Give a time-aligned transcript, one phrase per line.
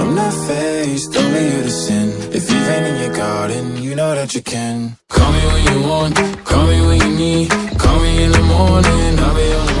[0.00, 2.08] I'm not faced, only you to sin.
[2.32, 4.96] If you've ain't in your garden, you know that you can.
[5.08, 7.50] Call me when you want, call me when you need.
[7.78, 9.74] Call me in the morning, I'll be on the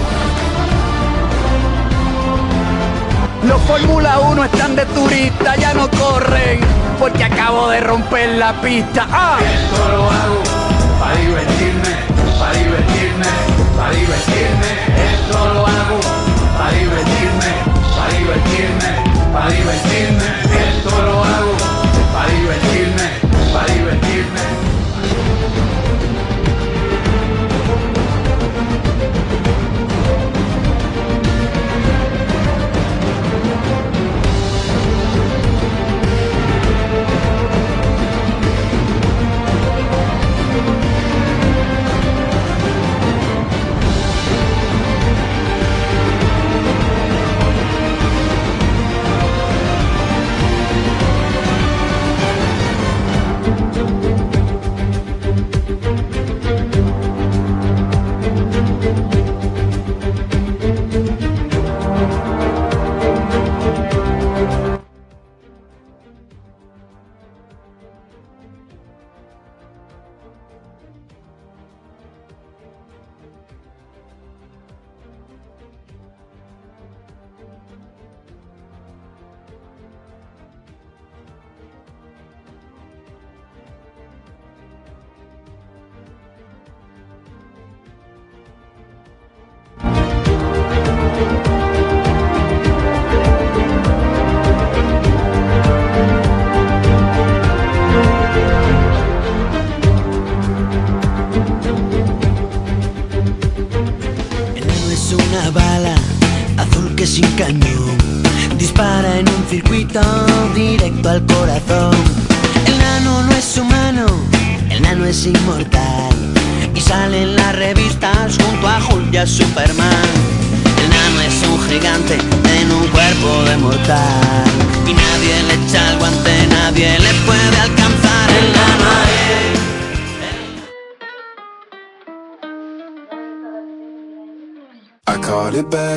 [3.48, 6.60] Los Fórmula 1 están de turista, ya no corren,
[6.98, 9.06] porque acabo de romper la pista.
[9.10, 9.38] ¡Ah!
[9.40, 10.42] Esto lo hago
[11.00, 11.92] para divertirme,
[12.38, 13.26] para divertirme,
[13.76, 14.70] para divertirme.
[15.14, 16.00] Esto lo hago
[16.58, 17.50] para divertirme,
[17.96, 18.79] para divertirme,
[19.32, 20.24] para divertirme.
[20.76, 21.56] Esto lo hago
[22.12, 23.10] para divertirme,
[23.52, 24.59] para divertirme.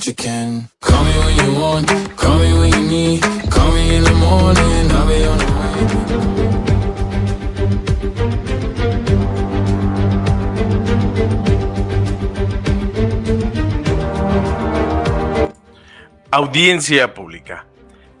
[0.00, 0.68] That you can.
[0.80, 3.22] Call me when you want, call me when you need.
[3.50, 5.70] Call me in the morning, I'll be on the way.
[16.32, 17.66] Audiencia pública.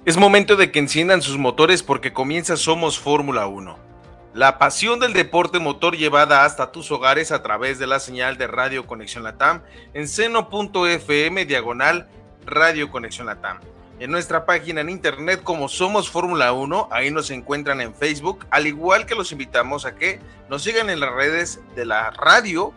[0.04, 3.89] Es momento de que enciendan sus motores porque comienza Somos Fórmula 1.
[4.32, 8.46] La pasión del deporte motor llevada hasta tus hogares a través de la señal de
[8.46, 9.62] Radio Conexión Latam
[9.92, 12.08] en seno.fm diagonal
[12.46, 13.58] Radio Conexión Latam.
[13.98, 18.68] En nuestra página en internet como Somos Fórmula 1, ahí nos encuentran en Facebook, al
[18.68, 22.72] igual que los invitamos a que nos sigan en las redes de la radio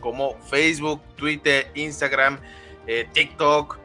[0.00, 2.38] como Facebook, Twitter, Instagram,
[2.86, 3.78] eh, TikTok,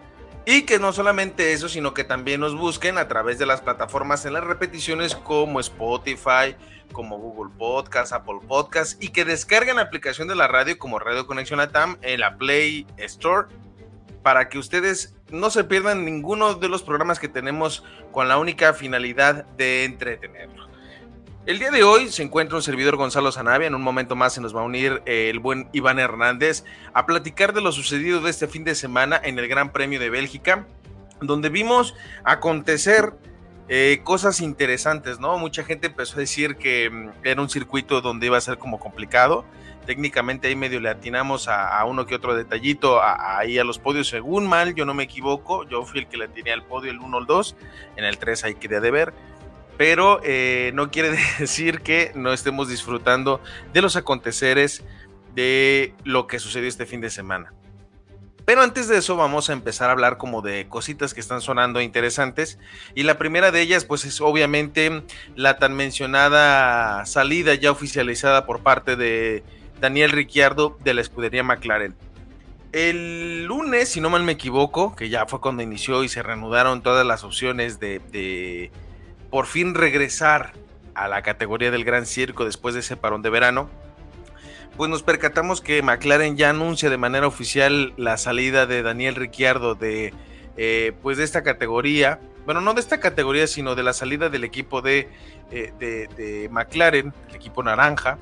[0.46, 4.26] y que no solamente eso, sino que también nos busquen a través de las plataformas
[4.26, 6.56] en las repeticiones como Spotify,
[6.92, 11.26] como Google Podcast, Apple Podcast y que descarguen la aplicación de la radio como Radio
[11.26, 13.48] Conexión Latam en la Play Store
[14.22, 18.74] para que ustedes no se pierdan ninguno de los programas que tenemos con la única
[18.74, 20.70] finalidad de entretenerlos.
[21.46, 23.68] El día de hoy se encuentra un servidor Gonzalo Zanavia.
[23.68, 26.64] En un momento más se nos va a unir eh, el buen Iván Hernández
[26.94, 30.10] a platicar de lo sucedido de este fin de semana en el Gran Premio de
[30.10, 30.66] Bélgica,
[31.20, 33.12] donde vimos acontecer
[33.70, 35.38] eh, cosas interesantes, ¿no?
[35.38, 38.80] Mucha gente empezó a decir que mm, era un circuito donde iba a ser como
[38.80, 39.46] complicado.
[39.86, 44.48] Técnicamente ahí medio le atinamos a, uno que otro detallito ahí a los podios, según
[44.48, 45.68] mal, yo no me equivoco.
[45.68, 47.56] Yo fui el que le atiné al podio el 1 o el 2.
[47.98, 49.14] En el 3 ahí quería de ver
[49.78, 53.42] pero eh, no quiere decir que no estemos disfrutando
[53.74, 54.84] de los aconteceres
[55.34, 57.54] de lo que sucedió este fin de semana.
[58.46, 61.80] Pero antes de eso vamos a empezar a hablar como de cositas que están sonando
[61.82, 62.60] interesantes
[62.94, 65.04] y la primera de ellas pues es obviamente
[65.36, 69.44] la tan mencionada salida ya oficializada por parte de
[69.80, 71.96] Daniel Ricciardo de la escudería McLaren.
[72.74, 76.82] El lunes, si no mal me equivoco, que ya fue cuando inició y se reanudaron
[76.82, 78.72] todas las opciones de, de
[79.30, 80.54] por fin regresar
[80.96, 83.70] a la categoría del Gran Circo después de ese parón de verano,
[84.78, 89.76] pues nos percatamos que McLaren ya anuncia de manera oficial la salida de Daniel Ricciardo
[89.76, 90.14] de,
[90.58, 92.20] eh, pues de esta categoría.
[92.46, 95.10] Bueno, no de esta categoría, sino de la salida del equipo de,
[95.52, 98.18] eh, de, de McLaren, el equipo naranja,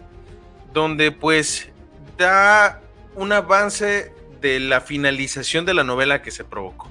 [0.73, 1.69] donde pues
[2.17, 2.81] da
[3.15, 6.89] un avance de la finalización de la novela que se provocó.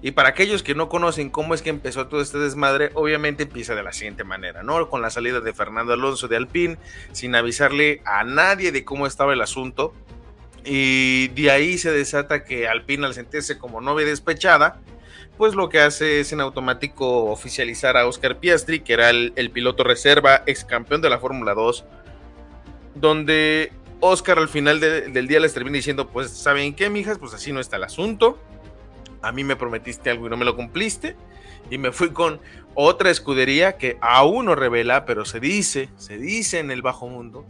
[0.00, 3.74] Y para aquellos que no conocen cómo es que empezó todo este desmadre, obviamente empieza
[3.74, 4.88] de la siguiente manera, ¿no?
[4.88, 6.78] Con la salida de Fernando Alonso de Alpine,
[7.12, 9.92] sin avisarle a nadie de cómo estaba el asunto.
[10.64, 14.80] Y de ahí se desata que Alpine al sentirse como novia despechada,
[15.36, 19.82] pues lo que hace es en automático oficializar a Oscar Piastri, que era el, piloto
[19.82, 21.84] reserva, ex campeón de la Fórmula 2,
[22.94, 27.18] donde Oscar al final de- del día les termina diciendo, pues, ¿saben qué, mijas?
[27.18, 28.38] Pues así no está el asunto
[29.22, 31.16] a mí me prometiste algo y no me lo cumpliste.
[31.70, 32.40] Y me fui con
[32.74, 37.44] otra escudería que aún no revela, pero se dice, se dice en el bajo mundo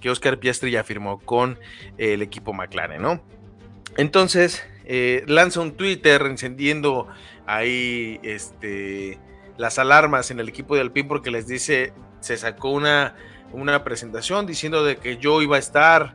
[0.00, 1.58] que Oscar Piastri ya firmó con
[1.98, 3.22] el equipo McLaren, ¿no?
[3.96, 7.08] Entonces, eh, lanza un Twitter encendiendo
[7.46, 9.18] ahí este,
[9.56, 13.16] las alarmas en el equipo de Alpine porque les dice, se sacó una,
[13.52, 16.14] una presentación diciendo de que yo iba a estar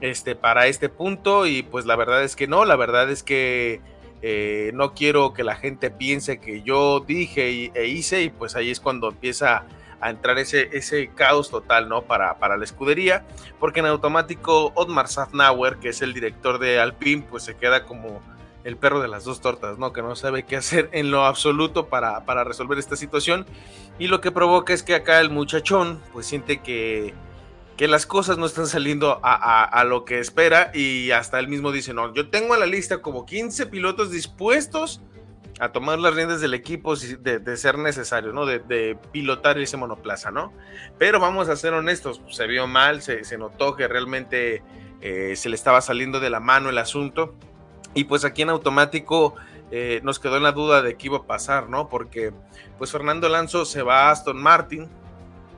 [0.00, 3.80] este, para este punto y pues la verdad es que no, la verdad es que
[4.22, 8.70] eh, no quiero que la gente piense que yo dije e hice y pues ahí
[8.70, 9.64] es cuando empieza
[10.00, 12.02] a entrar ese, caos total, ¿no?
[12.02, 13.24] Para, para la escudería,
[13.58, 18.22] porque en automático Otmar Safnauer, que es el director de Alpine, pues se queda como
[18.64, 19.92] el perro de las dos tortas, ¿no?
[19.92, 23.46] Que no sabe qué hacer en lo absoluto para, para resolver esta situación
[23.98, 27.14] y lo que provoca es que acá el muchachón pues siente que
[27.80, 31.48] que las cosas no están saliendo a, a, a, lo que espera y hasta él
[31.48, 35.00] mismo dice, no, yo tengo en la lista como 15 pilotos dispuestos
[35.60, 38.44] a tomar las riendas del equipo de, de ser necesario, ¿no?
[38.44, 40.52] De, pilotar ese monoplaza, ¿no?
[40.98, 44.62] Pero vamos a ser honestos, se vio mal, se, se notó que realmente
[45.00, 47.34] eh, se le estaba saliendo de la mano el asunto
[47.94, 49.36] y pues aquí en automático
[49.70, 51.88] eh, nos quedó en la duda de qué iba a pasar, ¿no?
[51.88, 52.34] Porque
[52.76, 54.86] pues Fernando Alonso se va a Aston Martin,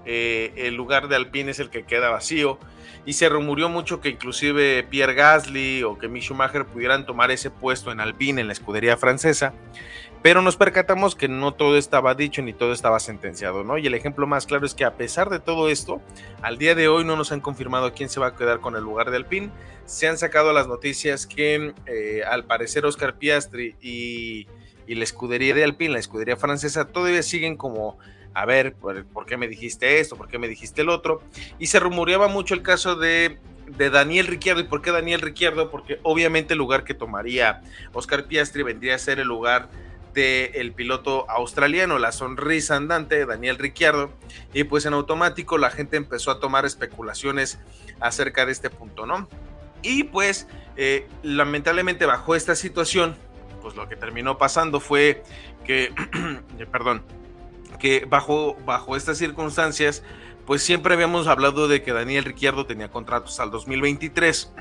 [0.05, 2.59] eh, el lugar de Alpine es el que queda vacío
[3.05, 7.51] y se rumurió mucho que inclusive Pierre Gasly o que Mick Schumacher pudieran tomar ese
[7.51, 9.53] puesto en Alpine en la escudería francesa
[10.23, 13.77] pero nos percatamos que no todo estaba dicho ni todo estaba sentenciado, ¿no?
[13.77, 16.01] Y el ejemplo más claro es que a pesar de todo esto,
[16.43, 18.85] al día de hoy no nos han confirmado quién se va a quedar con el
[18.85, 19.51] lugar de Alpine.
[19.85, 24.47] Se han sacado las noticias que eh, al parecer Oscar Piastri y,
[24.87, 27.99] y la escudería de Alpine, la escudería francesa, todavía siguen como
[28.35, 30.17] a ver, ¿por, qué me dijiste esto?
[30.17, 31.23] ¿Por qué me dijiste el otro?
[31.59, 34.61] Y se rumoreaba mucho el caso de, de Daniel Ricciardo.
[34.61, 35.71] ¿Y por qué Daniel Ricciardo?
[35.71, 37.63] Porque obviamente el lugar que tomaría
[37.93, 39.69] Oscar Piastri vendría a ser el lugar
[40.15, 44.13] del piloto australiano, la sonrisa andante, Daniel Ricciardo,
[44.53, 47.59] y pues en automático la gente empezó a tomar especulaciones
[48.01, 49.29] acerca de este punto, ¿no?
[49.81, 50.47] Y pues
[50.77, 53.17] eh, lamentablemente bajo esta situación,
[53.63, 55.23] pues lo que terminó pasando fue
[55.65, 55.93] que,
[56.73, 57.03] perdón,
[57.79, 60.03] que bajo, bajo estas circunstancias,
[60.47, 64.53] pues siempre habíamos hablado de que Daniel Ricciardo tenía contratos al 2023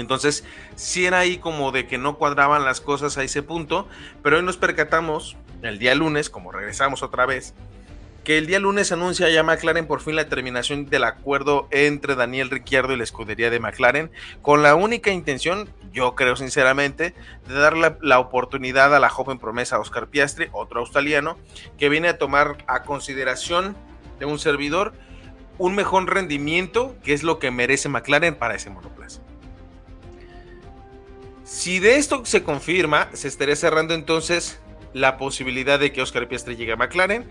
[0.00, 3.88] entonces, sí era ahí como de que no cuadraban las cosas a ese punto,
[4.22, 7.54] pero hoy nos percatamos, el día lunes, como regresamos otra vez,
[8.26, 12.50] que el día lunes anuncia ya McLaren por fin la terminación del acuerdo entre Daniel
[12.50, 14.10] Ricciardo y la escudería de McLaren,
[14.42, 17.14] con la única intención, yo creo sinceramente,
[17.46, 21.38] de darle la oportunidad a la joven promesa Oscar Piastri, otro australiano,
[21.78, 23.76] que viene a tomar a consideración
[24.18, 24.92] de un servidor
[25.58, 29.20] un mejor rendimiento, que es lo que merece McLaren para ese monoplaza.
[31.44, 34.58] Si de esto se confirma, se estaría cerrando entonces
[34.94, 37.30] la posibilidad de que Oscar Piastri llegue a McLaren.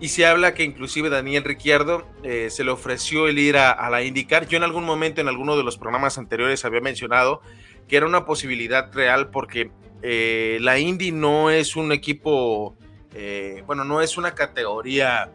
[0.00, 4.02] Y se habla que inclusive Daniel Ricciardo eh, se le ofreció el ir a, la
[4.02, 4.46] IndyCar.
[4.46, 7.42] Yo en algún momento, en alguno de los programas anteriores, había mencionado
[7.88, 12.76] que era una posibilidad real porque eh, la Indy no es un equipo,
[13.14, 15.32] eh, bueno, no es una categoría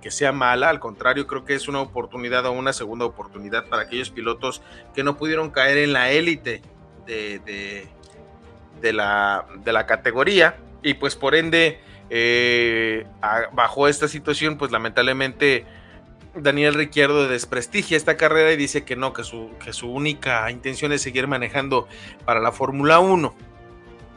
[0.00, 3.82] que sea mala, al contrario, creo que es una oportunidad o una segunda oportunidad para
[3.82, 4.62] aquellos pilotos
[4.94, 6.62] que no pudieron caer en la élite
[7.04, 7.88] de,
[8.80, 11.80] de, la, de la categoría y pues por ende
[12.14, 13.06] eh,
[13.54, 15.64] bajo esta situación pues lamentablemente
[16.34, 19.50] Daniel Ricciardo desprestigia esta carrera y dice que no, que su,
[19.86, 21.88] única intención es seguir manejando
[22.26, 23.34] para la Fórmula 1.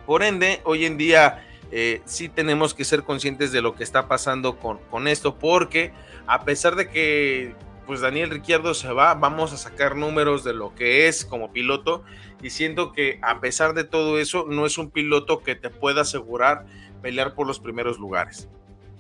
[0.06, 4.10] Por ende, hoy en día eh, sí tenemos que ser conscientes de lo que está
[4.10, 5.94] pasando con, esto, porque
[6.28, 10.76] a pesar de que pues Daniel Ricciardo se va, vamos a sacar números de lo
[10.76, 12.04] que es como piloto
[12.42, 16.02] y siento que a pesar de todo eso no es un piloto que te pueda
[16.02, 16.66] asegurar
[17.06, 18.50] pelear por los primeros lugares.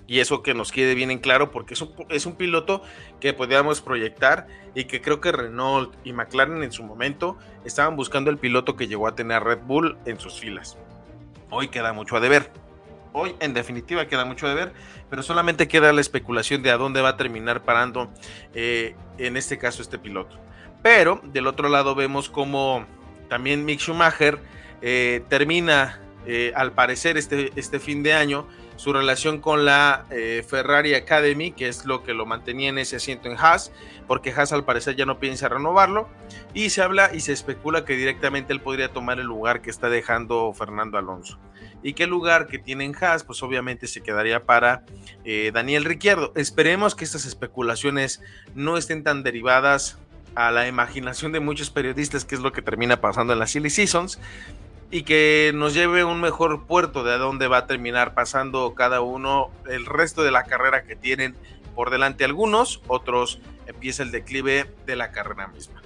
[0.05, 2.83] Y eso que nos quede bien en claro porque es un, es un piloto
[3.19, 4.45] que podíamos proyectar
[4.75, 8.87] y que creo que Renault y McLaren en su momento estaban buscando el piloto que
[8.87, 10.77] llegó a tener Red Bull en sus filas.
[11.49, 12.51] Hoy queda mucho a deber.
[13.11, 14.73] Hoy en definitiva queda mucho de ver,
[15.09, 18.11] pero solamente queda la especulación de a dónde va a terminar parando
[18.53, 20.37] eh, en este caso este piloto.
[20.83, 22.85] Pero del otro lado vemos como
[23.29, 24.37] también Mick Schumacher
[24.83, 30.05] eh, termina eh, al parecer este, este fin de año su relación con la
[30.45, 33.71] Ferrari Academy, que es lo que lo mantenía en ese asiento en Haas,
[34.05, 36.09] porque Haas al parecer ya no piensa renovarlo,
[36.53, 39.87] y se habla y se especula que directamente él podría tomar el lugar que está
[39.87, 41.39] dejando Fernando Alonso
[41.85, 44.83] y qué lugar que tiene en Haas, pues obviamente se quedaría para
[45.23, 46.33] eh, Daniel Ricciardo.
[46.35, 48.23] Esperemos que estas especulaciones
[48.55, 49.99] no estén tan derivadas
[50.33, 53.69] a la imaginación de muchos periodistas, que es lo que termina pasando en las Silly
[53.69, 54.19] Seasons,
[54.91, 58.73] y que nos lleve a un mejor puerto de a dónde va a terminar pasando
[58.75, 61.35] cada uno el resto de la carrera que tienen
[61.75, 65.81] por delante algunos, otros empieza el declive de la carrera misma.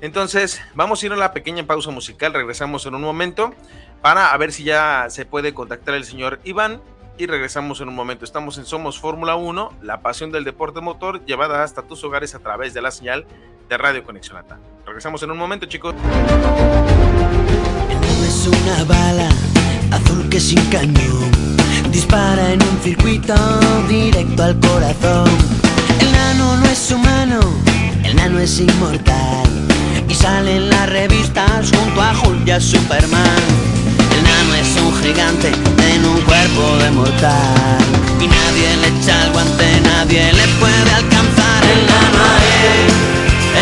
[0.00, 3.54] Entonces, vamos a ir a la pequeña pausa musical, regresamos en un momento
[4.02, 6.80] para ver si ya se puede contactar el señor Iván
[7.16, 8.24] y regresamos en un momento.
[8.24, 12.40] Estamos en Somos Fórmula 1, la pasión del deporte motor llevada hasta tus hogares a
[12.40, 13.26] través de la señal
[13.68, 14.42] de Radio Conexión.
[14.84, 15.94] Regresamos en un momento, chicos.
[18.34, 19.28] Es una bala
[19.92, 21.30] azul que sin cañón
[21.92, 23.34] dispara en un circuito
[23.88, 25.30] directo al corazón.
[26.00, 27.40] El nano no es humano,
[28.02, 29.48] el nano es inmortal
[30.08, 33.42] y sale en las revistas junto a Julia Superman.
[34.60, 37.78] Es un gigante en un cuerpo de mortal
[38.20, 41.64] Y nadie le echa el guante, nadie le puede alcanzar.
[41.74, 42.24] El nano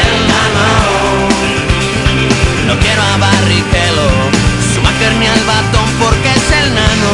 [0.03, 0.67] el nano.
[2.67, 4.22] No quiero a Barrichello,
[5.19, 7.13] ni al batón porque es el nano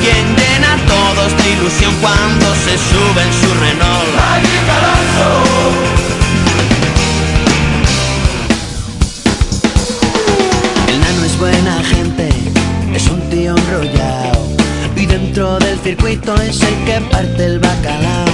[0.00, 4.10] Quien llena a todos de ilusión cuando se sube en su Renault
[10.88, 12.28] El nano es buena gente
[12.94, 14.46] es un tío enrollado
[14.96, 18.26] y dentro del circuito es el que parte el bacalao.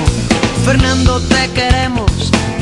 [0.64, 2.10] Fernando, te queremos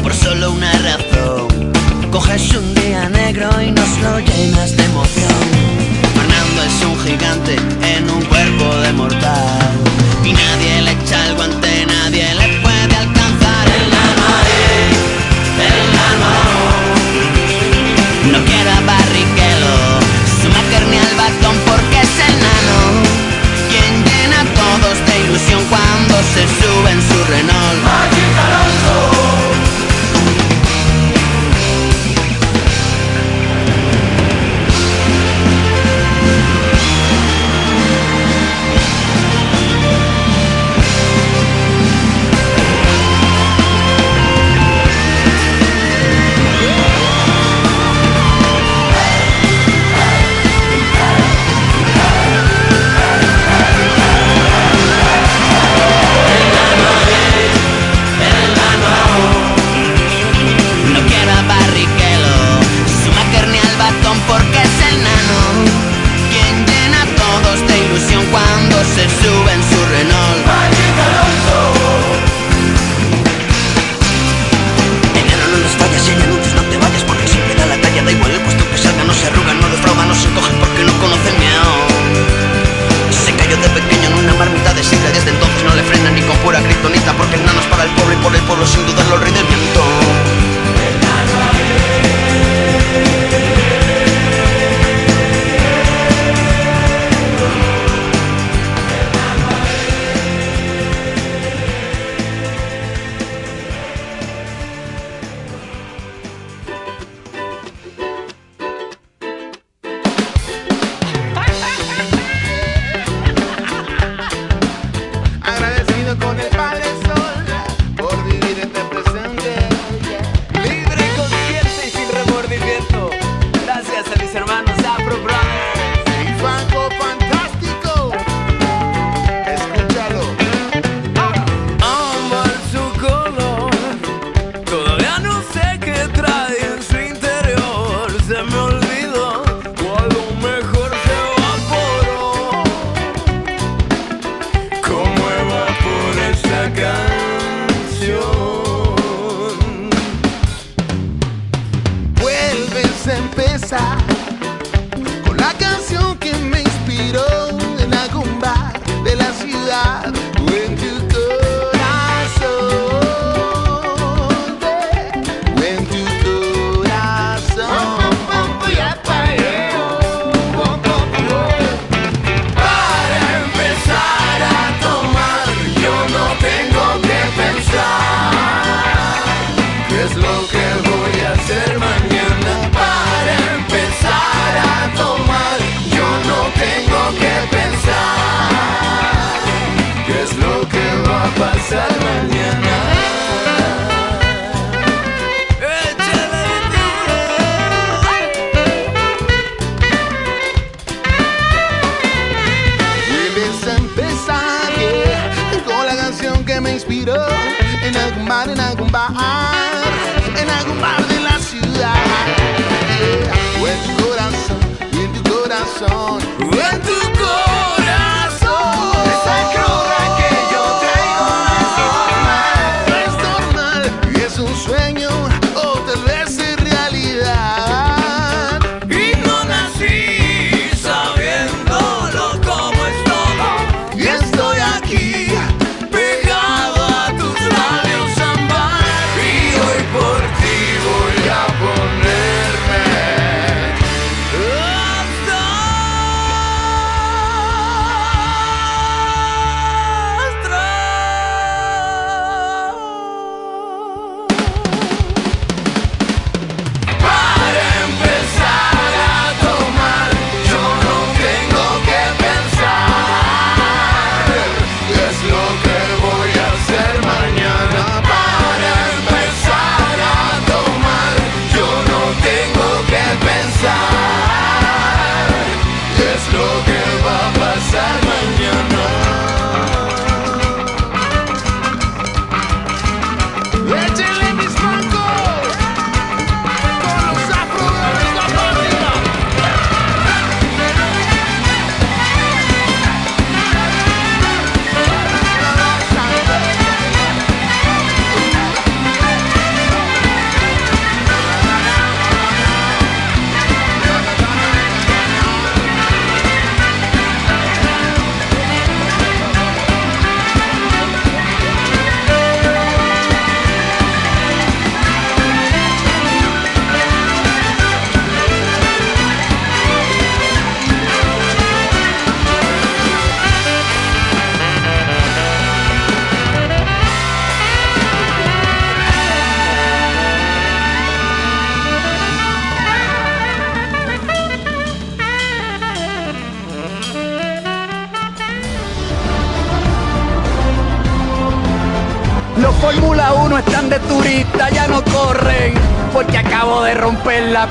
[0.02, 1.73] por solo una razón.
[2.11, 5.84] Coges un día negro y nos lo llenas de emoción
[6.75, 7.57] es un gigante
[7.97, 9.71] en un cuerpo de mortal.
[10.25, 12.53] Y nadie le echa el guante, nadie le echa.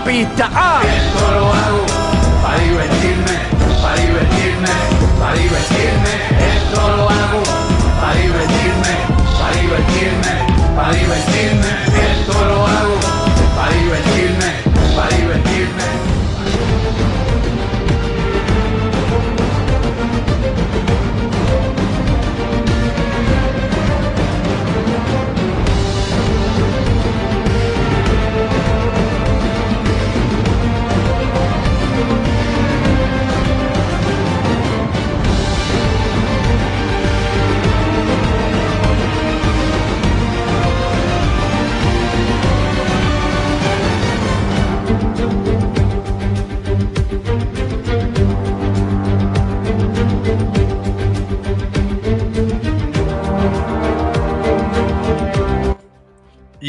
[0.05, 0.82] Romper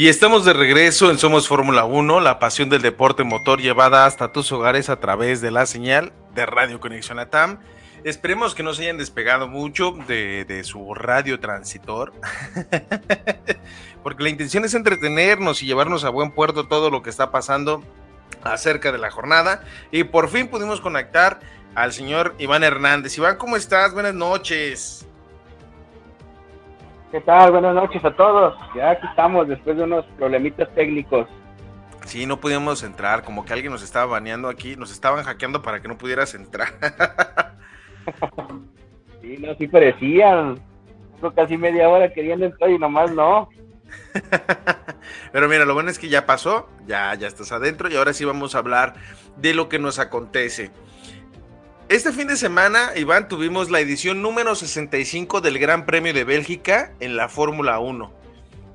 [0.05, 4.31] Y estamos de regreso en Somos Fórmula 1, la pasión del deporte motor llevada hasta
[4.31, 7.57] tus hogares a través de la señal de Radio Conexión Atam.
[8.03, 12.13] Esperemos que no se hayan despegado mucho de, su radio transitor,
[14.03, 17.83] porque la intención es entretenernos y llevarnos a buen puerto todo lo que está pasando
[18.43, 19.63] acerca de la jornada.
[19.89, 21.39] Y por fin pudimos conectar
[21.73, 23.17] al señor Iván Hernández.
[23.17, 23.91] Iván, ¿cómo estás?
[23.91, 25.07] Buenas noches.
[27.15, 27.53] ¿Qué tal?
[27.53, 28.57] Buenas noches a todos.
[28.75, 31.29] Ya aquí estamos después de unos problemitas técnicos.
[32.03, 35.81] Sí, no podíamos entrar, como que alguien nos estaba baneando aquí, nos estaban hackeando para
[35.81, 36.73] que no pudieras entrar.
[39.21, 40.59] sí, no, sí parecían.
[41.33, 43.47] casi media hora queriendo entrar y nomás no.
[45.31, 48.25] Pero mira, lo bueno es que ya pasó, ya, ya estás adentro y ahora sí
[48.25, 48.95] vamos a hablar
[49.37, 50.69] de lo que nos acontece.
[51.87, 56.91] Este fin de semana, Iván, tuvimos la edición número 65 del Gran Premio de Bélgica
[56.99, 58.11] en la Fórmula 1,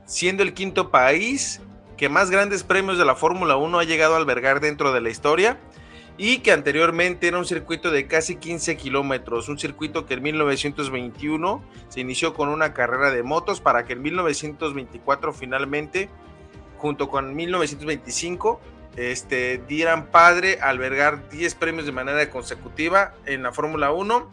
[0.07, 1.61] siendo el quinto país
[1.96, 5.11] que más grandes premios de la Fórmula 1 ha llegado a albergar dentro de la
[5.11, 5.59] historia
[6.18, 11.64] y que anteriormente era un circuito de casi 15 kilómetros, un circuito que en 1921
[11.88, 16.09] se inició con una carrera de motos para que en 1924 finalmente,
[16.79, 18.61] junto con 1925,
[19.01, 24.31] este, dieran padre albergar 10 premios de manera consecutiva en la Fórmula 1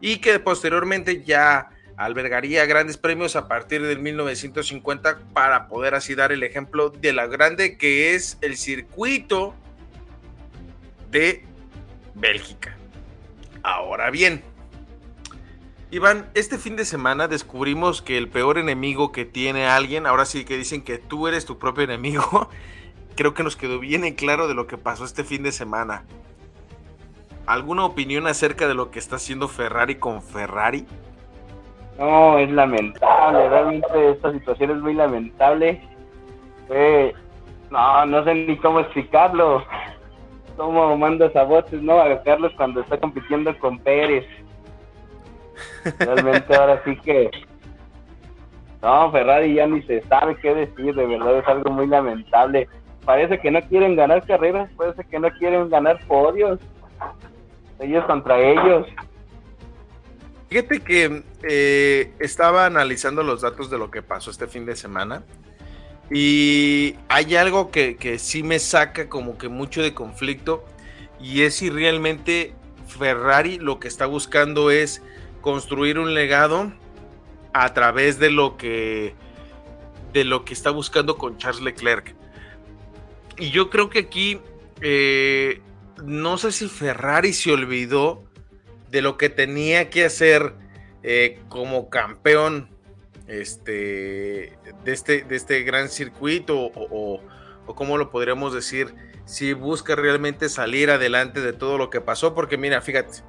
[0.00, 6.32] y que posteriormente ya albergaría grandes premios a partir del 1950 para poder así dar
[6.32, 9.54] el ejemplo de la grande que es el circuito
[11.10, 11.44] de
[12.14, 12.76] Bélgica.
[13.62, 14.42] Ahora bien,
[15.90, 20.44] Iván, este fin de semana descubrimos que el peor enemigo que tiene alguien, ahora sí
[20.44, 22.50] que dicen que tú eres tu propio enemigo,
[23.14, 26.04] creo que nos quedó bien en claro de lo que pasó este fin de semana.
[27.46, 30.86] ¿Alguna opinión acerca de lo que está haciendo Ferrari con Ferrari?
[31.98, 35.80] No, es lamentable, realmente esta situación es muy lamentable.
[37.70, 39.64] no, no sé ni cómo explicarlo.
[40.56, 42.00] Cómo manda sabotes, ¿no?
[42.00, 44.24] A Carlos cuando está compitiendo con Pérez.
[45.98, 47.30] Realmente ahora sí que...
[48.80, 52.68] No, Ferrari ya ni se sabe qué decir, de verdad es algo muy lamentable
[53.04, 56.58] parece que no quieren ganar carreras, parece que no quieren ganar podios.
[57.78, 58.86] Ellos contra ellos.
[60.48, 65.24] Fíjate que eh, estaba analizando los datos de lo que pasó este fin de semana
[66.10, 70.64] y hay algo que, que sí me saca como que mucho de conflicto
[71.20, 72.54] y es si realmente
[72.86, 75.02] Ferrari lo que está buscando es
[75.40, 76.72] construir un legado
[77.52, 79.14] a través de lo que
[80.12, 82.14] de lo que está buscando con Charles Leclerc.
[83.36, 84.40] Y yo creo que aquí,
[84.80, 85.60] eh,
[86.04, 88.22] no sé si Ferrari se olvidó
[88.90, 90.54] de lo que tenía que hacer
[91.02, 92.68] eh, como campeón
[93.26, 94.52] este,
[94.84, 97.20] de, este, de este gran circuito o,
[97.66, 98.94] o, cómo lo podríamos decir,
[99.24, 103.22] si busca realmente salir adelante de todo lo que pasó, porque mira, fíjate,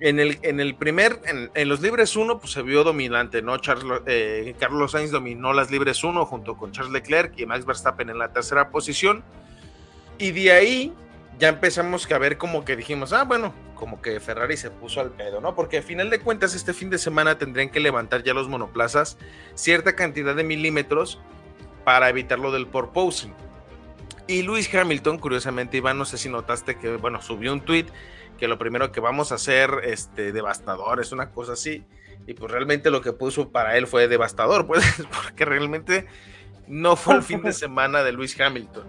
[0.00, 1.20] en el, en el primer,
[1.54, 3.56] en, los libres 1, pues se vio dominante, ¿no?
[3.58, 8.10] Charles, eh, Carlos Sainz dominó las libres 1 junto con Charles Leclerc y Max Verstappen
[8.10, 9.24] en la tercera posición.
[10.18, 10.92] Y de ahí
[11.38, 15.10] ya empezamos a ver como que dijimos, ah, bueno, como que Ferrari se puso al
[15.10, 15.54] pedo, ¿no?
[15.54, 19.18] Porque a final de cuentas este fin de semana tendrían que levantar ya los monoplazas
[19.54, 21.20] cierta cantidad de milímetros
[21.84, 23.32] para evitar lo del porposing.
[24.28, 27.86] Y Luis Hamilton, curiosamente, Iván, no sé si notaste que, bueno, subió un tweet
[28.38, 31.84] que lo primero que vamos a hacer, este, devastador, es una cosa así.
[32.26, 34.84] Y pues realmente lo que puso para él fue devastador, pues,
[35.22, 36.06] porque realmente
[36.66, 38.84] no fue el fin de semana de Luis Hamilton,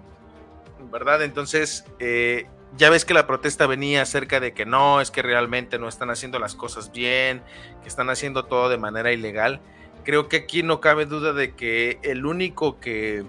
[0.92, 1.22] ¿verdad?
[1.22, 5.80] Entonces, eh, ya ves que la protesta venía acerca de que no, es que realmente
[5.80, 7.42] no están haciendo las cosas bien,
[7.84, 9.62] que están haciendo todo de manera ilegal.
[10.04, 13.26] creo que aquí no cabe duda de que el único que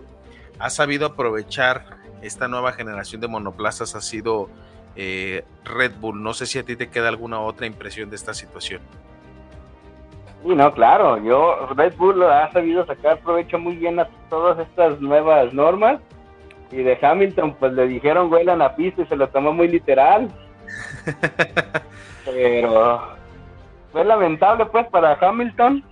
[0.58, 4.48] ha sabido aprovechar esta nueva generación de monoplazas ha sido
[4.96, 6.22] eh, Red Bull.
[6.22, 8.80] No sé si a ti te queda alguna otra impresión de esta situación.
[10.42, 15.00] Sí, no, claro, yo Red Bull ha sabido sacar provecho muy bien a todas estas
[15.00, 16.00] nuevas normas
[16.70, 20.30] y de Hamilton pues le dijeron huele la pista y se lo tomó muy literal.
[22.24, 23.18] Pero
[23.92, 25.82] fue lamentable pues para Hamilton,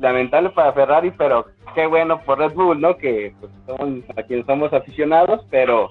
[0.00, 2.96] lamentable para Ferrari, pero qué bueno por Red Bull, ¿no?
[2.96, 5.90] Que pues, son a quien somos aficionados, pero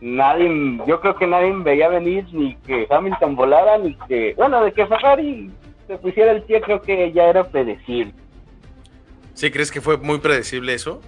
[0.00, 0.48] nadie,
[0.86, 4.86] yo creo que nadie veía venir ni que Hamilton volara, ni que, bueno, de que
[4.86, 5.50] Ferrari
[5.86, 8.12] se pusiera el pie, creo que ya era predecible.
[9.34, 11.00] ¿Sí crees que fue muy predecible eso?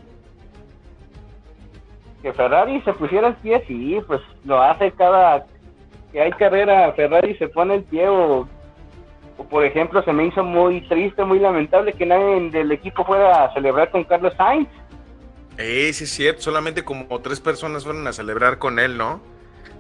[2.23, 5.47] Que Ferrari se pusiera el pie, sí, pues lo hace cada
[6.13, 8.49] que hay carrera, Ferrari se pone el pie o
[9.45, 13.55] por ejemplo se me hizo muy triste, muy lamentable que nadie del equipo fuera a
[13.55, 14.69] celebrar con Carlos Sainz.
[15.57, 19.21] Eh, sí es cierto, solamente como tres personas fueron a celebrar con él, ¿no?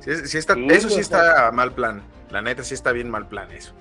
[0.00, 3.74] Sí, está, eso sí está mal plan, la neta sí está bien mal plan eso.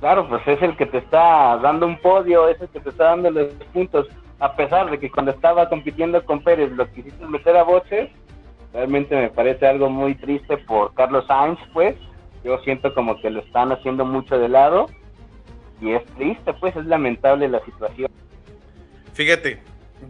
[0.00, 3.04] Claro, pues es el que te está dando un podio, es el que te está
[3.04, 4.08] dando los puntos,
[4.40, 8.10] a pesar de que cuando estaba compitiendo con Pérez lo quisiste meter a boches,
[8.72, 11.94] realmente me parece algo muy triste por Carlos Sainz, pues,
[12.44, 14.86] yo siento como que lo están haciendo mucho de lado
[15.80, 18.10] y es triste, pues es lamentable la situación.
[19.14, 19.60] Fíjate,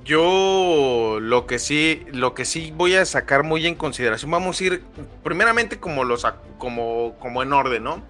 [0.05, 4.65] yo lo que sí, lo que sí voy a sacar muy en consideración, vamos a
[4.65, 4.83] ir
[5.23, 6.27] primeramente como los
[6.59, 8.03] como, como en orden, ¿no?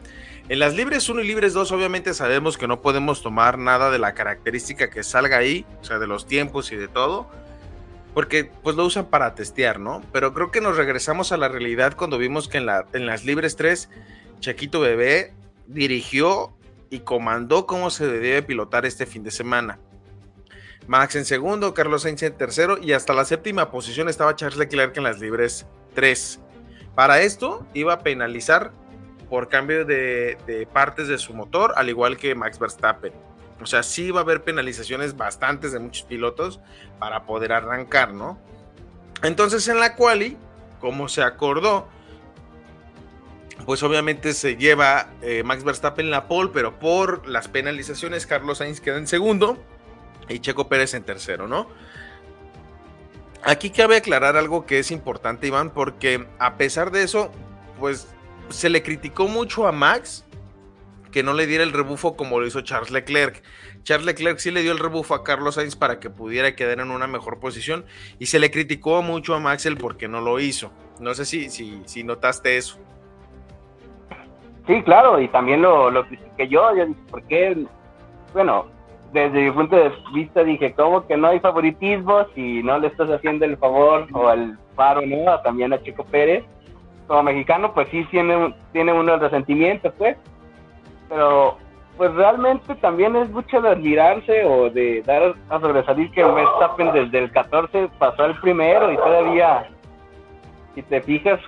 [0.49, 3.99] En las libres 1 y libres 2 obviamente sabemos que no podemos tomar nada de
[3.99, 7.29] la característica que salga ahí, o sea, de los tiempos y de todo,
[8.15, 10.03] porque pues lo usan para testear, ¿no?
[10.13, 13.25] Pero creo que nos regresamos a la realidad cuando vimos que en, la, en las
[13.25, 13.89] libres 3,
[14.41, 15.33] Chaquito Bebé
[15.67, 16.53] dirigió
[16.91, 19.79] y comandó cómo se debe pilotar este fin de semana.
[20.87, 24.97] Max en segundo, Carlos Sainz en tercero y hasta la séptima posición estaba Charles Leclerc
[24.97, 26.41] en las libres 3.
[26.95, 28.73] Para esto iba a penalizar
[29.31, 33.13] por cambio de, partes de su motor, al igual que Max Verstappen.
[33.63, 36.61] O sea, sí va a haber penalizaciones bastantes de muchos pilotos
[36.99, 38.39] para poder arrancar, ¿no?
[39.23, 40.37] Entonces en la quali,
[40.81, 41.89] como se acordó,
[43.65, 48.81] pues obviamente se lleva eh, Max Verstappen la pole, pero por las penalizaciones Carlos Sainz
[48.81, 49.63] queda en segundo
[50.29, 51.69] y Checo Pérez en tercero, ¿no?
[53.45, 57.31] Aquí cabe aclarar algo que es importante, Iván, porque a pesar de eso,
[57.79, 58.07] pues
[58.51, 60.25] se le criticó mucho a Max
[61.13, 63.43] que no le diera el rebufo como lo hizo Charles Leclerc.
[63.85, 66.91] Charles Leclerc sí le dio el rebufo a Carlos Sainz para que pudiera quedar en
[66.91, 67.85] una mejor posición
[68.19, 70.73] y se le criticó mucho a Max el porque no lo hizo.
[70.99, 72.79] No sé si, si, si notaste eso.
[74.67, 76.07] Sí, claro, y también lo, lo
[76.39, 76.47] yo.
[76.47, 77.67] Yo dije, ¿por qué?
[78.33, 78.67] Bueno,
[79.13, 83.11] desde mi punto de vista dije, ¿cómo que no hay favoritismo si no le estás
[83.11, 85.39] haciendo el favor o el paro, ¿no?
[85.41, 86.45] También a Chico Pérez
[87.07, 90.17] como mexicano, pues sí tiene, tiene uno el resentimiento, pues.
[91.13, 91.59] Pero,
[91.99, 97.19] pues realmente también es mucho de admirarse o de dar a sobresalir que Verstappen desde
[97.19, 99.69] el 14 pasó al primero y todavía,
[100.75, 101.39] si te fijas,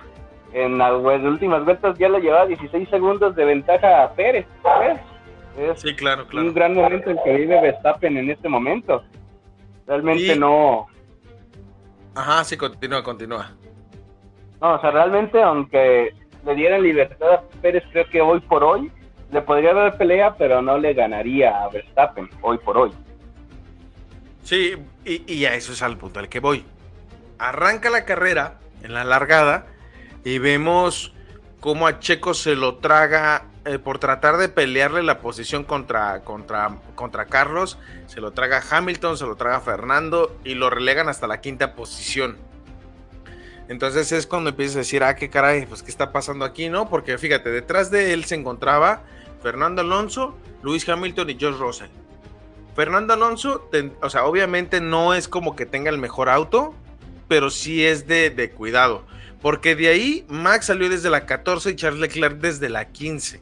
[0.53, 4.45] en las últimas vueltas ya le llevaba 16 segundos de ventaja a Pérez,
[4.79, 4.99] ¿ves?
[5.57, 6.47] Es sí, claro, claro.
[6.47, 9.03] un gran momento en que vive Verstappen en este momento.
[9.87, 10.85] Realmente no.
[12.13, 13.51] Ajá, sí, continúa, continúa.
[14.61, 16.13] No, o sea, realmente, aunque
[16.45, 18.91] le dieran libertad a Pérez, creo que hoy por hoy
[19.35, 22.91] le podría dar pelea, pero no le ganaría a Verstappen hoy por hoy.
[24.43, 26.65] Sí, y, y a eso es al punto al que voy.
[27.37, 29.67] Arranca la carrera en la largada
[30.23, 31.13] y vemos
[31.59, 36.77] cómo a Checo se lo traga eh, por tratar de pelearle la posición contra, contra,
[36.95, 37.77] contra Carlos.
[38.07, 42.37] Se lo traga Hamilton, se lo traga Fernando y lo relegan hasta la quinta posición.
[43.67, 46.87] Entonces es cuando empiezas a decir, ah, qué caray, pues qué está pasando aquí, ¿no?
[46.87, 49.01] Porque fíjate, detrás de él se encontraba
[49.45, 51.89] Fernando Alonso, Luis Hamilton y George Russell.
[52.75, 53.69] Fernando Alonso,
[54.01, 56.73] o sea, obviamente no es como que tenga el mejor auto,
[57.27, 59.05] pero sí es de, de, cuidado.
[59.43, 63.39] Porque de ahí Max salió desde la 14 y Charles Leclerc desde la 15.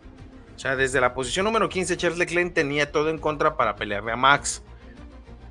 [0.54, 4.12] O sea, desde la posición número 15 Charles Leclerc tenía todo en contra para pelearle
[4.12, 4.62] a Max.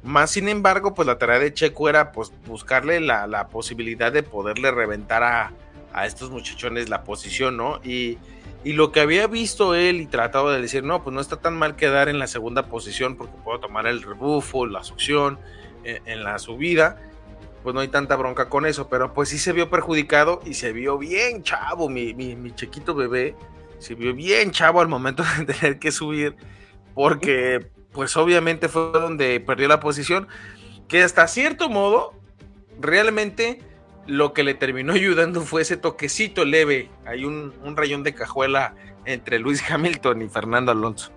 [0.03, 4.71] Más sin embargo, pues la tarea de Checo era pues buscarle la, posibilidad de poderle
[4.71, 7.81] reventar a, estos muchachones la posición, ¿no?
[7.83, 8.19] Y,
[8.65, 11.75] lo que había visto él y tratado de decir, no, pues no está tan mal
[11.75, 15.39] quedar en la segunda posición porque puedo tomar el rebufo, la succión
[15.85, 17.03] eh, en, la subida,
[17.65, 20.73] pues no hay tanta bronca con eso, pero pues sí se vio perjudicado y se
[20.73, 23.35] vio bien chavo, mi, mi, mi chiquito bebé,
[23.79, 26.37] se vio bien chavo al momento de tener que subir
[26.95, 30.29] porque pues obviamente fue donde perdió la posición,
[30.89, 32.15] que hasta cierto modo,
[32.81, 33.61] realmente
[34.07, 38.75] lo que le terminó ayudando fue ese toquecito leve, hay un, un rayón de cajuela
[39.05, 41.13] entre Luis Hamilton y Fernando Alonso.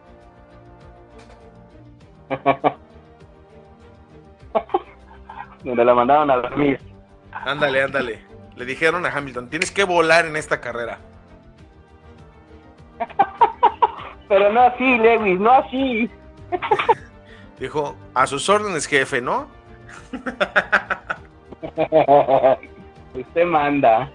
[5.64, 6.80] Donde la mandaron a dormir.
[7.32, 8.24] Ándale, ándale.
[8.56, 11.00] Le dijeron a Hamilton, tienes que volar en esta carrera.
[14.30, 16.10] Pero no así, Lewis, no así.
[17.60, 19.48] Dijo, a sus órdenes, jefe, ¿no?
[23.16, 24.12] Usted manda.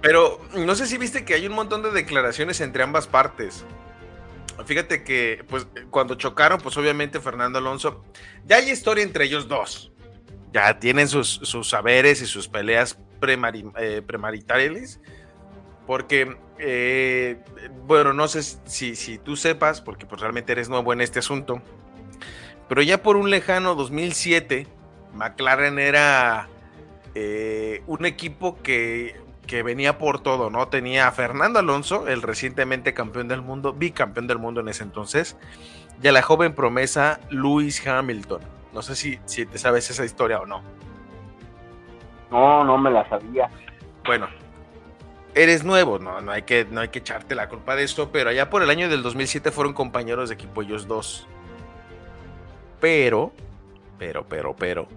[0.00, 3.64] Pero no sé si viste que hay un montón de declaraciones entre ambas partes.
[4.64, 8.04] Fíjate que, pues, cuando chocaron, pues obviamente Fernando Alonso,
[8.46, 9.90] ya hay historia entre ellos dos.
[10.52, 15.00] Ya tienen sus, sus saberes y sus peleas premari- eh, premaritales.
[15.86, 17.38] Porque, eh,
[17.86, 21.62] bueno, no sé si, si tú sepas, porque pues realmente eres nuevo en este asunto.
[22.68, 24.66] Pero ya por un lejano 2007,
[25.14, 26.48] McLaren era
[27.14, 30.68] eh, un equipo que, que venía por todo, ¿no?
[30.68, 35.36] Tenía a Fernando Alonso, el recientemente campeón del mundo, bicampeón del mundo en ese entonces,
[36.02, 38.40] y a la joven promesa Lewis Hamilton.
[38.72, 40.62] No sé si, si te sabes esa historia o no.
[42.30, 43.50] No, no me la sabía.
[44.06, 44.28] Bueno,
[45.34, 48.30] eres nuevo, no, no, hay que, no hay que echarte la culpa de esto, pero
[48.30, 51.26] allá por el año del 2007 fueron compañeros de equipo ellos dos.
[52.80, 53.32] Pero,
[53.98, 54.88] pero, pero, pero,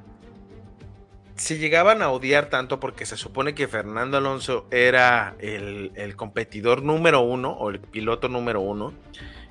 [1.36, 6.84] se llegaban a odiar tanto porque se supone que Fernando Alonso era el, el competidor
[6.84, 8.94] número uno o el piloto número uno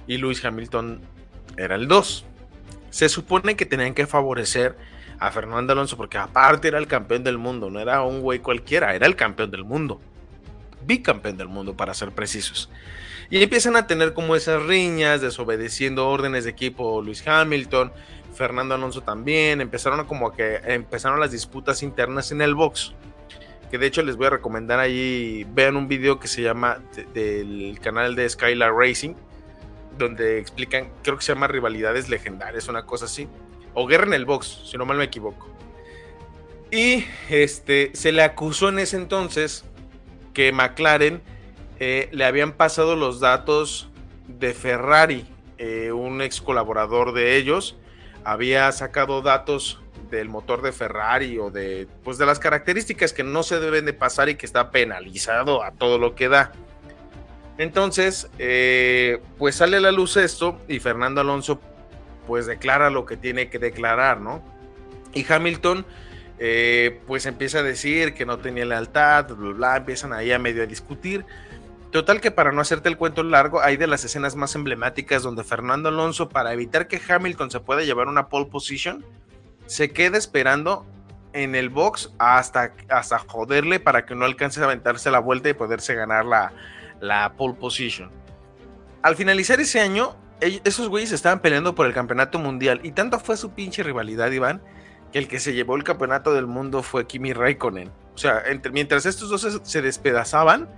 [0.06, 1.00] y Lewis Hamilton
[1.56, 2.24] era el dos.
[2.90, 4.76] Se supone que tenían que favorecer
[5.18, 8.94] a Fernando Alonso porque aparte era el campeón del mundo, no era un güey cualquiera,
[8.94, 10.00] era el campeón del mundo.
[10.84, 12.68] Bicampeón del mundo para ser precisos.
[13.30, 17.92] Y empiezan a tener como esas riñas, desobedeciendo órdenes de equipo Luis Hamilton,
[18.34, 22.94] Fernando Alonso también, empezaron como que empezaron las disputas internas en el box.
[23.70, 27.04] Que de hecho les voy a recomendar ahí, vean un video que se llama de-
[27.06, 29.14] del canal de Skylar Racing,
[29.96, 33.28] donde explican, creo que se llama rivalidades legendarias, una cosa así.
[33.74, 35.48] O guerra en el box, si no mal me equivoco.
[36.70, 39.64] Y este se le acusó en ese entonces
[40.34, 41.22] que McLaren
[41.78, 43.88] eh, le habían pasado los datos
[44.26, 45.26] de Ferrari,
[45.58, 47.76] eh, un ex colaborador de ellos,
[48.24, 53.42] había sacado datos del motor de Ferrari o de, pues de las características que no
[53.42, 56.52] se deben de pasar y que está penalizado a todo lo que da.
[57.58, 61.60] Entonces, eh, pues sale a la luz esto y Fernando Alonso
[62.26, 64.42] pues declara lo que tiene que declarar, ¿no?
[65.12, 65.84] Y Hamilton
[66.38, 70.38] eh, pues empieza a decir que no tenía lealtad, bla, bla, bla, empiezan ahí a
[70.38, 71.24] medio a discutir.
[71.92, 75.44] Total que para no hacerte el cuento largo, hay de las escenas más emblemáticas donde
[75.44, 79.04] Fernando Alonso, para evitar que Hamilton se pueda llevar una pole position,
[79.66, 80.86] se queda esperando
[81.34, 85.52] en el box hasta, hasta joderle para que no alcance a aventarse la vuelta y
[85.52, 86.54] poderse ganar la,
[87.00, 88.10] la pole position.
[89.02, 93.36] Al finalizar ese año, esos güeyes estaban peleando por el campeonato mundial y tanto fue
[93.36, 94.62] su pinche rivalidad, Iván,
[95.12, 97.90] que el que se llevó el campeonato del mundo fue Kimi Raikkonen.
[98.14, 100.70] O sea, mientras estos dos se despedazaban,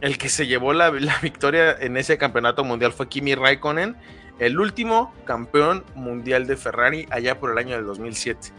[0.00, 3.96] el que se llevó la, la victoria en ese campeonato mundial fue Kimi Raikkonen,
[4.38, 8.52] el último campeón mundial de Ferrari allá por el año del 2007.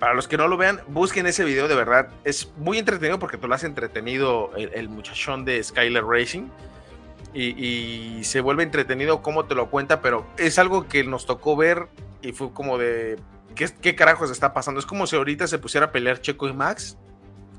[0.00, 2.08] Para los que no lo vean, busquen ese video de verdad.
[2.24, 6.48] Es muy entretenido porque te lo has entretenido el, el muchachón de Skyler Racing.
[7.32, 11.54] Y, y se vuelve entretenido cómo te lo cuenta, pero es algo que nos tocó
[11.54, 11.86] ver
[12.22, 13.20] y fue como de.
[13.54, 14.80] ¿Qué, qué carajos está pasando?
[14.80, 16.96] Es como si ahorita se pusiera a pelear Checo y Max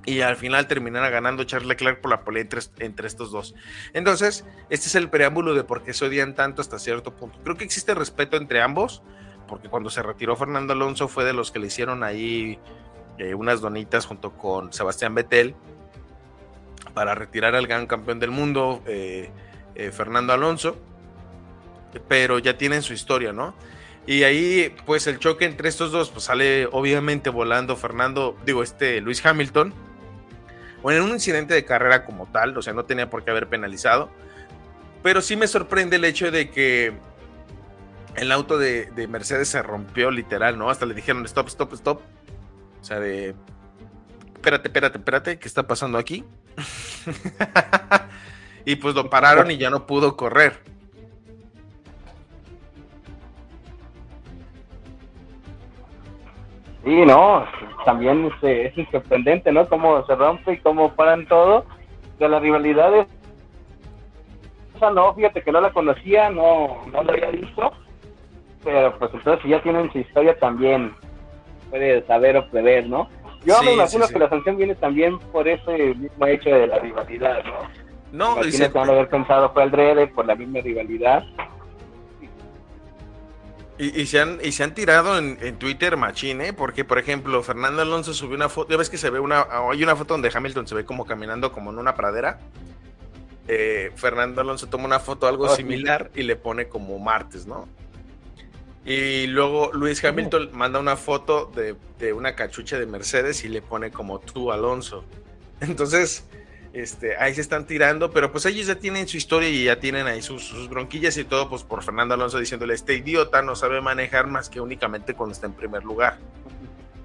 [0.06, 3.54] y al final terminara ganando Charles Leclerc por la pelea entre, entre estos dos.
[3.94, 7.40] Entonces, este es el preámbulo de por qué se odian tanto hasta cierto punto.
[7.44, 9.04] Creo que existe respeto entre ambos,
[9.48, 12.58] porque cuando se retiró Fernando Alonso fue de los que le hicieron ahí
[13.18, 15.56] eh, unas donitas junto con Sebastián Vettel
[16.94, 19.30] para retirar al gran campeón del mundo, eh,
[19.76, 20.78] eh, Fernando Alonso,
[22.08, 23.54] pero ya tienen su historia, ¿no?
[24.08, 29.00] Y ahí, pues el choque entre estos dos, pues sale obviamente volando Fernando, digo, este
[29.00, 29.74] Luis Hamilton,
[30.82, 33.48] o en un incidente de carrera como tal, o sea, no tenía por qué haber
[33.48, 34.10] penalizado,
[35.04, 36.94] pero sí me sorprende el hecho de que
[38.16, 40.70] el auto de, de Mercedes se rompió literal, ¿no?
[40.70, 42.02] Hasta le dijeron stop, stop, stop.
[42.82, 43.36] O sea, de...
[44.36, 46.26] Espérate, espérate, espérate, ¿qué está pasando aquí?
[48.66, 50.64] y pues lo pararon y ya no pudo correr.
[56.84, 57.46] Sí, no,
[57.86, 59.68] también este, es sorprendente, ¿no?
[59.68, 61.66] Cómo se rompe y cómo paran todo.
[62.18, 63.06] De la rivalidad de...
[64.76, 67.72] Esa no, fíjate que no la conocía, no, no la había visto.
[68.64, 70.94] pero pues entonces si ya tienen su historia también
[71.70, 73.10] puede saber o prever, ¿no?
[73.46, 74.14] Yo Sí, me imagino sí, sí.
[74.14, 77.54] que la sanción viene también por ese mismo hecho de la rivalidad, ¿no?
[78.12, 81.24] No, Imagino dice, que van a haber pensado fue Drede por la misma rivalidad.
[83.82, 86.54] Y, y se han, y se han tirado en, en Twitter machín, ¿eh?
[86.54, 88.70] Porque, por ejemplo, Fernando Alonso subió una foto.
[88.70, 89.48] Ya ves que se ve una.
[89.72, 92.40] Hay una foto donde Hamilton se ve como caminando como en una pradera.
[93.48, 97.68] Eh, Fernando Alonso toma una foto algo similar y le pone como martes, ¿no?
[98.86, 103.64] Y luego Luis Hamilton manda una foto de, de una cachucha de Mercedes y le
[103.64, 105.06] pone como tú, Alonso.
[105.60, 106.26] Entonces,
[106.74, 110.08] este, ahí se están tirando, pero pues ellos ya tienen su historia y ya tienen
[110.08, 113.82] ahí sus, sus bronquillas y todo, pues por Fernando Alonso diciéndole, este idiota no sabe
[113.82, 116.18] manejar más que únicamente cuando está en primer lugar.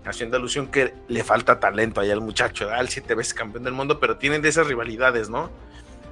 [0.04, 3.98] Haciendo alusión que le falta talento ahí al muchacho, al siete veces campeón del mundo,
[3.98, 5.50] pero tienen de esas rivalidades, ¿no?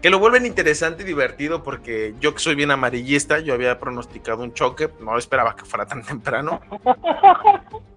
[0.02, 4.42] Que lo vuelven interesante y divertido porque yo que soy bien amarillista, yo había pronosticado
[4.42, 6.60] un choque, no esperaba que fuera tan temprano.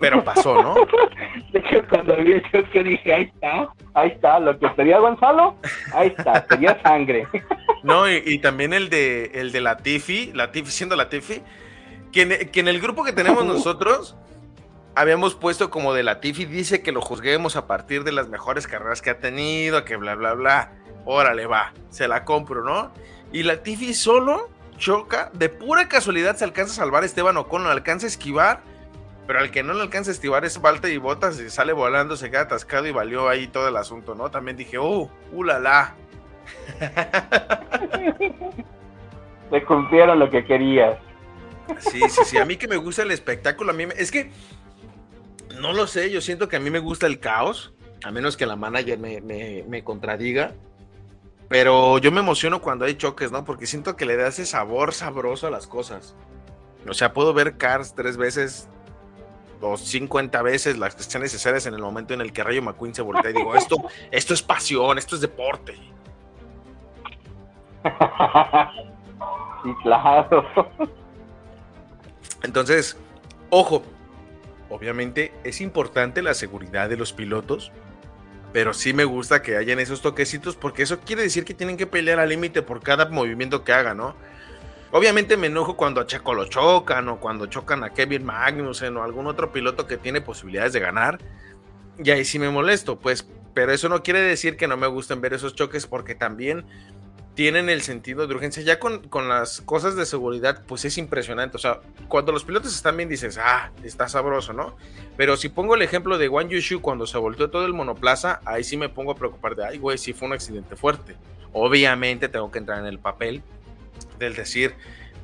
[0.00, 0.74] Pero pasó, ¿no?
[1.52, 5.56] De hecho, cuando vi eso que dije, ahí está, ahí está, lo que pedía Gonzalo,
[5.92, 7.26] ahí está, pedía sangre.
[7.82, 11.42] No, y, y también el de el de Latifi, Latifi siendo Latifi,
[12.12, 14.16] que en, que en el grupo que tenemos nosotros
[14.94, 19.02] habíamos puesto como de Latifi dice que lo juzguemos a partir de las mejores carreras
[19.02, 20.72] que ha tenido, que bla bla bla.
[21.04, 22.90] Órale, va, se la compro, ¿no?
[23.32, 27.70] Y Latifi solo choca, de pura casualidad se alcanza a salvar a Esteban Ocon, lo
[27.70, 28.62] alcanza a esquivar,
[29.26, 32.16] pero al que no le alcanza a esquivar es Valta y Botas y sale volando,
[32.16, 34.30] se queda atascado y valió ahí todo el asunto, ¿no?
[34.30, 35.94] También dije, uh, uh la la.
[39.50, 40.98] Te cumplieron lo que querías.
[41.78, 42.38] Sí, sí, sí.
[42.38, 44.30] A mí que me gusta el espectáculo, a mí me- es que
[45.60, 46.10] no lo sé.
[46.10, 49.20] Yo siento que a mí me gusta el caos, a menos que la manager me,
[49.20, 50.52] me- me contradiga.
[51.48, 53.44] Pero yo me emociono cuando hay choques, ¿no?
[53.44, 56.14] Porque siento que le da ese sabor sabroso a las cosas.
[56.88, 58.68] O sea, puedo ver Cars tres veces
[59.64, 62.94] o 50 veces las que sean necesarias en el momento en el que Rayo McQueen
[62.94, 63.76] se voltea y digo, esto,
[64.10, 65.74] esto es pasión, esto es deporte.
[69.62, 70.46] sí, claro.
[72.42, 72.98] Entonces,
[73.48, 73.82] ojo,
[74.68, 77.72] obviamente es importante la seguridad de los pilotos,
[78.52, 81.86] pero sí me gusta que hayan esos toquecitos porque eso quiere decir que tienen que
[81.86, 84.14] pelear al límite por cada movimiento que hagan, ¿no?
[84.94, 89.02] Obviamente me enojo cuando a Checo lo chocan o cuando chocan a Kevin Magnussen o
[89.02, 91.18] algún otro piloto que tiene posibilidades de ganar.
[91.98, 95.20] Y ahí sí me molesto, pues, pero eso no quiere decir que no me gusten
[95.20, 96.64] ver esos choques porque también
[97.34, 98.62] tienen el sentido de urgencia.
[98.62, 101.56] Ya con, con las cosas de seguridad, pues es impresionante.
[101.56, 104.76] O sea, cuando los pilotos están bien, dices, ah, está sabroso, ¿no?
[105.16, 108.62] Pero si pongo el ejemplo de Wang Yushu cuando se volteó todo el monoplaza, ahí
[108.62, 111.16] sí me pongo a preocupar de, ay, güey, sí fue un accidente fuerte.
[111.52, 113.42] Obviamente tengo que entrar en el papel
[114.18, 114.74] del decir,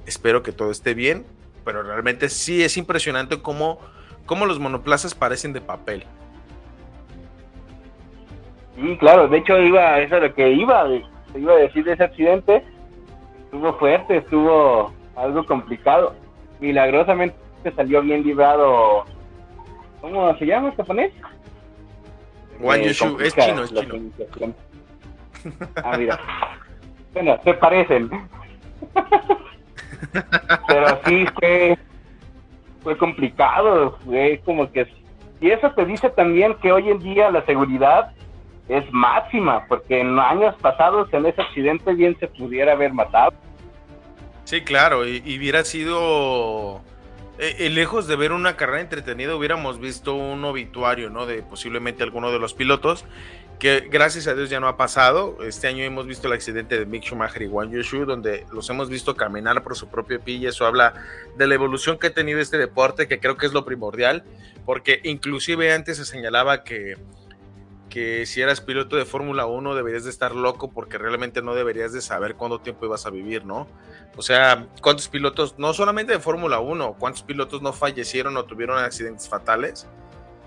[0.07, 1.25] espero que todo esté bien,
[1.65, 3.79] pero realmente sí es impresionante cómo,
[4.27, 6.05] cómo los monoplazas parecen de papel.
[8.77, 10.89] Sí, claro, de hecho iba, eso es lo que iba,
[11.35, 12.65] iba a decir de ese accidente,
[13.45, 16.15] estuvo fuerte, estuvo algo complicado,
[16.61, 17.37] milagrosamente
[17.77, 19.05] salió bien librado,
[20.01, 21.13] ¿cómo se llama el japonés?
[22.61, 24.55] Wang Yushu, es chino, es chino.
[25.83, 26.19] Ah, mira.
[27.13, 28.09] Bueno, se parecen.
[30.69, 31.79] Pero sí fue,
[32.83, 34.87] fue complicado, fue como que...
[35.41, 38.13] Y eso te dice también que hoy en día la seguridad
[38.69, 43.33] es máxima, porque en años pasados en ese accidente bien se pudiera haber matado.
[44.45, 46.81] Sí, claro, y, hubiera sido
[47.39, 51.27] eh, eh, lejos de ver una carrera entretenida, hubiéramos visto un obituario, ¿no?
[51.27, 53.05] De posiblemente alguno de los pilotos,
[53.61, 55.37] que gracias a Dios ya no ha pasado.
[55.45, 58.89] Este año hemos visto el accidente de Mick Schumacher y Wang Yushu, donde los hemos
[58.89, 60.95] visto caminar por su propio pie y eso habla
[61.37, 64.25] de la evolución que ha tenido este deporte, que creo que es lo primordial,
[64.65, 66.97] porque inclusive antes se señalaba que
[67.91, 71.93] que si eras piloto de Fórmula 1 deberías de estar loco porque realmente no deberías
[71.93, 73.67] de saber cuánto tiempo ibas a vivir, ¿no?
[74.17, 78.79] O sea, cuántos pilotos, no solamente de Fórmula 1, cuántos pilotos no fallecieron o tuvieron
[78.79, 79.89] accidentes fatales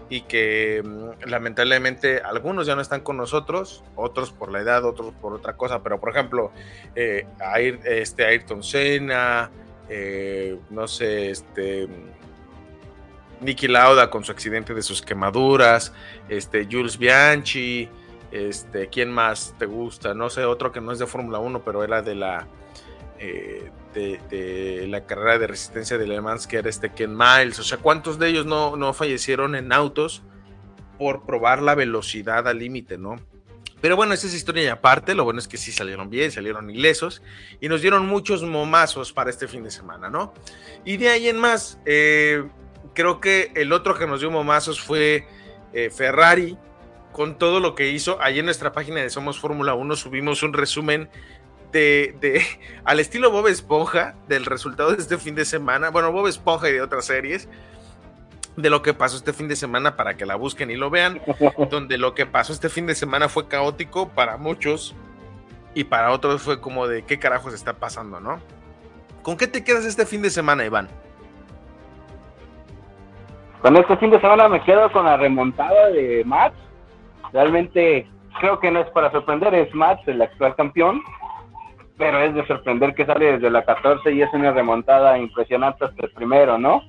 [0.09, 5.13] y que mm, lamentablemente algunos ya no están con nosotros, otros por la edad, otros
[5.21, 6.51] por otra cosa, pero por ejemplo,
[6.95, 7.25] eh,
[7.85, 9.49] este Ayrton Senna,
[9.89, 11.87] eh, no sé, este
[13.41, 15.93] Nicky Lauda con su accidente de sus quemaduras,
[16.29, 17.89] este Jules Bianchi,
[18.31, 20.13] este, ¿quién más te gusta?
[20.13, 22.47] No sé, otro que no es de Fórmula 1, pero era de la
[23.19, 27.59] eh, de, la carrera de resistencia de Le Mans, que era este Ken Miles.
[27.59, 30.23] O sea, ¿cuántos de ellos no, no fallecieron en autos
[30.97, 33.15] por probar la velocidad al límite, no?
[33.81, 36.69] Pero bueno, esa es historia y aparte, lo bueno es que sí salieron bien, salieron
[36.69, 37.21] ilesos
[37.59, 40.33] y nos dieron muchos momazos para este fin de semana, ¿no?
[40.85, 42.47] Y de ahí en más, eh,
[42.93, 45.27] creo que el otro que nos dio momazos fue
[45.73, 46.57] eh, Ferrari,
[47.13, 48.21] con todo lo que hizo.
[48.21, 51.09] Ahí en nuestra página de Somos Fórmula 1 subimos un resumen
[51.73, 52.41] de, de,
[52.85, 55.89] al estilo Bob Esponja del resultado de este fin de semana.
[55.89, 57.49] Bueno, Bob Esponja y de otras series
[58.55, 61.19] de lo que pasó este fin de semana para que la busquen y lo vean,
[61.69, 64.95] donde lo que pasó este fin de semana fue caótico para muchos
[65.73, 68.39] y para otros fue como de qué carajos está pasando, ¿no?
[69.23, 70.87] ¿Con qué te quedas este fin de semana, Iván?
[73.61, 76.53] Con este fin de semana me quedo con la remontada de Max.
[77.31, 78.07] Realmente
[78.39, 81.01] creo que no es para sorprender, es Max el actual campeón,
[81.97, 86.05] pero es de sorprender que sale desde la 14 y es una remontada impresionante hasta
[86.05, 86.83] el primero, ¿no?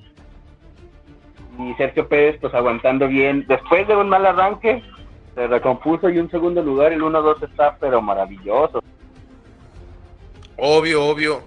[1.59, 3.45] y Sergio Pérez pues aguantando bien.
[3.47, 4.83] Después de un mal arranque,
[5.33, 8.83] se recompuso y un segundo lugar, el 1-2 está pero maravilloso.
[10.57, 11.43] Obvio, obvio.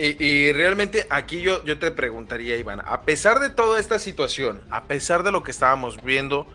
[0.00, 4.84] Y, realmente aquí yo, yo te preguntaría, Iván, a pesar de toda esta situación, a
[4.84, 6.46] pesar de lo que estábamos viendo,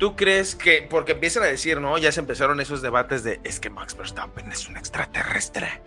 [0.00, 1.96] ¿tú crees que, porque empiezan a decir, ¿no?
[1.98, 5.80] Ya se empezaron esos debates de, es que Max Verstappen es un extraterrestre.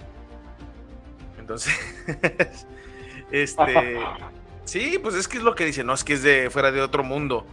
[1.37, 1.73] Entonces,
[3.31, 3.99] este...
[4.65, 6.81] Sí, pues es que es lo que dice, no es que es de fuera de
[6.81, 7.45] otro mundo.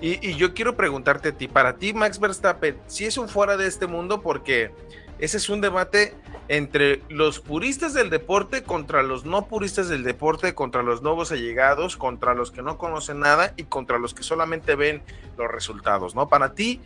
[0.00, 3.66] Y, yo quiero preguntarte a ti, para ti Max Verstappen, si es un fuera de
[3.66, 4.70] este mundo porque
[5.18, 6.14] ese es un debate
[6.48, 11.96] entre los puristas del deporte contra los no puristas del deporte, contra los nuevos allegados,
[11.96, 15.02] contra los que no conocen nada y contra los que solamente ven
[15.38, 16.28] los resultados, ¿no?
[16.28, 16.80] Para ti,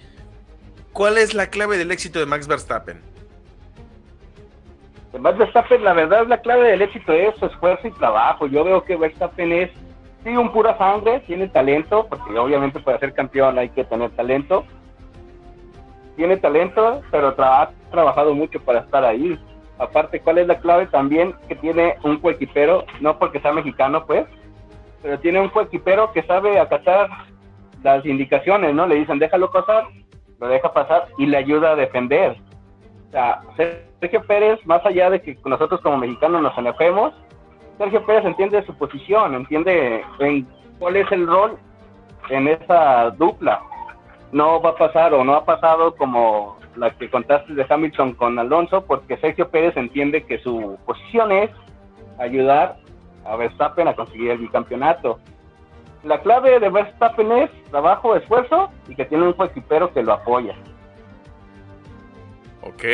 [0.93, 3.01] ¿cuál es la clave del éxito de Max Verstappen?
[5.19, 8.47] Max Verstappen, la verdad, la clave del éxito es su esfuerzo y trabajo.
[8.47, 9.71] Yo veo que Verstappen es,
[10.23, 14.65] sí, un pura sangre, tiene talento, porque obviamente para ser campeón hay que tener talento.
[16.19, 19.39] Tiene talento, pero ha trabajado mucho para estar ahí.
[19.79, 20.87] Aparte, ¿cuál es la clave?
[20.87, 24.27] También que tiene un coequipero, no porque sea mexicano, pues,
[25.01, 27.09] pero tiene un coequipero que sabe acatar
[27.85, 28.89] las indicaciones, ¿no?
[28.89, 29.85] Le dicen, déjalo pasar,
[30.41, 32.37] lo deja pasar y le ayuda a defender.
[33.07, 33.41] O sea,
[34.01, 37.15] Sergio Pérez, más allá de que nosotros como mexicanos nos enojemos,
[37.79, 40.49] Sergio Pérez entiende su posición, entiende en
[40.81, 41.57] cuál es el rol
[42.29, 43.63] en esa dupla.
[44.33, 48.39] No va a pasar o no ha pasado como la que contaste de Hamilton con
[48.39, 51.51] Alonso, porque Sergio Pérez entiende que su posición es
[52.19, 52.77] ayudar
[53.25, 55.19] a Verstappen a conseguir el bicampeonato.
[56.05, 60.55] La clave de Verstappen es trabajo, esfuerzo y que tiene un coequipero que lo apoya.
[62.63, 62.85] Ok.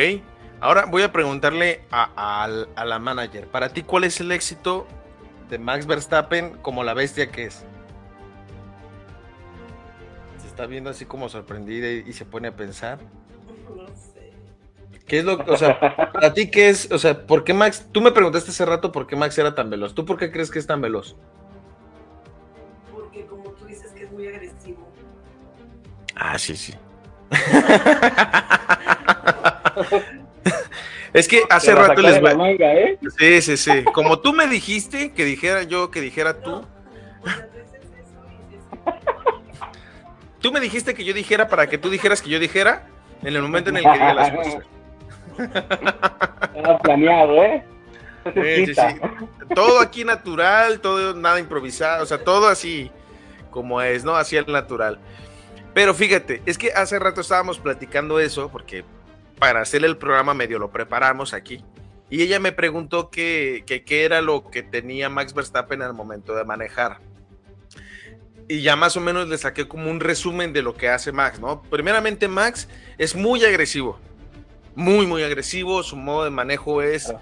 [0.60, 2.48] Ahora voy a preguntarle a,
[2.84, 4.86] la manager, para ti, ¿cuál es el éxito
[5.50, 7.66] de Max Verstappen como la bestia que es?
[10.54, 13.00] Está viendo así como sorprendida y, se pone a pensar.
[13.74, 14.30] No sé.
[15.04, 15.80] ¿Qué es lo o sea,
[16.12, 19.08] para ti qué es, o sea, por qué Max, tú me preguntaste hace rato por
[19.08, 21.16] qué Max era tan veloz, ¿tú por qué crees que es tan veloz?
[22.92, 24.88] Porque como tú dices que es muy agresivo.
[26.14, 26.72] Ah, sí, sí.
[31.12, 32.32] Es que hace rato les va.
[32.50, 32.98] ¿eh?
[33.18, 33.84] Sí, sí, sí.
[33.92, 36.64] Como tú me dijiste que dijera yo, que dijera tú.
[40.44, 42.86] Tú me dijiste que yo dijera para que tú dijeras que yo dijera
[43.22, 44.64] en el momento en el que diga las cosas.
[46.54, 47.64] Era planeado, ¿eh?
[48.34, 48.82] Sí, sí, sí.
[49.54, 52.90] Todo aquí natural, todo nada improvisado, o sea, todo así
[53.50, 54.16] como es, ¿no?
[54.16, 54.98] Así el natural.
[55.72, 58.84] Pero fíjate, es que hace rato estábamos platicando eso, porque
[59.38, 61.64] para hacer el programa medio lo preparamos aquí.
[62.10, 66.98] Y ella me preguntó qué era lo que tenía Max Verstappen al momento de manejar.
[68.48, 71.40] Y ya más o menos le saqué como un resumen de lo que hace Max,
[71.40, 71.62] ¿no?
[71.62, 72.68] Primeramente Max
[72.98, 73.98] es muy agresivo,
[74.74, 75.82] muy, muy agresivo.
[75.82, 77.14] Su modo de manejo es,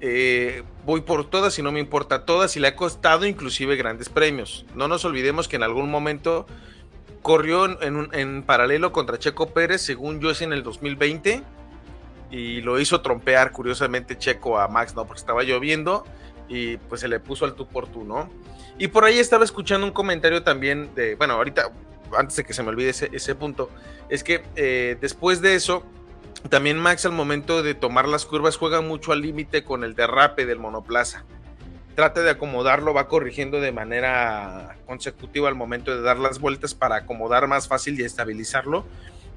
[0.00, 4.08] eh, voy por todas y no me importa todas y le ha costado inclusive grandes
[4.08, 4.64] premios.
[4.74, 6.46] No nos olvidemos que en algún momento
[7.20, 11.42] corrió en, en, paralelo contra Checo Pérez, según yo es en el 2020,
[12.30, 15.06] y lo hizo trompear curiosamente Checo a Max, ¿no?
[15.06, 16.06] Porque estaba lloviendo
[16.50, 18.28] y pues se le puso al tú por tú, ¿no?
[18.76, 21.70] Y por ahí estaba escuchando un comentario también de, bueno, ahorita,
[22.18, 23.70] antes de que se me olvide ese, punto,
[24.10, 25.82] es que eh, después de eso,
[26.50, 30.44] también Max al momento de tomar las curvas juega mucho al límite con el derrape
[30.44, 31.24] del monoplaza
[32.00, 36.96] trata de acomodarlo, va corrigiendo de manera consecutiva al momento de dar las vueltas para
[36.96, 38.86] acomodar más fácil y estabilizarlo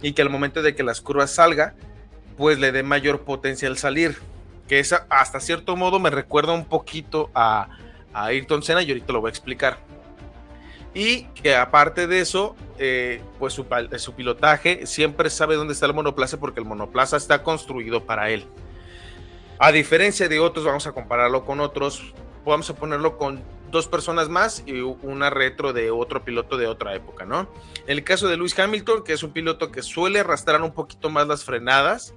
[0.01, 1.74] y que al momento de que las curvas salga,
[2.38, 4.16] pues le dé mayor potencia al salir,
[4.74, 7.69] que hasta cierto modo me recuerda un poquito a,
[8.11, 9.78] a Ayrton Senna y ahorita lo voy a explicar.
[10.95, 13.67] y que aparte de eso, eh, pues su,
[13.97, 18.47] su, pilotaje siempre sabe dónde está el monoplaza porque el monoplaza está construido para él.
[19.59, 22.13] A diferencia de otros, vamos a compararlo con otros,
[22.43, 26.95] vamos a ponerlo con dos personas más y una retro de otro piloto de otra
[26.95, 27.47] época, ¿no?
[27.86, 31.11] En el caso de Lewis Hamilton, que es un piloto que suele arrastrar un poquito
[31.11, 32.15] más las frenadas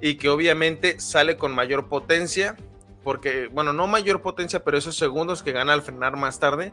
[0.00, 2.56] y que obviamente sale con mayor potencia,
[3.02, 6.72] porque, bueno, no mayor potencia, pero esos segundos que gana al frenar más tarde,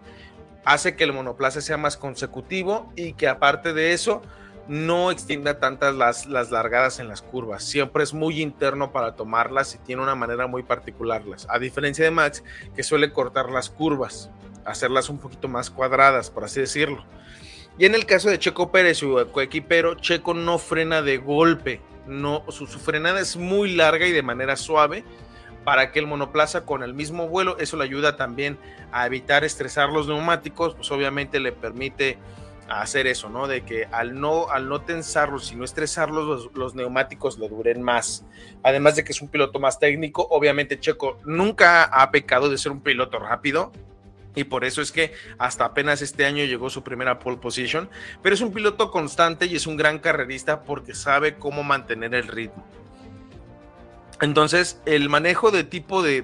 [0.66, 4.22] hace que el monoplaza sea más consecutivo y que aparte de eso
[4.68, 7.64] no extienda tantas las, las largadas en las curvas.
[7.64, 11.22] Siempre es muy interno para tomarlas y tiene una manera muy particular.
[11.50, 12.44] A diferencia de Max,
[12.76, 14.30] que suele cortar las curvas,
[14.66, 17.06] hacerlas un poquito más cuadradas, por así decirlo.
[17.78, 21.82] Y en el caso de Checo Pérez, su coequipero, Checo no frena de golpe.
[22.08, 25.04] No, su, frenada es muy larga y de manera suave
[25.64, 28.58] para que el monoplaza con el mismo vuelo, eso le ayuda también
[28.92, 32.18] a evitar estresar los neumáticos, pues obviamente le permite
[32.68, 33.48] hacer eso, ¿no?
[33.48, 38.26] De que al no, al no tensarlos, sino estresarlos, los, los, neumáticos le duren más.
[38.62, 42.72] Además de que es un piloto más técnico, obviamente Checo nunca ha pecado de ser
[42.72, 43.72] un piloto rápido.
[44.36, 47.90] Y por eso es que hasta apenas este año llegó su primera pole position.
[48.22, 52.28] Pero es un piloto constante y es un gran carrerista porque sabe cómo mantener el
[52.28, 52.66] ritmo.
[54.22, 56.22] Entonces, el manejo de tipo de,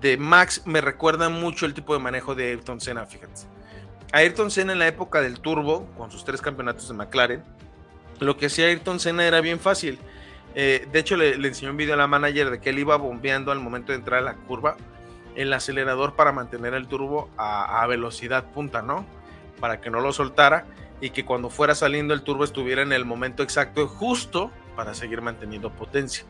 [0.00, 3.42] de, Max me recuerda mucho el tipo de manejo de Ayrton Senna, fíjate.
[4.12, 7.42] Ayrton Senna en la época del Turbo, con sus tres campeonatos de McLaren,
[8.20, 9.98] lo que hacía Ayrton Senna era bien fácil.
[10.54, 12.96] Eh, de hecho, le, le, enseñó un video a la manager de que él iba
[12.96, 14.76] bombeando al momento de entrar a la curva
[15.34, 19.04] el acelerador para mantener el turbo a, velocidad punta, ¿no?
[19.60, 20.66] Para que no lo soltara
[21.00, 25.20] y que cuando fuera saliendo el turbo estuviera en el momento exacto justo para seguir
[25.20, 26.24] manteniendo potencia.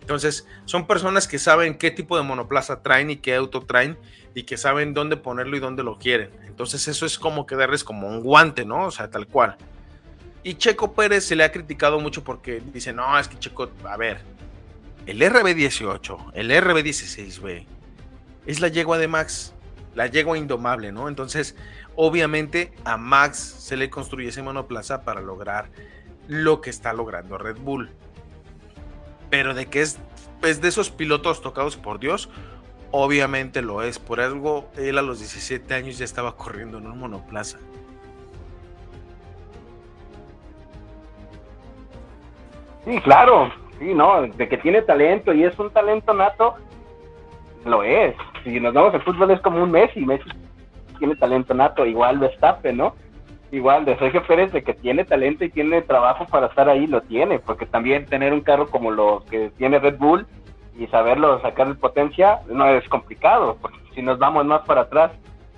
[0.00, 3.98] Entonces, son personas que saben qué tipo de monoplaza traen y qué auto traen
[4.34, 6.30] y que saben dónde ponerlo y dónde lo quieren.
[6.46, 8.86] Entonces, eso es como que darles como un guante, ¿no?
[8.86, 9.56] O sea, tal cual.
[10.42, 13.96] Y Checo Pérez se le ha criticado mucho porque dice, no, es que Checo, a
[13.96, 14.22] ver,
[15.06, 17.66] el RB18, el RB16, güey,
[18.50, 19.54] es la yegua de Max,
[19.94, 21.08] la yegua indomable, ¿no?
[21.08, 21.56] Entonces,
[21.96, 25.70] obviamente a Max se le construye ese monoplaza para lograr
[26.28, 27.90] lo que está logrando Red Bull
[29.30, 29.98] pero de que es,
[30.42, 32.28] es de esos pilotos tocados por Dios,
[32.90, 33.98] obviamente lo es.
[33.98, 37.58] Por algo, él a los 17 años ya estaba corriendo en un monoplaza.
[42.84, 46.56] Sí, claro, sí, no, de que tiene talento y es un talento nato,
[47.64, 48.16] lo es.
[48.44, 50.28] Si nos vamos al fútbol es como un Messi, Messi
[50.98, 52.94] tiene talento nato, igual Verstappen, ¿no?
[53.52, 57.02] igual de Sergio Pérez de que tiene talento y tiene trabajo para estar ahí, lo
[57.02, 60.26] tiene, porque también tener un carro como los que tiene Red Bull
[60.78, 65.12] y saberlo sacar de potencia no es complicado, porque si nos vamos más para atrás,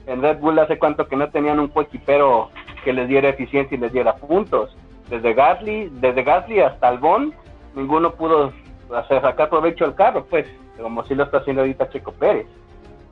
[0.06, 2.50] en Red Bull hace cuánto que no tenían un coequipero
[2.84, 4.76] que les diera eficiencia y les diera puntos.
[5.08, 7.34] Desde Gasly, desde Gasly hasta Albon,
[7.74, 8.52] ninguno pudo
[8.96, 10.46] hacer sacar provecho al carro, pues,
[10.80, 12.46] como si lo está haciendo ahorita Checo Pérez,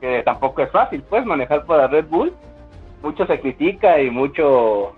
[0.01, 2.33] que tampoco es fácil, pues, manejar para Red Bull
[3.01, 4.95] mucho se critica y mucho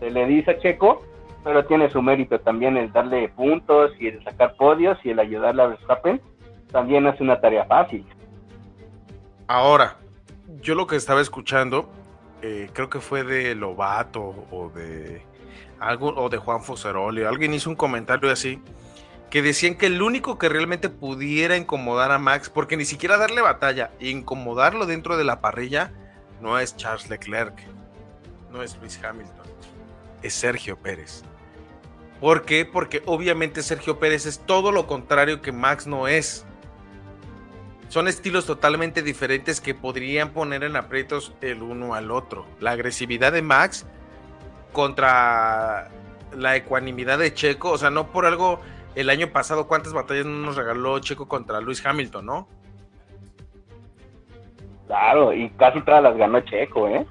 [0.00, 1.02] se le dice a Checo,
[1.44, 5.62] pero tiene su mérito también el darle puntos y el sacar podios y el ayudarle
[5.62, 6.20] a Verstappen.
[6.70, 8.04] También es una tarea fácil.
[9.46, 9.96] Ahora,
[10.60, 11.88] yo lo que estaba escuchando,
[12.42, 15.22] eh, creo que fue de Lobato o de
[15.80, 18.60] algo o de Juan Foseroli, alguien hizo un comentario así
[19.30, 23.42] que decían que el único que realmente pudiera incomodar a Max, porque ni siquiera darle
[23.42, 25.92] batalla, incomodarlo dentro de la parrilla,
[26.40, 27.54] no es Charles Leclerc,
[28.50, 29.46] no es Luis Hamilton,
[30.22, 31.22] es Sergio Pérez.
[32.20, 32.64] ¿Por qué?
[32.64, 36.44] Porque obviamente Sergio Pérez es todo lo contrario que Max no es.
[37.88, 42.46] Son estilos totalmente diferentes que podrían poner en aprietos el uno al otro.
[42.60, 43.86] La agresividad de Max
[44.72, 45.90] contra
[46.36, 48.60] la ecuanimidad de Checo, o sea, no por algo
[48.98, 52.48] el año pasado cuántas batallas nos regaló Checo contra Luis Hamilton, ¿no?
[54.88, 57.06] Claro, y casi todas las ganó Checo, ¿eh?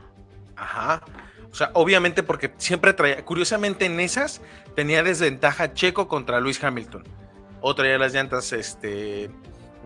[0.58, 1.02] Ajá.
[1.50, 4.42] O sea, obviamente porque siempre traía, curiosamente en esas
[4.76, 7.06] tenía desventaja Checo contra Luis Hamilton.
[7.62, 9.30] O traía las llantas este,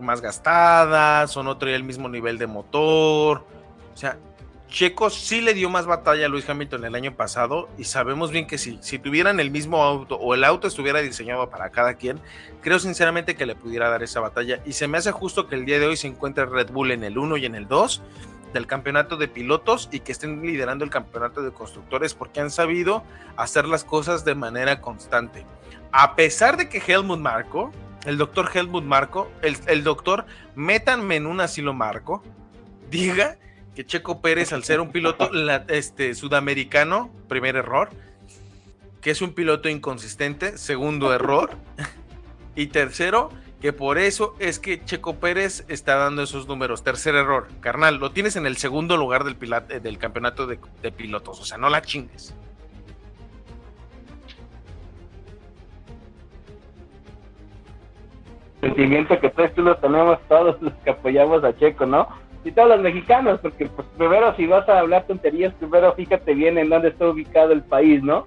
[0.00, 3.46] más gastadas, o no traía el mismo nivel de motor.
[3.94, 4.18] O sea,
[4.72, 8.46] Checo sí le dio más batalla a Luis Hamilton el año pasado y sabemos bien
[8.46, 12.18] que si, si tuvieran el mismo auto o el auto estuviera diseñado para cada quien,
[12.62, 15.66] creo sinceramente que le pudiera dar esa batalla y se me hace justo que el
[15.66, 18.02] día de hoy se encuentre Red Bull en el 1 y en el 2
[18.54, 23.04] del campeonato de pilotos y que estén liderando el campeonato de constructores porque han sabido
[23.36, 25.44] hacer las cosas de manera constante.
[25.92, 27.72] A pesar de que Helmut Marco,
[28.06, 32.22] el doctor Helmut Marco, el, el doctor, métanme en un asilo Marco,
[32.90, 33.36] diga
[33.74, 35.30] que Checo Pérez, al ser un piloto
[35.68, 37.90] este, sudamericano, primer error,
[39.00, 41.50] que es un piloto inconsistente, segundo error,
[42.54, 46.82] y tercero, que por eso es que Checo Pérez está dando esos números.
[46.82, 49.36] Tercer error, carnal, lo tienes en el segundo lugar del,
[49.70, 50.58] eh, del campeonato de,
[50.92, 52.34] pilotos, o sea, no la chingues.
[58.60, 62.06] sentimiento que tú lo tenemos todos los que apoyamos a Checo, ¿no?
[62.44, 66.58] Y todos los mexicanos, porque pues primero si vas a hablar tonterías, primero fíjate bien
[66.58, 68.26] en dónde está ubicado el país, ¿no?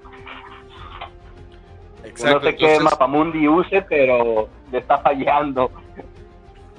[2.04, 5.70] Exacto, no sé qué Mapamundi use, pero le está fallando.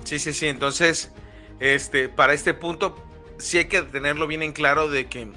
[0.04, 1.12] Sí, sí, sí, entonces,
[1.60, 2.96] este, para este punto,
[3.38, 5.28] sí hay que tenerlo bien en claro de que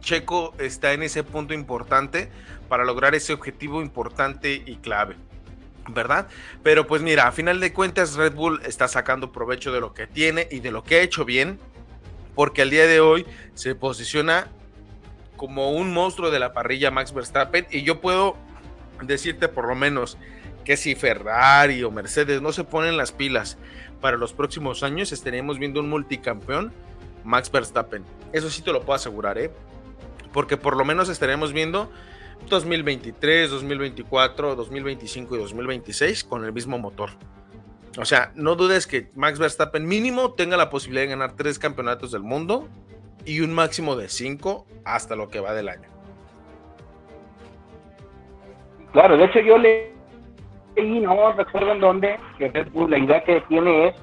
[0.00, 2.30] Checo está en ese punto importante
[2.68, 5.16] para lograr ese objetivo importante y clave.
[5.88, 6.28] ¿Verdad?
[6.62, 10.06] Pero pues mira, a final de cuentas Red Bull está sacando provecho de lo que
[10.06, 11.58] tiene y de lo que ha hecho bien,
[12.34, 14.48] porque al día de hoy se posiciona
[15.36, 18.36] como un monstruo de la parrilla Max Verstappen y yo puedo
[19.02, 20.18] decirte por lo menos
[20.64, 23.56] que si Ferrari o Mercedes no se ponen las pilas
[24.00, 26.72] para los próximos años, estaremos viendo un multicampeón
[27.24, 28.04] Max Verstappen.
[28.32, 29.50] Eso sí te lo puedo asegurar, ¿eh?
[30.32, 31.90] Porque por lo menos estaremos viendo
[32.48, 37.10] 2023, 2024, 2025 y 2026 con el mismo motor.
[37.98, 42.12] O sea, no dudes que Max Verstappen mínimo tenga la posibilidad de ganar tres campeonatos
[42.12, 42.68] del mundo
[43.24, 45.88] y un máximo de cinco hasta lo que va del año.
[48.92, 49.90] Claro, de hecho yo leí,
[50.76, 52.50] no recuerdo en dónde, que
[52.88, 53.94] la idea que tiene es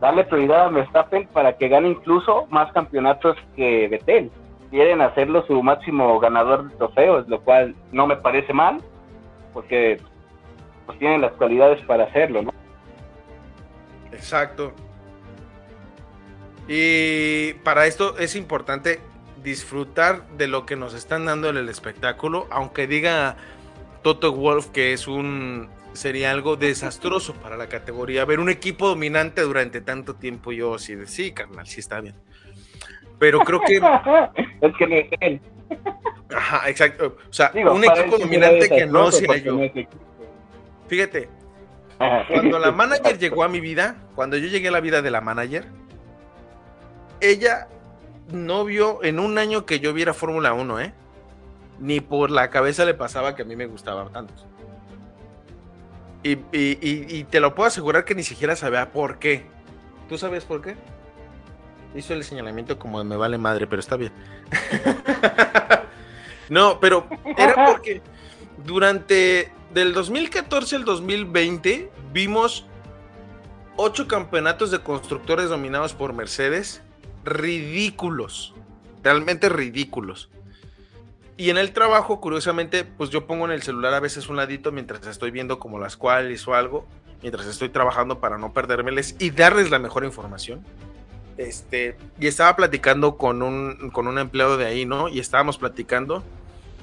[0.00, 4.30] darle prioridad a Verstappen para que gane incluso más campeonatos que Vettel
[4.74, 8.82] quieren hacerlo su máximo ganador de trofeos, lo cual no me parece mal,
[9.52, 10.00] porque
[10.84, 12.52] pues, tienen las cualidades para hacerlo, ¿no?
[14.10, 14.72] Exacto.
[16.66, 18.98] Y para esto es importante
[19.44, 23.36] disfrutar de lo que nos están dando en el espectáculo, aunque diga
[24.02, 29.42] Toto Wolf que es un sería algo desastroso para la categoría ver un equipo dominante
[29.42, 30.50] durante tanto tiempo.
[30.50, 32.16] Yo sí, sí, carnal, sí está bien
[33.18, 33.76] pero creo que.
[34.60, 35.40] es que no es él.
[36.34, 37.16] Ajá, exacto.
[37.28, 39.58] O sea, un equipo dominante que no sea yo.
[40.88, 41.28] Fíjate,
[41.98, 45.20] cuando la manager llegó a mi vida, cuando yo llegué a la vida de la
[45.20, 45.66] manager,
[47.20, 47.68] ella
[48.32, 50.92] no vio en un año que yo viera Fórmula 1, ¿eh?
[51.78, 54.34] Ni por la cabeza le pasaba que a mí me gustaba tanto.
[56.22, 59.46] Y, y, y te lo puedo asegurar que ni siquiera sabía por qué.
[60.08, 60.76] ¿Tú sabes por qué?
[61.94, 64.12] Hizo el señalamiento como me vale madre, pero está bien.
[66.48, 68.02] no, pero era porque
[68.64, 72.66] durante del 2014 al 2020 vimos
[73.76, 76.82] ocho campeonatos de constructores dominados por Mercedes
[77.24, 78.54] ridículos,
[79.02, 80.30] realmente ridículos.
[81.36, 84.70] Y en el trabajo, curiosamente, pues yo pongo en el celular a veces un ladito
[84.70, 86.86] mientras estoy viendo como las cuales o algo,
[87.22, 90.64] mientras estoy trabajando para no perdérmeles y darles la mejor información.
[91.36, 95.08] Este, y estaba platicando con un, con un empleado de ahí, ¿no?
[95.08, 96.22] Y estábamos platicando.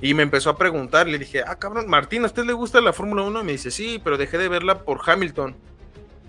[0.01, 2.91] Y me empezó a preguntar, le dije, ah, cabrón, Martín, ¿a usted le gusta la
[2.91, 3.41] Fórmula 1?
[3.41, 5.55] Y me dice, sí, pero dejé de verla por Hamilton.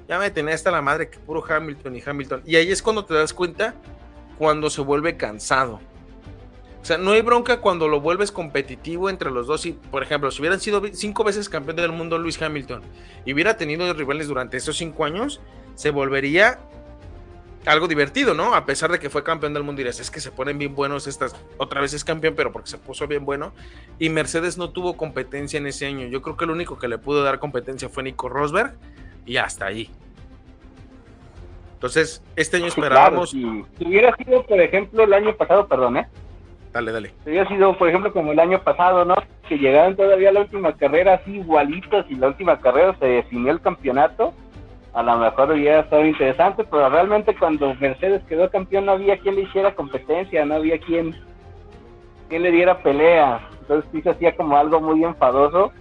[0.09, 2.43] Ya me tenía hasta la madre que puro Hamilton y Hamilton.
[2.45, 3.75] Y ahí es cuando te das cuenta
[4.37, 5.81] cuando se vuelve cansado.
[6.83, 9.65] O sea, no hay bronca cuando lo vuelves competitivo entre los dos.
[9.65, 12.83] Y, por ejemplo, si hubieran sido cinco veces campeón del mundo Luis Hamilton
[13.25, 15.41] y hubiera tenido rivales durante esos cinco años,
[15.77, 16.59] se volvería
[17.67, 18.55] algo divertido, ¿no?
[18.55, 21.07] A pesar de que fue campeón del mundo, dirás, es que se ponen bien buenos
[21.07, 23.53] estas, otra vez es campeón, pero porque se puso bien bueno.
[23.99, 26.07] Y Mercedes no tuvo competencia en ese año.
[26.09, 28.75] Yo creo que el único que le pudo dar competencia fue Nico Rosberg
[29.27, 29.91] y hasta ahí.
[31.75, 33.31] Entonces, este año esperábamos.
[33.31, 33.45] si,
[33.85, 36.07] hubiera sido, por ejemplo, el año pasado, perdón, ¿eh?
[36.73, 37.13] Dale, dale.
[37.25, 39.15] Si hubiera sido, por ejemplo, como el año pasado, ¿no?
[39.49, 43.53] Que llegaron todavía a la última carrera así igualitos y la última carrera se definió
[43.53, 44.33] el campeonato
[44.95, 49.37] a lo mejor hubiera estado interesante, pero realmente cuando Mercedes quedó campeón no había quien
[49.37, 51.15] le hiciera competencia, no había quien,
[52.29, 53.49] quien le diera pelea.
[53.61, 55.73] Entonces sí se hacía como algo muy enfadoso.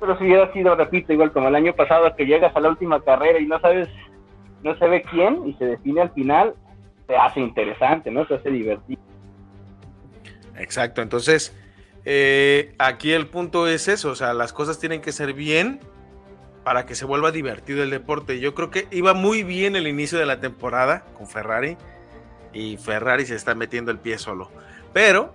[0.00, 3.02] Pero si hubiera sido, repito, igual como el año pasado que llegas a la última
[3.02, 3.88] carrera y no sabes,
[4.62, 6.54] no se ve quién y se define al final,
[7.06, 8.26] se hace interesante, ¿no?
[8.26, 9.00] Se hace divertido.
[10.56, 11.54] Exacto, entonces
[12.04, 15.80] eh, aquí el punto es eso, o sea, las cosas tienen que ser bien
[16.64, 18.40] para que se vuelva divertido el deporte.
[18.40, 21.76] Yo creo que iba muy bien el inicio de la temporada con Ferrari
[22.52, 24.50] y Ferrari se está metiendo el pie solo.
[24.92, 25.34] Pero,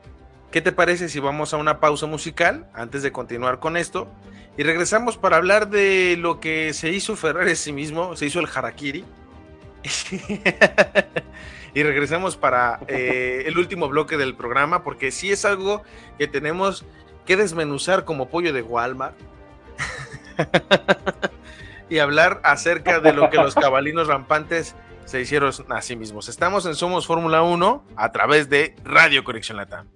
[0.51, 4.11] ¿qué te parece si vamos a una pausa musical antes de continuar con esto?
[4.57, 8.39] Y regresamos para hablar de lo que se hizo Ferrari a sí mismo, se hizo
[8.39, 9.05] el Harakiri.
[11.73, 15.83] y regresamos para eh, el último bloque del programa, porque sí es algo
[16.17, 16.85] que tenemos
[17.25, 19.15] que desmenuzar como pollo de Walmart
[21.89, 24.75] y hablar acerca de lo que los cabalinos rampantes
[25.05, 26.29] se hicieron a sí mismos.
[26.29, 29.87] Estamos en Somos Fórmula 1 a través de Radio Conexión Latam.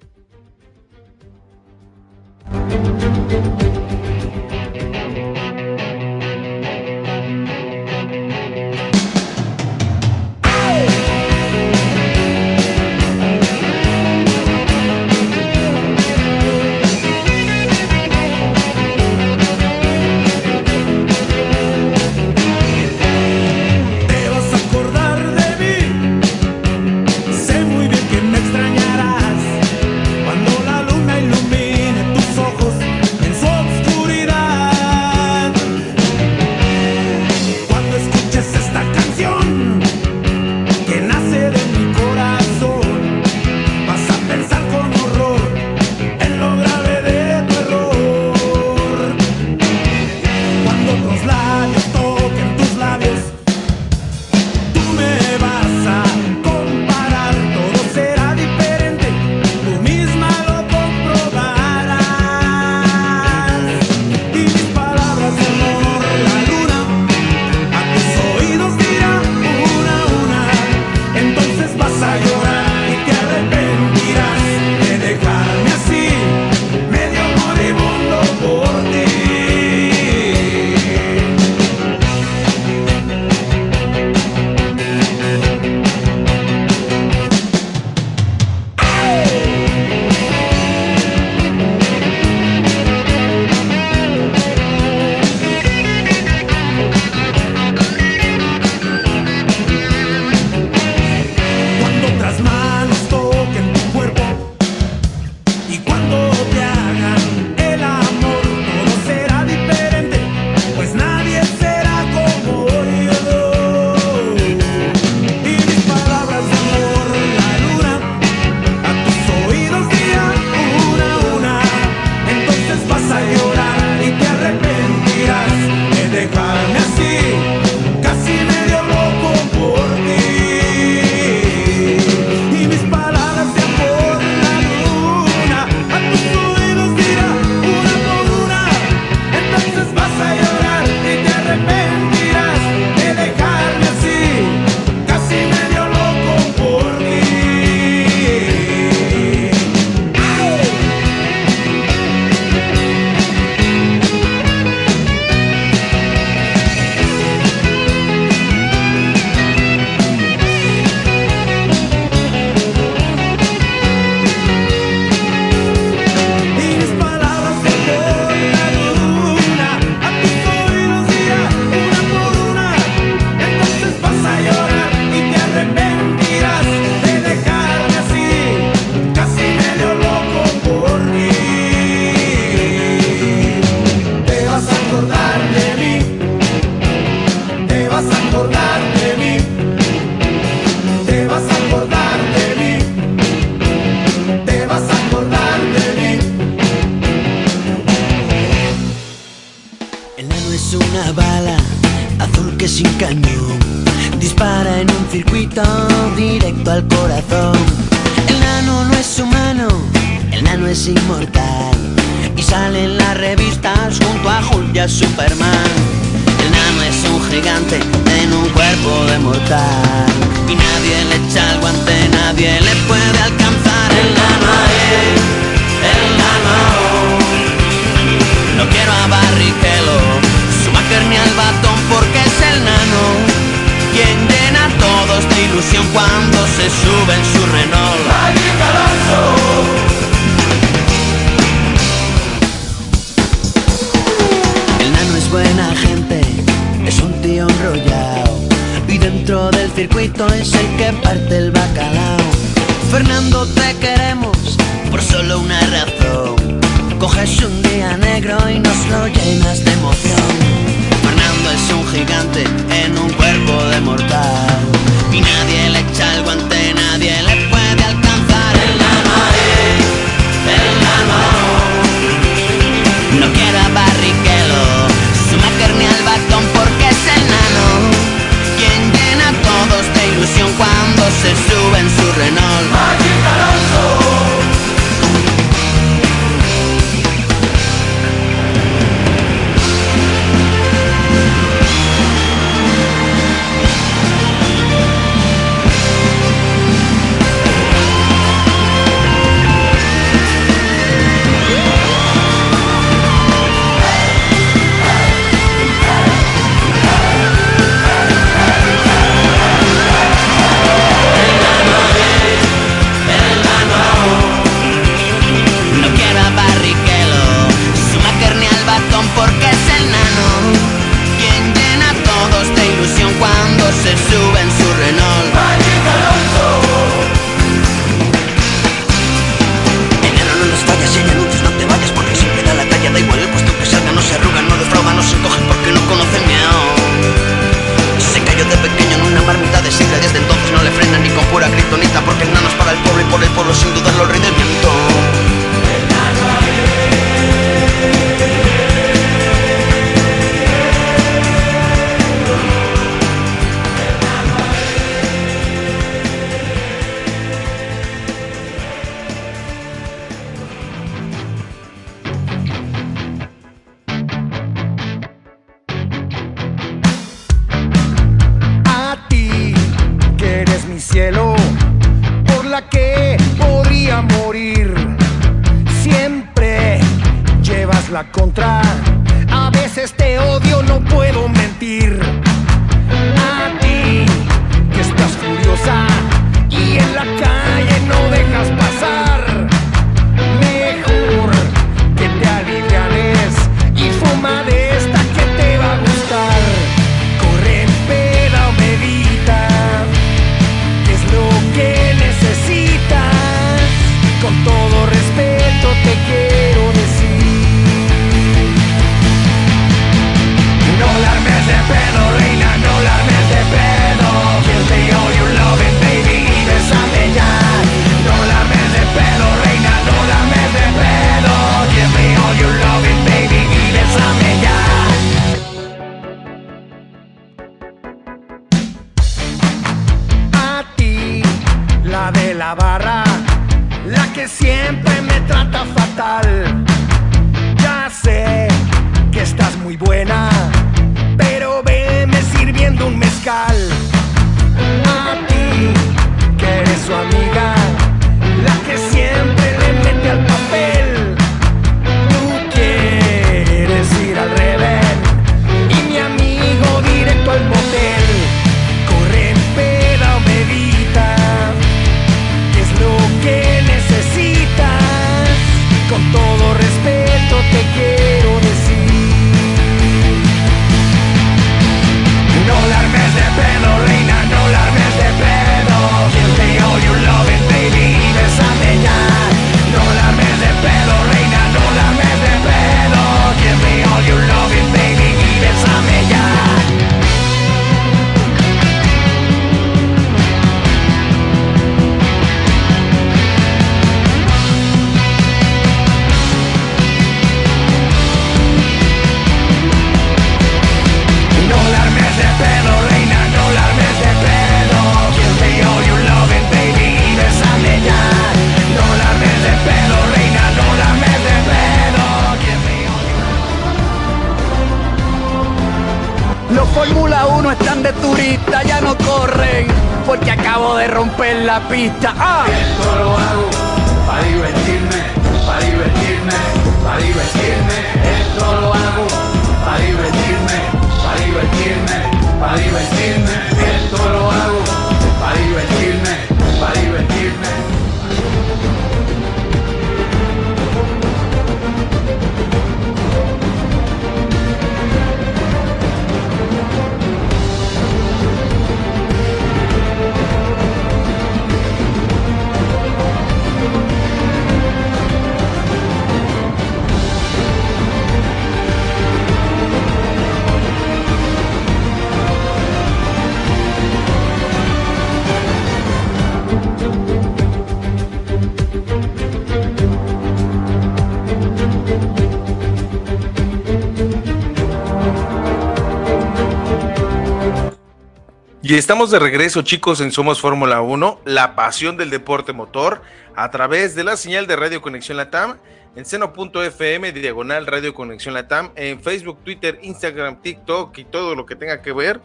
[578.74, 583.04] Y estamos de regreso, chicos, en Somos Fórmula 1, la pasión del deporte motor,
[583.36, 585.60] a través de la señal de Radio Conexión Latam,
[585.96, 591.56] en seno.fm, diagonal Radio Conexión Latam, en Facebook, Twitter, Instagram, TikTok y todo lo que
[591.56, 592.20] tenga que ver,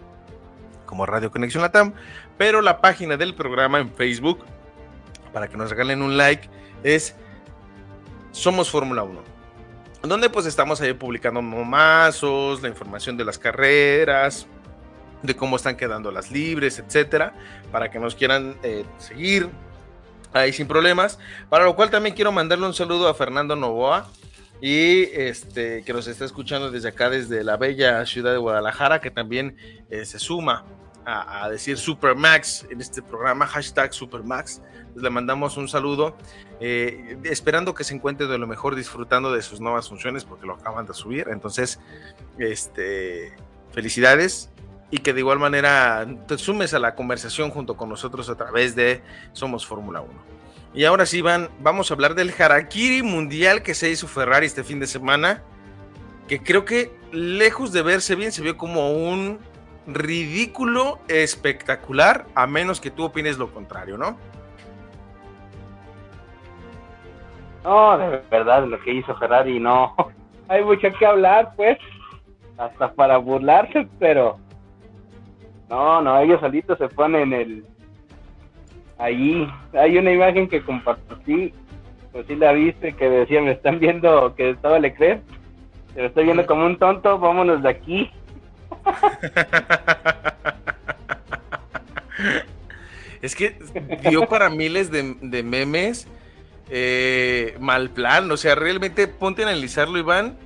[0.87, 1.93] como Radio Conexión Latam,
[2.39, 4.43] pero la página del programa en Facebook,
[5.35, 6.49] para que nos regalen un like,
[6.83, 7.15] es
[8.33, 9.37] Somos Fórmula 1
[10.01, 14.47] donde pues estamos ahí publicando momazos, la información de las carreras,
[15.23, 17.35] de cómo están quedando las libres, etcétera,
[17.73, 19.49] para que nos quieran eh, seguir
[20.33, 21.19] ahí sin problemas.
[21.49, 24.09] Para lo cual también quiero mandarle un saludo a Fernando Novoa
[24.61, 29.11] y este que nos está escuchando desde acá, desde la bella ciudad de Guadalajara, que
[29.11, 29.57] también
[29.91, 30.65] eh, se suma
[31.05, 34.61] a, a, decir Supermax en este programa, hashtag Supermax.
[34.93, 36.17] Pues le mandamos un saludo,
[36.61, 40.55] eh, esperando que se encuentre de lo mejor, disfrutando de sus nuevas funciones, porque lo
[40.55, 41.29] acaban de subir.
[41.31, 41.79] Entonces,
[42.39, 43.33] este,
[43.71, 44.51] felicidades
[44.91, 48.75] y que de igual manera te sumes a la conversación junto con nosotros a través
[48.75, 50.11] de Somos Fórmula 1.
[50.75, 54.65] Y ahora sí, van, vamos a hablar del Harakiri Mundial que se hizo Ferrari este
[54.65, 55.43] fin de semana,
[56.27, 59.39] que creo que lejos de verse bien, se vio como un
[59.87, 64.19] ridículo espectacular, a menos que tú opines lo contrario, ¿no?
[67.65, 69.95] No, de verdad, lo que hizo Ferrari, no.
[70.49, 71.79] Hay mucho que hablar, pues.
[72.57, 74.39] Hasta para burlarse, pero.
[75.69, 77.65] No, no, ellos solitos se ponen el.
[78.99, 79.49] Allí.
[79.75, 81.53] Hay una imagen que compartí.
[82.13, 85.23] Pues sí la viste, que decía, me están viendo que estaba Leclerc.
[85.95, 88.11] Te estoy viendo como un tonto, vámonos de aquí.
[93.23, 93.57] es que
[94.09, 96.09] dio para miles de, de memes
[96.71, 98.31] eh, mal plan.
[98.31, 100.37] O sea, realmente ponte a analizarlo, Iván.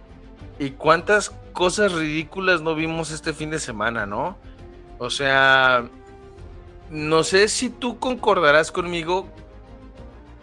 [0.58, 4.36] Y cuántas cosas ridículas no vimos este fin de semana, ¿no?
[4.98, 5.84] O sea,
[6.90, 9.28] no sé si tú concordarás conmigo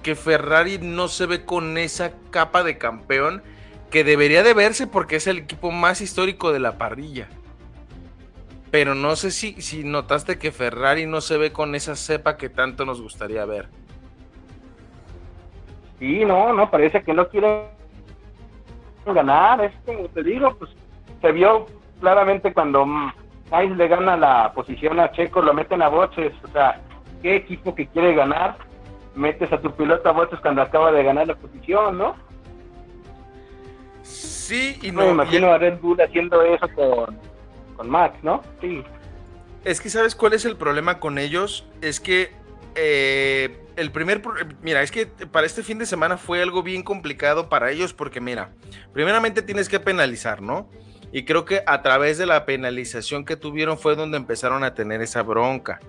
[0.04, 3.44] que Ferrari no se ve con esa capa de campeón
[3.92, 7.28] que debería de verse porque es el equipo más histórico de la parrilla.
[8.72, 12.50] Pero no sé si, si notaste que Ferrari no se ve con esa cepa que
[12.50, 13.68] tanto nos gustaría ver.
[15.98, 17.64] Sí, no, no, parece que no quieren
[19.06, 19.64] ganar.
[19.64, 20.72] Es como te digo, pues
[21.22, 21.66] se vio
[22.00, 22.86] claramente cuando
[23.50, 26.34] Sainz le gana la posición a Checo, lo meten a boches.
[26.44, 26.82] O sea,
[27.22, 28.58] ¿qué equipo que quiere ganar?
[29.16, 32.16] Metes a tu piloto a boches cuando acaba de ganar la posición, ¿no?
[34.04, 35.02] Sí, y no.
[35.02, 37.18] Me imagino a Red Bull haciendo eso con,
[37.76, 38.42] con Max, ¿no?
[38.62, 38.84] Sí.
[39.66, 41.68] Es que, ¿sabes cuál es el problema con ellos?
[41.82, 42.32] Es que
[42.76, 44.22] eh, el primer,
[44.62, 48.22] mira, es que para este fin de semana fue algo bien complicado para ellos porque,
[48.22, 48.52] mira,
[48.94, 50.70] primeramente tienes que penalizar, ¿no?
[51.12, 55.02] Y creo que a través de la penalización que tuvieron fue donde empezaron a tener
[55.02, 55.80] esa bronca.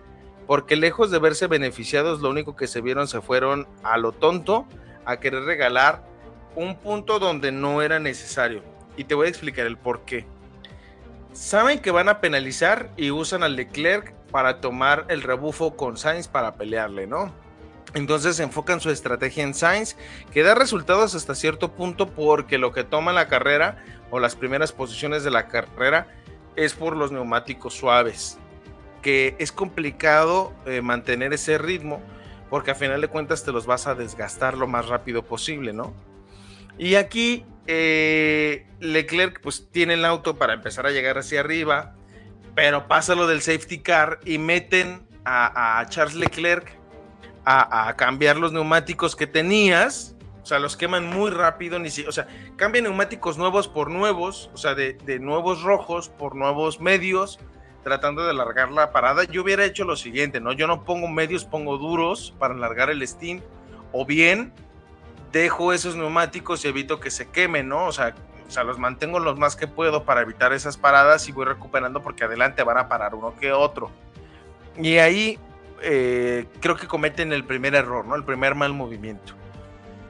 [0.47, 4.67] Porque lejos de verse beneficiados, lo único que se vieron se fueron a lo tonto
[5.05, 6.03] a querer regalar
[6.57, 8.63] un punto donde no era necesario.
[8.97, 10.27] Y te voy a explicar el por qué.
[11.33, 16.27] Saben que van a penalizar y usan al Leclerc para tomar el rebufo con Sainz
[16.27, 17.33] para pelearle, ¿no?
[17.95, 19.97] Entonces enfocan su estrategia en Sainz,
[20.33, 24.73] que da resultados hasta cierto punto porque lo que toma la carrera o las primeras
[24.73, 26.09] posiciones de la carrera
[26.57, 28.39] es por los neumáticos suaves,
[29.03, 32.01] que es complicado eh, mantener ese ritmo
[32.51, 35.95] porque a final de cuentas te los vas a desgastar lo más rápido posible, ¿no?
[36.77, 41.95] Y aquí eh, Leclerc pues tiene el auto para empezar a llegar hacia arriba,
[42.57, 46.80] pero pasa lo del safety car y meten a, Charles Leclerc
[47.45, 50.17] a, cambiar los neumáticos que tenías.
[50.43, 51.79] O sea, los queman muy rápido.
[51.79, 52.27] Ni si, o sea,
[52.57, 54.51] cambian neumáticos nuevos por nuevos.
[54.55, 57.39] O sea, de, nuevos rojos por nuevos medios.
[57.83, 59.25] Tratando de alargar la parada.
[59.25, 60.53] Yo hubiera hecho lo siguiente, ¿no?
[60.53, 63.41] Yo no pongo medios, pongo duros para alargar el steam.
[63.93, 64.53] O bien
[65.33, 67.87] dejo esos neumáticos y evito que se quemen, ¿no?
[67.87, 68.15] O sea,
[68.51, 72.03] o sea, los mantengo los más que puedo para evitar esas paradas y voy recuperando
[72.03, 73.93] porque adelante van a parar uno que otro.
[74.77, 75.39] Y ahí
[75.83, 78.15] eh, creo que cometen el primer error, ¿no?
[78.15, 79.35] El primer mal movimiento.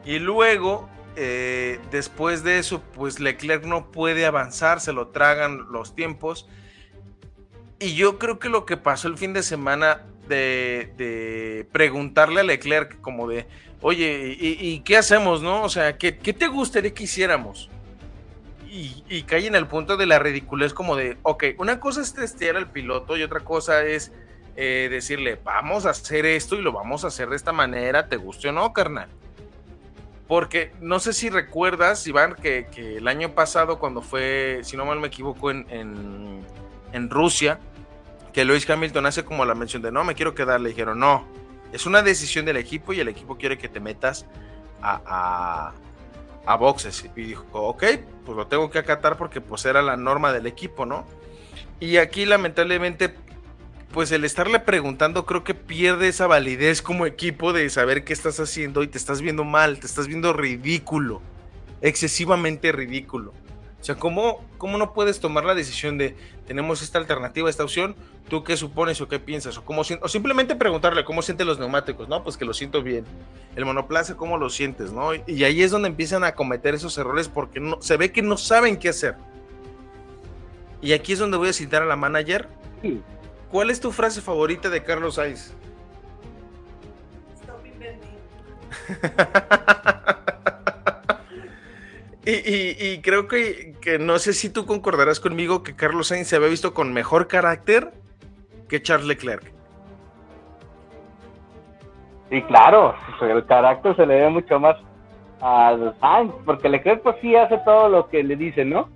[0.05, 5.95] Y luego, eh, después de eso, pues Leclerc no puede avanzar, se lo tragan los
[5.95, 6.49] tiempos.
[7.79, 13.01] Y yo creo que lo que pasó el fin de semana de, preguntarle a Leclerc
[13.01, 13.47] como de,
[13.81, 15.63] oye, ¿y, qué hacemos, no?
[15.63, 17.71] O sea, ¿qué, ¿qué, te gustaría que hiciéramos?
[18.73, 22.57] y, cae en el punto de la ridiculez como de, ok, una cosa es testear
[22.57, 24.13] al piloto y otra cosa es
[24.57, 28.17] eh, decirle, vamos a hacer esto y lo vamos a hacer de esta manera, te
[28.17, 29.09] guste o no, carnal.
[30.27, 34.85] Porque no sé si recuerdas, Iván, que, que el año pasado cuando fue, si no
[34.85, 35.67] mal me equivoco, en,
[36.93, 37.59] en, Rusia,
[38.33, 41.27] que Lewis Hamilton hace como la mención de, no, me quiero quedar, le dijeron, no,
[41.73, 44.27] es una decisión del equipo y el equipo quiere que te metas
[44.83, 45.73] a
[46.47, 47.09] a boxes.
[47.17, 47.85] Y dijo, ok,
[48.25, 51.07] pues lo tengo que acatar porque pues era la norma del equipo, ¿no?
[51.79, 53.15] Y aquí lamentablemente,
[53.93, 58.39] pues el estarle preguntando creo que pierde esa validez como equipo de saber qué estás
[58.39, 61.21] haciendo y te estás viendo mal, te estás viendo ridículo,
[61.81, 63.33] excesivamente ridículo.
[63.81, 66.15] O sea, ¿cómo, ¿cómo no puedes tomar la decisión de
[66.47, 67.97] tenemos esta alternativa, esta opción?
[68.29, 69.57] ¿Tú qué supones o qué piensas?
[69.57, 72.23] O, cómo, o simplemente preguntarle cómo sienten los neumáticos, ¿no?
[72.23, 73.05] Pues que lo siento bien.
[73.57, 75.12] El monoplaza, ¿cómo lo sientes, no?
[75.27, 78.37] Y ahí es donde empiezan a cometer esos errores porque no, se ve que no
[78.37, 79.17] saben qué hacer.
[80.83, 82.49] Y aquí es donde voy a citar a la manager.
[83.51, 85.55] ¿Cuál es tu frase favorita de Carlos Sainz?
[87.41, 87.65] Stop
[92.25, 96.75] Y, creo que, no sé si tú concordarás conmigo que Carlos Sainz se había visto
[96.75, 97.93] con mejor carácter
[98.69, 99.53] que Charles Leclerc.
[102.29, 104.77] Sí, claro, el carácter se le ve mucho más
[105.41, 108.89] a Sainz, porque Leclerc pues sí hace todo lo que le dicen, ¿no?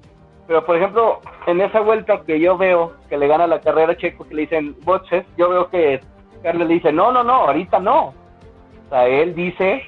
[0.47, 3.97] Pero por ejemplo, en esa vuelta que yo veo que le gana la carrera a
[3.97, 6.01] Checo, que le dicen boches, yo veo que
[6.43, 8.09] Carlos le dice, no, no, no, ahorita no.
[8.09, 9.83] O sea, él dice,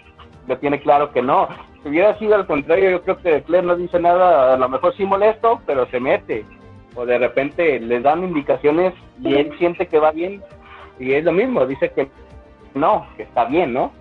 [0.47, 1.49] lo tiene claro que no
[1.87, 4.97] si hubiera sido al contrario, yo creo que Leclerc no dice nada, a lo mejor
[4.97, 6.45] sí molesto, pero se mete.
[6.97, 8.93] O de repente le dan indicaciones
[9.23, 10.43] y él siente que va bien.
[10.99, 12.09] Y es lo mismo, dice que
[12.74, 13.93] no, que está bien, ¿no?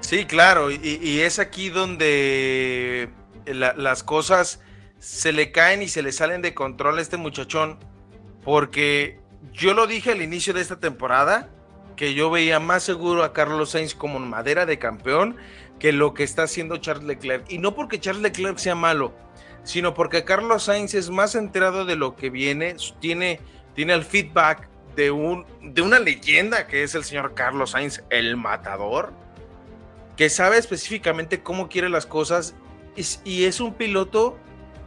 [0.00, 3.10] Sí, claro, y, es aquí donde
[3.46, 4.60] las cosas
[4.98, 7.78] se le caen y se le salen de control a este muchachón,
[8.44, 9.18] porque
[9.52, 11.48] yo lo dije al inicio de esta temporada,
[11.96, 15.36] que yo veía más seguro a Carlos Sainz como madera de campeón
[15.78, 17.50] que lo que está haciendo Charles Leclerc.
[17.50, 19.12] Y no porque Charles Leclerc sea malo,
[19.64, 23.40] sino porque Carlos Sainz es más enterado de lo que viene, tiene,
[23.74, 28.36] tiene el feedback de, un, de una leyenda que es el señor Carlos Sainz, el
[28.36, 29.12] matador,
[30.16, 32.54] que sabe específicamente cómo quiere las cosas
[33.24, 34.38] y, es un piloto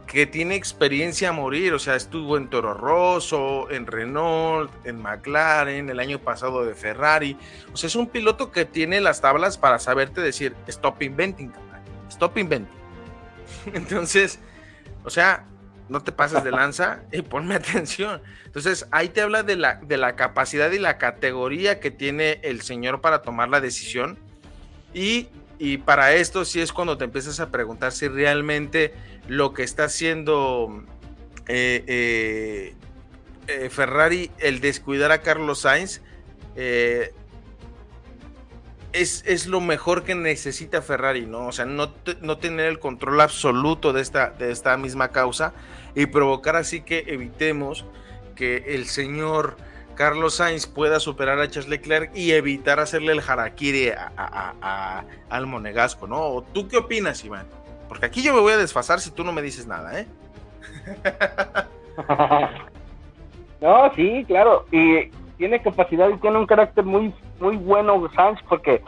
[0.06, 5.88] que tiene experiencia a morir, o sea, estuvo en Toro Rosso, en Renault, en McLaren,
[5.88, 7.36] el año pasado de Ferrari,
[7.72, 11.52] o sea, es un piloto que tiene las tablas para saberte decir, stop inventing,
[12.10, 12.74] stop inventing.
[13.72, 14.38] Entonces,
[15.04, 15.46] o sea,
[15.88, 18.22] no te pases de lanza y ponme atención.
[18.44, 22.62] Entonces, ahí te habla de la, de la capacidad y la categoría que tiene el
[22.62, 24.18] señor para tomar la decisión.
[24.92, 25.28] Y,
[25.78, 28.92] para esto sí es cuando te empiezas a preguntar si realmente
[29.28, 30.84] lo que está haciendo
[31.46, 32.74] eh, eh,
[33.46, 36.00] eh, Ferrari, el descuidar a Carlos Sainz,
[38.92, 41.48] es, lo mejor que necesita Ferrari, ¿no?
[41.48, 45.52] O sea, no, no tener el control absoluto de esta, de esta misma causa
[45.94, 47.84] y provocar así que evitemos
[48.36, 49.56] que el señor
[49.94, 56.06] Carlos Sainz pueda superar a Charles Leclerc y evitar hacerle el harakiri a, al monegasco,
[56.06, 56.44] ¿no?
[56.52, 57.46] ¿Tú qué opinas, Iván?
[57.88, 60.06] Porque aquí yo me voy a desfasar si tú no me dices nada, ¿eh?
[63.60, 64.66] no, sí, claro.
[64.72, 68.82] Y tiene capacidad y tiene un carácter muy muy bueno Sainz porque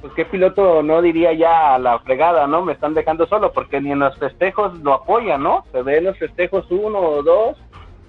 [0.00, 2.62] pues qué piloto no diría ya a la fregada, ¿no?
[2.62, 5.64] Me están dejando solo porque ni en los festejos lo apoya, ¿no?
[5.72, 7.56] Se ve en los festejos uno o dos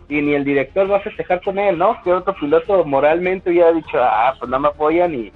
[0.10, 2.02] y ni el director va a festejar con él, ¿no?
[2.04, 5.32] Que otro piloto moralmente hubiera dicho, ah, pues no me apoyan y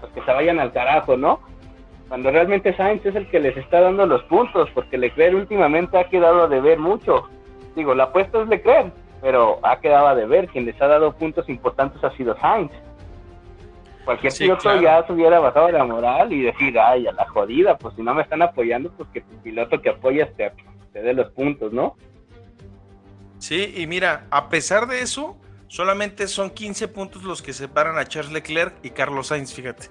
[0.00, 1.40] pues que se vayan al carajo, ¿no?
[2.08, 6.08] Cuando realmente Sainz es el que les está dando los puntos, porque Leclerc últimamente ha
[6.08, 7.28] quedado a deber mucho.
[7.74, 8.92] Digo, la apuesta es Leclerc,
[9.22, 10.48] pero ha quedado a deber.
[10.48, 12.70] Quien les ha dado puntos importantes ha sido Sainz.
[14.04, 17.94] Cualquier piloto ya se hubiera bajado la moral y decir, ay, a la jodida, pues
[17.94, 20.50] si no me están apoyando, pues que tu piloto que apoyas te,
[20.92, 21.94] te dé los puntos, ¿no?
[23.38, 25.36] Sí, y mira, a pesar de eso,
[25.68, 29.88] solamente son 15 puntos los que separan a Charles Leclerc y Carlos Sainz, fíjate.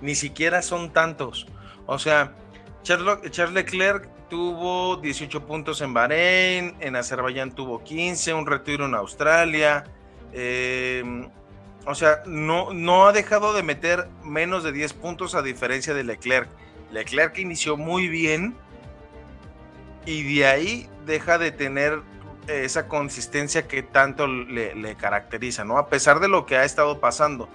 [0.00, 1.46] Ni siquiera son tantos.
[1.86, 2.34] O sea,
[2.82, 9.84] Charles Leclerc tuvo 18 puntos en Bahrein, en Azerbaiyán tuvo 15, un retiro en Australia.
[10.32, 11.02] Eh,
[11.86, 16.04] o sea, no, no ha dejado de meter menos de 10 puntos a diferencia de
[16.04, 16.48] Leclerc.
[16.92, 18.54] Leclerc inició muy bien
[20.04, 22.02] y de ahí deja de tener
[22.48, 25.78] esa consistencia que tanto le, caracteriza, ¿no?
[25.78, 27.48] A pesar de lo que ha estado pasando.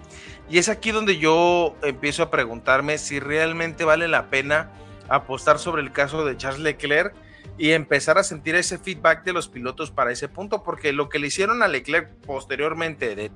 [0.49, 4.71] Y es aquí donde yo empiezo a preguntarme si realmente vale la pena
[5.09, 7.13] apostar sobre el caso de Charles Leclerc
[7.57, 11.19] y empezar a sentir ese feedback de los pilotos para ese punto, porque lo que
[11.19, 13.31] le hicieron a Leclerc posteriormente de,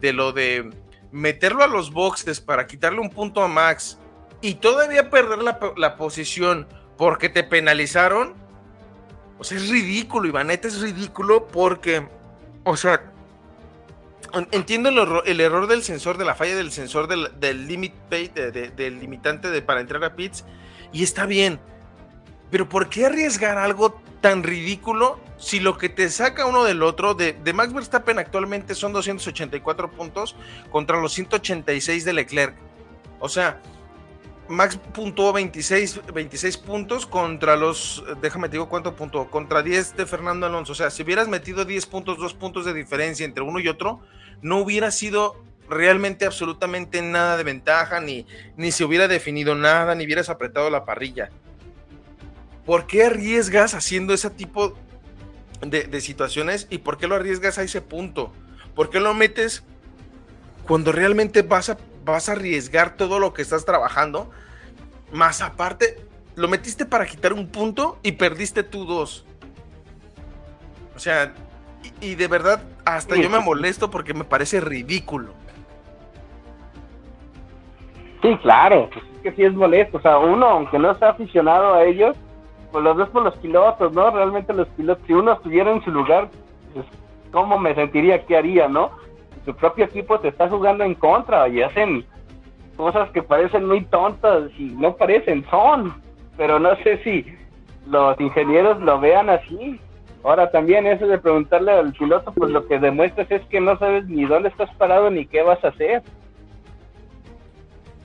[0.00, 0.70] de lo de
[1.12, 3.98] meterlo a los boxes para quitarle un punto a Max
[4.40, 6.66] y todavía perder la, posición
[6.98, 8.34] porque te penalizaron,
[9.42, 12.06] o sea, es ridículo, Ivaneta, es ridículo porque,
[12.62, 13.10] o sea,
[14.52, 14.88] entiendo
[15.24, 19.60] el, error del sensor, de la falla del sensor del, del limit del limitante de,
[19.60, 20.44] para entrar a pits,
[20.92, 21.58] y está bien,
[22.52, 27.14] pero ¿por qué arriesgar algo tan ridículo si lo que te saca uno del otro,
[27.14, 30.36] de, Max Verstappen actualmente son 284 puntos
[30.70, 32.54] contra los 186 de Leclerc?
[33.18, 33.60] O sea,
[34.52, 40.06] Max puntuó 26, 26 puntos contra los, déjame te digo cuánto puntuó, contra 10 de
[40.06, 40.72] Fernando Alonso.
[40.72, 44.00] O sea, si hubieras metido 10 puntos, 2 puntos de diferencia entre uno y otro,
[44.42, 48.26] no hubiera sido realmente absolutamente nada de ventaja, ni,
[48.56, 51.30] ni se hubiera definido nada, ni hubieras apretado la parrilla.
[52.64, 54.74] ¿por qué arriesgas haciendo ese tipo
[55.60, 58.32] de, situaciones y por qué lo arriesgas a ese punto?
[58.74, 59.62] ¿Por qué lo metes
[60.66, 64.30] cuando realmente vas a, vas a arriesgar todo lo que estás trabajando?
[65.12, 65.98] Más aparte,
[66.36, 69.26] lo metiste para quitar un punto y perdiste tú dos.
[70.94, 71.32] O sea,
[72.00, 75.32] y, de verdad, hasta yo me molesto porque me parece ridículo.
[78.22, 79.98] Sí, claro, pues es que sí es molesto.
[79.98, 82.16] O sea, uno, aunque no está aficionado a ellos,
[82.70, 84.10] pues los ves por los pilotos, ¿no?
[84.10, 86.30] Realmente los pilotos, si uno estuviera en su lugar,
[86.72, 86.86] pues,
[87.32, 88.24] ¿cómo me sentiría?
[88.24, 88.92] ¿Qué haría, no?
[89.44, 92.04] Su propio equipo te está jugando en contra y hacen
[92.76, 95.94] cosas que parecen muy tontas y no parecen, son.
[96.36, 97.26] Pero no sé si
[97.86, 99.80] los ingenieros lo vean así.
[100.24, 104.06] Ahora también eso de preguntarle al piloto, pues lo que demuestras es que no sabes
[104.06, 106.02] ni dónde estás parado ni qué vas a hacer.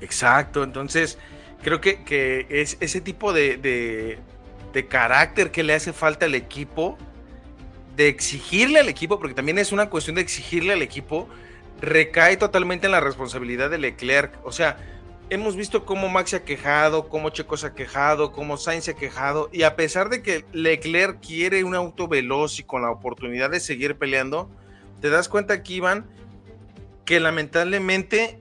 [0.02, 1.20] Exacto, entonces
[1.62, 4.20] Creo que, que es ese tipo de, de,
[4.74, 6.98] de carácter que le hace falta al equipo,
[7.98, 11.28] de exigirle al equipo, porque también es una cuestión de exigirle al equipo,
[11.82, 14.40] recae totalmente en la responsabilidad de Leclerc.
[14.44, 14.78] O sea,
[15.32, 18.92] hemos visto cómo Max se ha quejado, cómo Checo se ha quejado, cómo Sainz se
[18.92, 22.92] ha quejado, y a pesar de que Leclerc quiere un auto veloz y con la
[22.92, 24.48] oportunidad de seguir peleando,
[25.02, 26.06] te das cuenta aquí, Iván,
[27.04, 28.40] que lamentablemente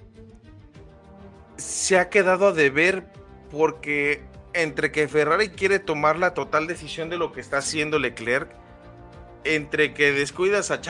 [1.56, 3.06] se ha quedado a deber
[3.50, 4.22] porque
[4.52, 8.50] entre que Ferrari quiere tomar la total decisión de lo que está haciendo Leclerc,
[9.54, 10.80] entre que descuidas a,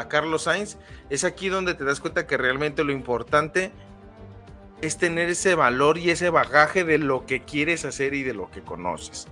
[0.00, 0.78] a, Carlos Sainz,
[1.10, 3.72] es aquí donde te das cuenta que realmente lo importante
[4.80, 8.50] es tener ese valor y ese bagaje de lo que quieres hacer y de lo
[8.50, 9.28] que conoces.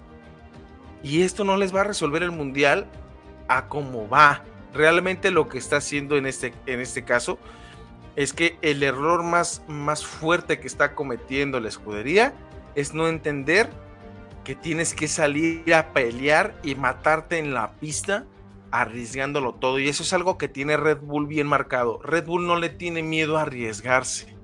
[1.02, 2.86] Y esto no les va a resolver el mundial
[3.48, 4.44] a cómo va.
[4.73, 7.39] Realmente lo que está haciendo en este, en este caso
[8.16, 12.32] es que el error más, más fuerte que está cometiendo la escudería
[12.74, 13.69] es no entender
[14.51, 18.27] que tienes que salir a pelear y matarte en la pista
[18.72, 19.78] arriesgándolo todo.
[19.78, 22.01] Y eso es algo que tiene Red Bull bien marcado.
[22.02, 24.35] Red Bull no le tiene miedo a arriesgarse.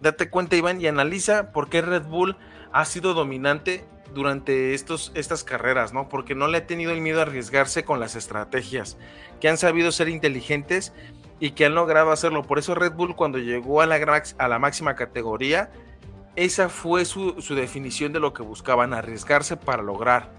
[0.00, 2.36] Date cuenta, Iván, y analiza por qué Red Bull
[2.70, 6.10] ha sido dominante durante estos, estas carreras, ¿no?
[6.10, 8.98] Porque no le ha tenido el miedo a arriesgarse con las estrategias,
[9.40, 10.92] que han sabido ser inteligentes
[11.40, 12.42] y que han logrado hacerlo.
[12.42, 15.70] Por eso Red Bull cuando llegó a la, a la máxima categoría,
[16.38, 20.30] esa fue su, definición de lo que buscaban, arriesgarse para lograr.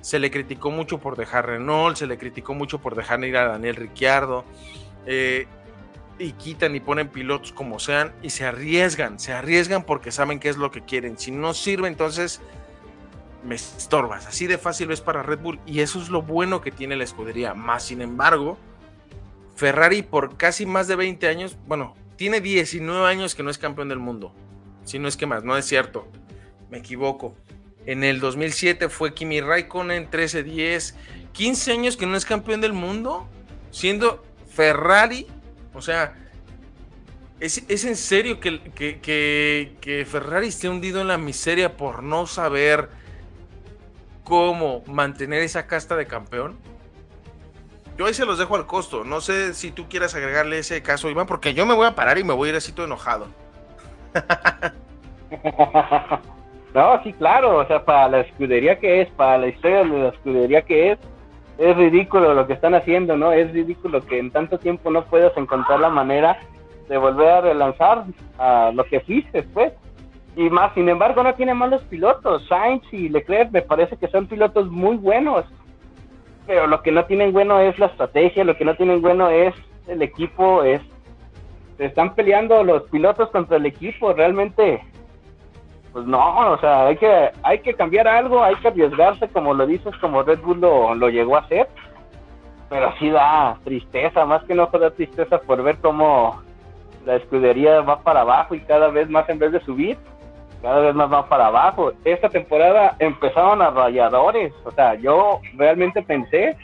[0.00, 3.48] Se le criticó mucho por dejar Renault, se le criticó mucho por dejar ir a
[3.48, 4.46] Daniel Ricciardo,
[5.04, 5.46] eh,
[6.18, 10.48] y quitan y ponen pilotos como sean, y se arriesgan, se arriesgan porque saben qué
[10.48, 11.18] es lo que quieren.
[11.18, 12.40] Si no sirve, entonces
[13.44, 14.26] me estorbas.
[14.26, 17.04] Así de fácil es para Red Bull, y eso es lo bueno que tiene la
[17.04, 17.52] escudería.
[17.52, 18.56] Más sin embargo,
[19.54, 23.90] Ferrari por casi más de 20 años, bueno, tiene 19 años que no es campeón
[23.90, 24.32] del mundo
[24.84, 26.08] si no es que más, no es cierto,
[26.70, 27.34] me equivoco.
[27.84, 30.96] En el 2007 fue Kimi Raikkonen, 13, 10,
[31.32, 33.26] 15 años que no es campeón del mundo,
[33.70, 34.22] siendo
[34.54, 35.26] Ferrari,
[35.74, 36.14] o sea,
[37.40, 42.90] ¿es, en serio que, que, que, Ferrari esté hundido en la miseria por no saber
[44.22, 46.58] cómo mantener esa casta de campeón?
[47.98, 49.04] Yo ahí se los dejo al costo.
[49.04, 52.18] No sé si tú quieras agregarle ese caso, Iván, porque yo me voy a parar
[52.18, 53.28] y me voy a ir así todo enojado.
[56.74, 60.08] no, sí, claro, o sea, para la escudería que es, para la historia de la
[60.08, 60.98] escudería que es,
[61.58, 63.32] es ridículo lo que están haciendo, ¿no?
[63.32, 66.38] Es ridículo que en tanto tiempo no puedas encontrar la manera
[66.88, 68.04] de volver a relanzar
[68.38, 69.72] a lo que fuiste, pues.
[70.34, 72.46] Y más, sin embargo, no tiene malos pilotos.
[72.48, 75.44] Sainz y Leclerc me parece que son pilotos muy buenos.
[76.46, 79.54] Pero lo que no tienen bueno es la estrategia, lo que no tienen bueno es
[79.86, 80.80] el equipo, es
[81.76, 84.82] se están peleando los pilotos contra el equipo, realmente,
[85.92, 89.66] pues no, o sea, hay que, hay que cambiar algo, hay que arriesgarse, como lo
[89.66, 91.68] dices, como Red Bull lo, lo llegó a hacer,
[92.68, 96.40] pero sí da tristeza, más que no da tristeza por ver cómo
[97.04, 99.98] la escudería va para abajo y cada vez más en vez de subir,
[100.62, 101.92] cada vez más va para abajo.
[102.04, 106.56] Esta temporada empezaron a rayadores, o sea, yo realmente pensé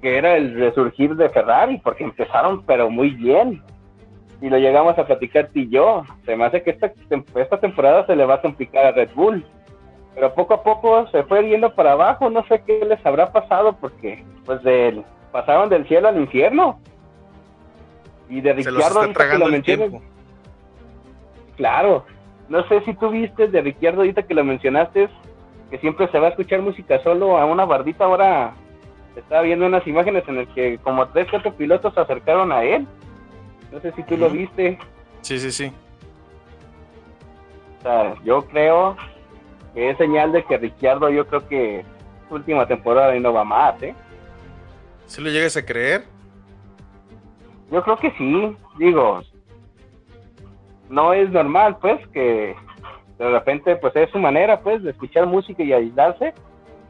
[0.00, 3.62] que era el resurgir de Ferrari, porque empezaron pero muy bien
[4.40, 6.04] y lo llegamos a platicar tú y yo.
[6.24, 6.92] Se me hace que esta,
[7.36, 9.44] esta temporada se le va a complicar a Red Bull.
[10.14, 12.30] Pero poco a poco se fue yendo para abajo.
[12.30, 16.80] No sé qué les habrá pasado porque pues del, pasaron del cielo al infierno.
[18.28, 20.02] Y de Ricciardo ahorita que lo mencionas.
[21.56, 22.06] Claro.
[22.48, 25.08] No sé si tú viste de Ricciardo ahorita que lo mencionaste,
[25.70, 28.04] que siempre se va a escuchar música solo a una bardita.
[28.04, 28.54] Ahora
[29.16, 32.86] estaba viendo unas imágenes en las que como tres, cuatro pilotos se acercaron a él
[33.72, 34.78] no sé si tú lo viste.
[35.22, 35.72] Sí, sí, sí.
[37.78, 38.96] O sea, yo creo
[39.74, 41.84] que es señal de que Ricciardo, yo creo que
[42.28, 43.94] su última temporada y no va más, ¿eh?
[45.06, 46.04] ¿Se lo llegas a creer?
[47.70, 49.22] Yo creo que sí, digo,
[50.88, 52.54] no es normal, pues, que
[53.18, 56.34] de repente, pues, es su manera, pues, de escuchar música y aislarse,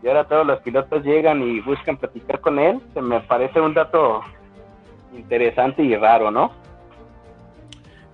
[0.03, 3.75] y ahora todos los pilotos llegan y buscan platicar con él, se me parece un
[3.75, 4.23] dato
[5.15, 6.53] interesante y raro, ¿no?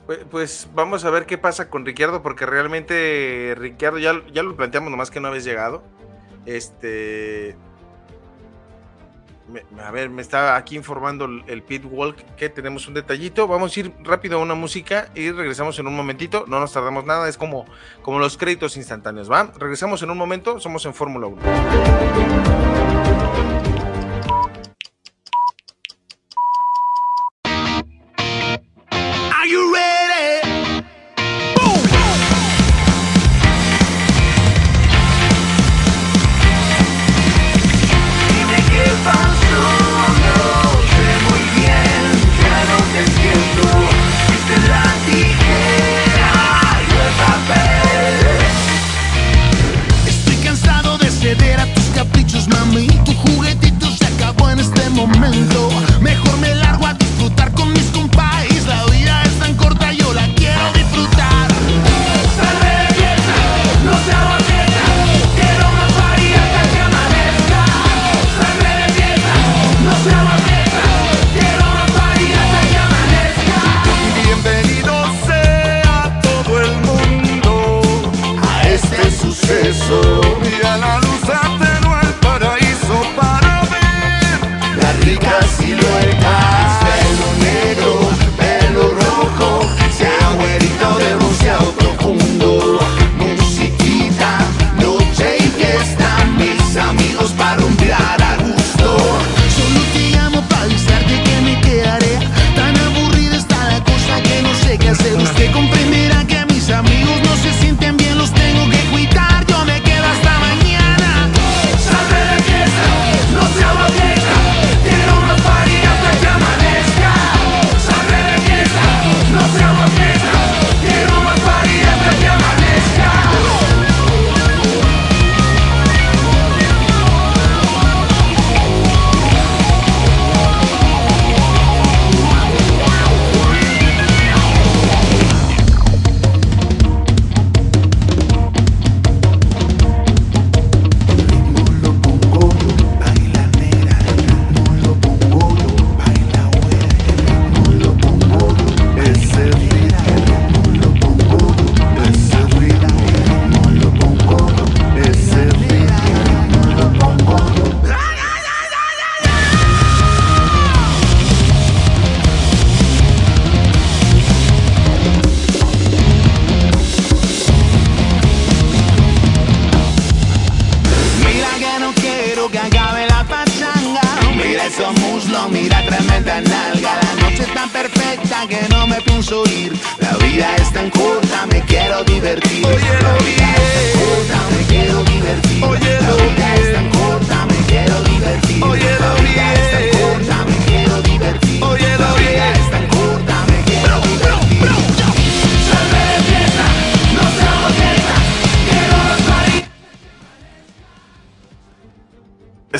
[0.06, 4.56] Pues, pues, vamos a ver qué pasa con Ricciardo, porque realmente Ricciardo ya, ya lo
[4.56, 5.82] planteamos nomás que no habéis llegado.
[6.46, 7.56] Este.
[9.84, 13.48] a ver, me está aquí informando el, Pit Walk que tenemos un detallito.
[13.48, 16.44] Vamos a ir rápido a una música y regresamos en un momentito.
[16.46, 17.66] No nos tardamos nada, es como,
[18.02, 19.50] como los créditos instantáneos, ¿va?
[19.58, 22.85] Regresamos en un momento, somos en Fórmula 1.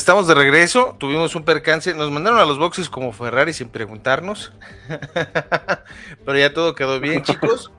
[0.07, 4.53] Estamos de regreso, tuvimos un percance, nos mandaron a los boxes como Ferrari sin preguntarnos,
[6.25, 7.73] pero ya todo quedó bien, chicos.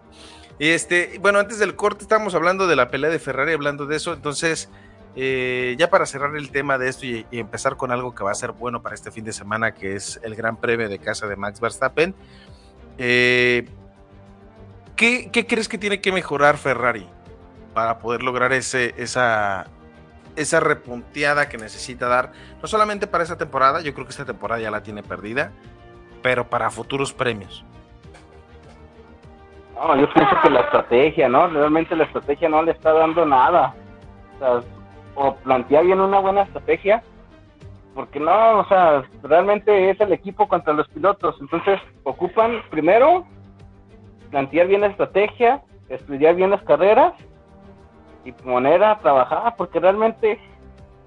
[0.60, 3.95] Y este, bueno, antes del corte estábamos hablando de la pelea de Ferrari, hablando de
[3.95, 4.70] eso, entonces
[5.16, 8.32] eh, ya para cerrar el tema de esto y, y empezar con algo que va
[8.32, 11.28] a ser bueno para este fin de semana, que es el Gran Premio de casa
[11.28, 12.14] de Max Verstappen,
[12.98, 13.70] eh,
[14.98, 17.08] ¿qué, qué crees que tiene que mejorar Ferrari
[17.74, 19.68] para poder lograr ese, esa,
[20.38, 22.31] esa repunteada que necesita dar,
[22.61, 25.51] no solamente para esta temporada, yo creo que esta temporada ya la tiene perdida,
[26.22, 27.65] pero para futuros premios.
[29.76, 31.47] No, yo pienso que la estrategia, ¿no?
[31.47, 33.76] Realmente la estrategia no le está dando nada.
[34.35, 34.61] O sea,
[35.15, 37.01] o plantea bien una buena estrategia,
[37.95, 41.35] porque no, o sea, realmente es el equipo contra los pilotos.
[41.41, 43.26] Entonces, ocupan primero
[44.30, 47.14] plantear bien la estrategia, estudiar bien las carreras
[48.28, 48.99] y poner a
[49.56, 50.38] porque realmente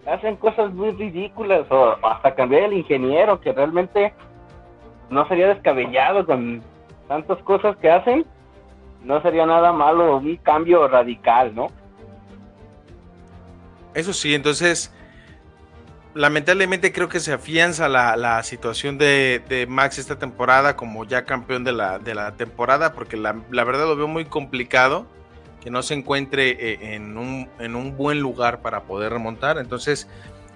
[0.07, 4.15] hacen cosas muy ridículas, o hasta cambiar el ingeniero, que realmente
[5.11, 6.63] no sería descabellado con
[7.09, 8.25] tantas cosas que hacen,
[9.05, 11.67] no sería nada malo, un cambio radical, ¿no?
[13.93, 14.91] Eso sí, entonces,
[16.15, 21.27] lamentablemente creo que se afianza la, la situación de, de Max esta temporada como ya
[21.27, 25.20] campeón de la, de la temporada, porque la, la verdad lo veo muy complicado
[25.61, 29.59] que no se encuentre eh, en, un, en un buen lugar para poder remontar.
[29.59, 30.09] Entonces,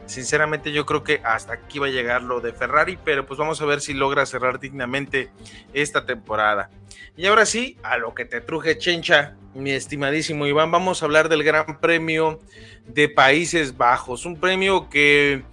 [0.06, 3.60] sinceramente yo creo que hasta aquí va a llegar lo de Ferrari, pero pues vamos
[3.60, 5.30] a ver si logra cerrar dignamente
[5.72, 6.70] esta temporada.
[7.16, 11.28] Y ahora sí, a lo que te truje Chencha, mi estimadísimo Iván, vamos a hablar
[11.28, 12.40] del Gran Premio
[12.86, 15.44] de Países Bajos, un premio que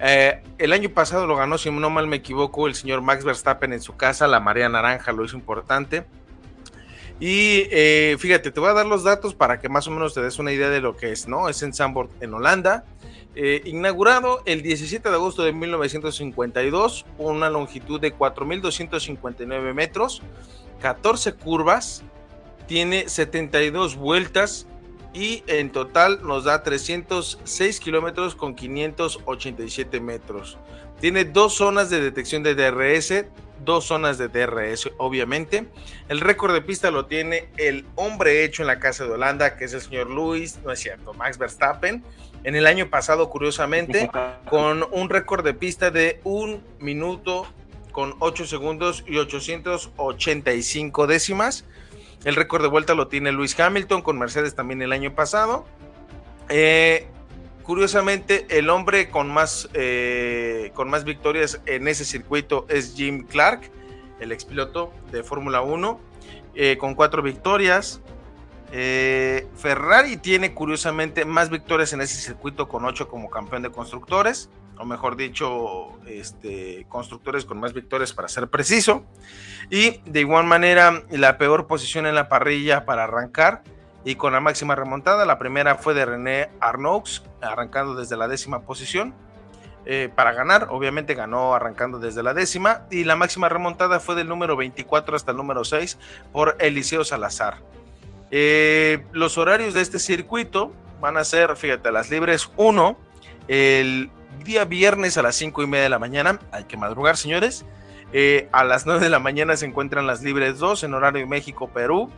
[0.00, 3.72] eh, el año pasado lo ganó, si no mal me equivoco, el señor Max Verstappen
[3.72, 6.04] en su casa, la Marea Naranja lo hizo importante.
[7.20, 10.20] Y eh, fíjate, te voy a dar los datos para que más o menos te
[10.20, 11.48] des una idea de lo que es, ¿no?
[11.48, 12.84] Es en Zandvoort, en Holanda.
[13.36, 20.22] Eh, inaugurado el 17 de agosto de 1952, una longitud de 4.259 metros,
[20.80, 22.04] 14 curvas,
[22.66, 24.66] tiene 72 vueltas
[25.12, 30.58] y en total nos da 306 kilómetros con 587 metros.
[31.00, 33.26] Tiene dos zonas de detección de DRS,
[33.64, 35.66] dos zonas de DRS, obviamente.
[36.08, 39.64] El récord de pista lo tiene el hombre hecho en la casa de Holanda, que
[39.64, 42.04] es el señor Luis, no es cierto, Max Verstappen.
[42.44, 44.10] En el año pasado, curiosamente,
[44.48, 47.46] con un récord de pista de un minuto
[47.90, 51.64] con 8 segundos y 885 décimas.
[52.24, 55.64] El récord de vuelta lo tiene Luis Hamilton con Mercedes también el año pasado.
[56.48, 57.06] Eh,
[57.64, 63.70] curiosamente, el hombre con más, eh, con más victorias en ese circuito es Jim Clark,
[64.20, 65.98] el expiloto de Fórmula 1,
[66.54, 68.00] eh, con cuatro victorias.
[68.70, 74.50] Eh, Ferrari tiene curiosamente más victorias en ese circuito con ocho como campeón de constructores,
[74.78, 79.04] o mejor dicho, este, constructores con más victorias para ser preciso.
[79.70, 83.62] Y de igual manera, la peor posición en la parrilla para arrancar
[84.04, 85.24] y con la máxima remontada.
[85.24, 89.14] La primera fue de René Arnoux, arrancando desde la décima posición.
[89.86, 94.28] eh, para ganar, obviamente ganó arrancando desde la décima y la máxima remontada fue del
[94.28, 95.98] número 24 hasta el número 6
[96.32, 97.58] por Eliseo Salazar.
[98.30, 102.96] Eh, los horarios de este circuito van a ser, fíjate, las libres 1,
[103.48, 104.10] el
[104.42, 107.66] día viernes a las 5 y media de la mañana, hay que madrugar señores,
[108.12, 112.10] eh, a las 9 de la mañana se encuentran las libres 2 en horario México-Perú,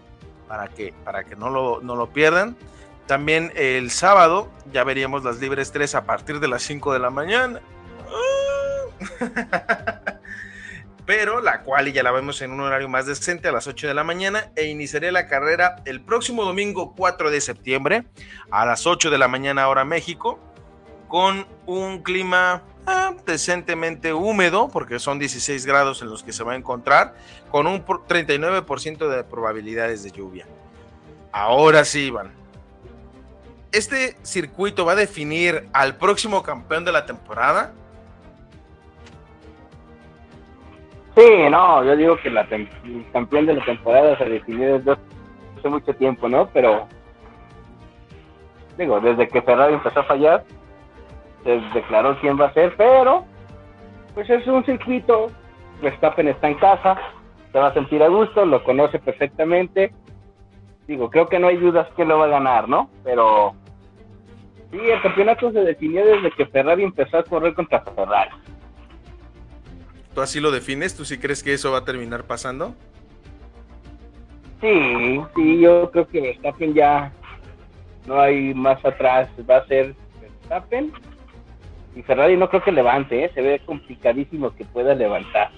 [0.48, 2.56] para que, para que no, lo, no lo pierdan.
[3.06, 7.10] También el sábado ya veríamos las libres 3 a partir de las 5 de la
[7.10, 7.60] mañana.
[11.06, 13.94] Pero la cual ya la vemos en un horario más decente a las 8 de
[13.94, 18.06] la mañana e iniciaré la carrera el próximo domingo 4 de septiembre
[18.50, 20.40] a las 8 de la mañana hora México
[21.06, 26.52] con un clima ah, decentemente húmedo porque son 16 grados en los que se va
[26.52, 27.14] a encontrar
[27.50, 30.46] con un por- 39% de probabilidades de lluvia.
[31.32, 32.30] Ahora sí, Iván.
[33.72, 37.72] Este circuito va a definir al próximo campeón de la temporada.
[41.14, 42.68] Sí, no, yo digo que la el
[43.12, 44.92] campeón de la temporada se definió desde
[45.58, 46.48] hace mucho tiempo, ¿no?
[46.50, 46.86] Pero,
[48.76, 50.44] digo, desde que Ferrari empezó a fallar,
[51.46, 53.24] se declaró quién va a ser, pero,
[54.14, 55.30] pues es un circuito,
[55.80, 56.98] Verstappen está en casa,
[57.52, 59.92] se va a sentir a gusto, lo conoce perfectamente.
[60.88, 62.90] Digo, creo que no hay dudas que lo va a ganar, ¿no?
[63.04, 63.54] Pero
[64.70, 68.30] sí, el campeonato se definió desde que Ferrari empezó a correr contra Ferrari.
[70.14, 70.96] ¿Tú así lo defines?
[70.96, 72.74] ¿Tú sí crees que eso va a terminar pasando?
[74.60, 77.12] Sí, sí, yo creo que Verstappen ya
[78.06, 80.92] no hay más atrás, va a ser Verstappen
[81.96, 83.30] y Ferrari no creo que levante, ¿eh?
[83.34, 85.50] se ve complicadísimo que pueda levantar.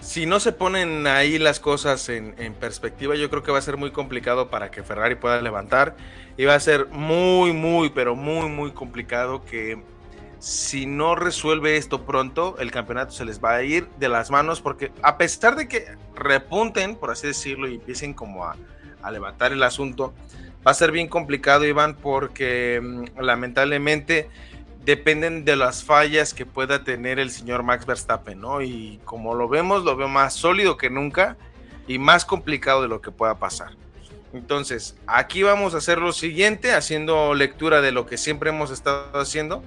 [0.00, 3.76] Si no se ponen ahí las cosas en, perspectiva, yo creo que va a ser
[3.78, 5.96] muy complicado para que Ferrari pueda levantar.
[6.36, 9.80] Y va a ser muy, muy, pero muy, muy complicado que
[10.40, 14.60] si no resuelve esto pronto, el campeonato se les va a ir de las manos.
[14.60, 18.56] Porque a pesar de que repunten, por así decirlo, y empiecen como a
[19.10, 20.12] levantar el asunto,
[20.66, 24.28] va a ser bien complicado, Iván, porque mm, lamentablemente
[24.84, 28.60] dependen de las fallas que pueda tener el señor Max Verstappen, ¿no?
[28.60, 31.36] Y como lo vemos, lo veo más sólido que nunca
[31.86, 33.70] y más complicado de lo que pueda pasar.
[34.34, 39.20] Entonces, aquí vamos a hacer lo siguiente, haciendo lectura de lo que siempre hemos estado
[39.20, 39.62] haciendo.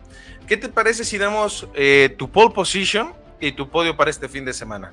[0.45, 4.45] ¿Qué te parece si damos eh, tu pole position y tu podio para este fin
[4.45, 4.91] de semana?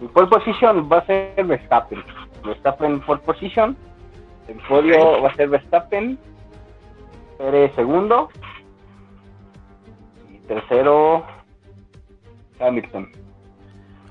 [0.00, 2.02] Mi pole position va a ser Verstappen.
[2.44, 3.76] Verstappen pole position.
[4.48, 6.18] El podio va a ser Verstappen.
[7.38, 8.28] Pérez segundo.
[10.30, 11.24] Y tercero,
[12.60, 13.10] Hamilton.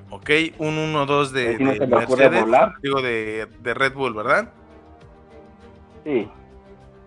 [0.10, 2.46] Ok, un 1-2 de, no Mercedes,
[2.84, 4.52] digo de, de Red Bull, ¿verdad?
[6.04, 6.30] Sí.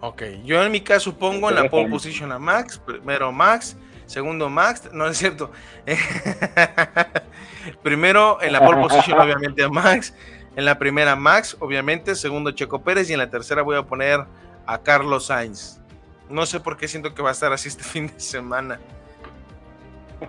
[0.00, 3.76] Ok, yo en mi caso pongo en la pole position a Max, primero Max,
[4.06, 5.50] segundo Max, no es cierto.
[7.82, 10.14] primero en la pole position obviamente a Max,
[10.56, 14.20] en la primera Max, obviamente, segundo Checo Pérez y en la tercera voy a poner
[14.66, 15.80] a Carlos Sainz.
[16.28, 18.78] No sé por qué siento que va a estar así este fin de semana.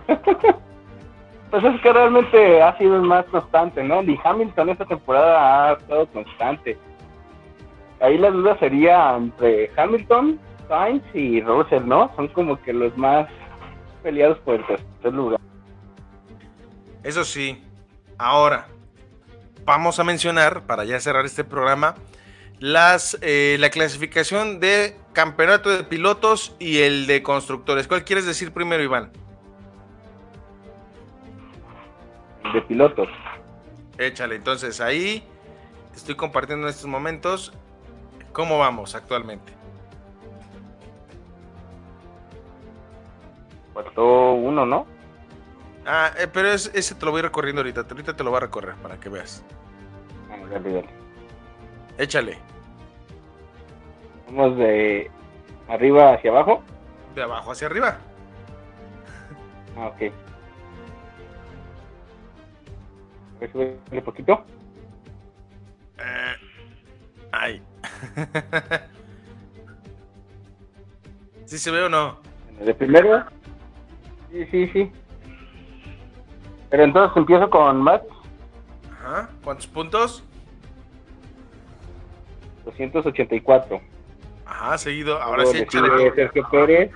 [1.48, 4.02] Pues es que realmente ha sido el más constante, ¿no?
[4.02, 6.76] Ni Hamilton esta temporada ha estado constante.
[8.00, 12.10] Ahí la duda sería entre Hamilton, Sainz y Russell, ¿no?
[12.16, 13.28] Son como que los más
[14.02, 15.40] peleados por el tercer lugar.
[17.04, 17.64] Eso sí,
[18.18, 18.66] ahora
[19.66, 21.96] vamos a mencionar, para ya cerrar este programa,
[22.60, 27.86] las, eh, la clasificación de campeonato de pilotos y el de constructores.
[27.88, 29.10] ¿Cuál quieres decir primero, Iván?
[32.54, 33.08] De pilotos.
[33.98, 35.22] Échale, entonces ahí
[35.94, 37.52] estoy compartiendo en estos momentos
[38.32, 39.52] cómo vamos actualmente.
[43.74, 44.95] Faltó uno, ¿no?
[45.86, 48.40] Ah, eh, pero es- ese te lo voy recorriendo ahorita, ahorita te lo voy a
[48.40, 49.42] recorrer para que veas.
[50.30, 50.88] Ah, dale, dale.
[51.98, 52.38] Échale,
[54.28, 55.08] Vamos de
[55.68, 56.62] arriba hacia abajo.
[57.14, 57.98] de abajo hacia arriba.
[59.76, 60.12] Ah, ok.
[63.36, 64.44] A ver, un poquito.
[65.98, 66.34] Eh,
[67.32, 67.62] ay.
[71.46, 72.18] ¿Sí se ve o no?
[72.60, 73.24] De primero.
[74.32, 74.92] Sí, sí, sí.
[76.70, 78.04] Pero entonces empiezo con Max,
[79.06, 79.28] Ajá.
[79.44, 80.24] ¿Cuántos puntos?
[82.64, 83.80] 284.
[84.44, 85.20] Ajá, seguido.
[85.22, 86.14] Ahora Luego sí, le échale.
[86.14, 86.90] Sergio Pérez,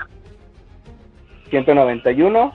[1.50, 2.52] 191.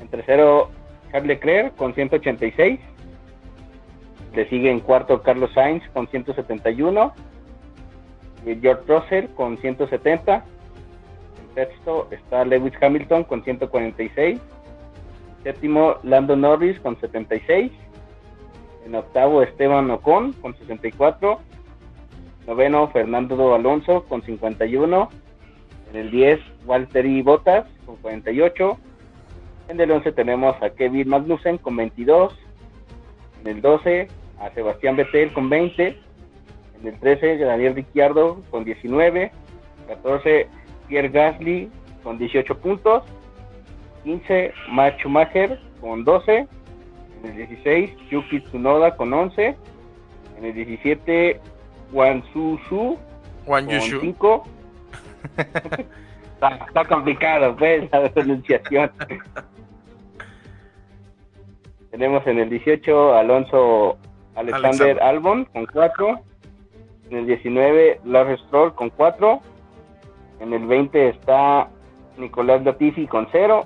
[0.00, 0.70] En tercero,
[1.12, 2.80] Charles Leclerc con 186.
[4.34, 7.14] Le sigue en cuarto Carlos Sainz con 171.
[8.46, 10.34] Y George Russell con 170.
[10.34, 14.40] En sexto está Lewis Hamilton con 146.
[15.44, 17.70] Séptimo, Lando Norris con 76.
[18.86, 21.38] En octavo, Esteban Ocon con 64.
[22.46, 25.10] Noveno, Fernando Alonso con 51.
[25.90, 28.78] En el 10, Walter Bottas con 48.
[29.68, 32.34] En el 11 tenemos a Kevin Magnussen con 22.
[33.42, 34.08] En el 12,
[34.40, 35.98] a Sebastián Vettel con 20.
[36.80, 39.30] En el 13, Daniel Ricciardo con 19.
[39.88, 40.48] 14,
[40.88, 41.70] Pierre Gasly
[42.02, 43.04] con 18 puntos.
[44.04, 46.46] 15, Max Schumacher con 12.
[47.22, 49.56] En el 16, Yuki Tsunoda con 11.
[50.38, 51.40] En el 17,
[51.92, 52.58] Juan Su
[53.46, 54.00] Juan con Yushu.
[54.00, 54.44] 5.
[56.34, 58.90] está, está complicado, pues, la pronunciación.
[61.90, 63.96] Tenemos en el 18 Alonso
[64.34, 65.02] Alexander Alexander.
[65.02, 66.20] Albon con 4.
[67.10, 69.40] En el 19 Lars Stroll con 4.
[70.40, 71.68] En el 20 está
[72.18, 73.64] Nicolás Latifi con 0.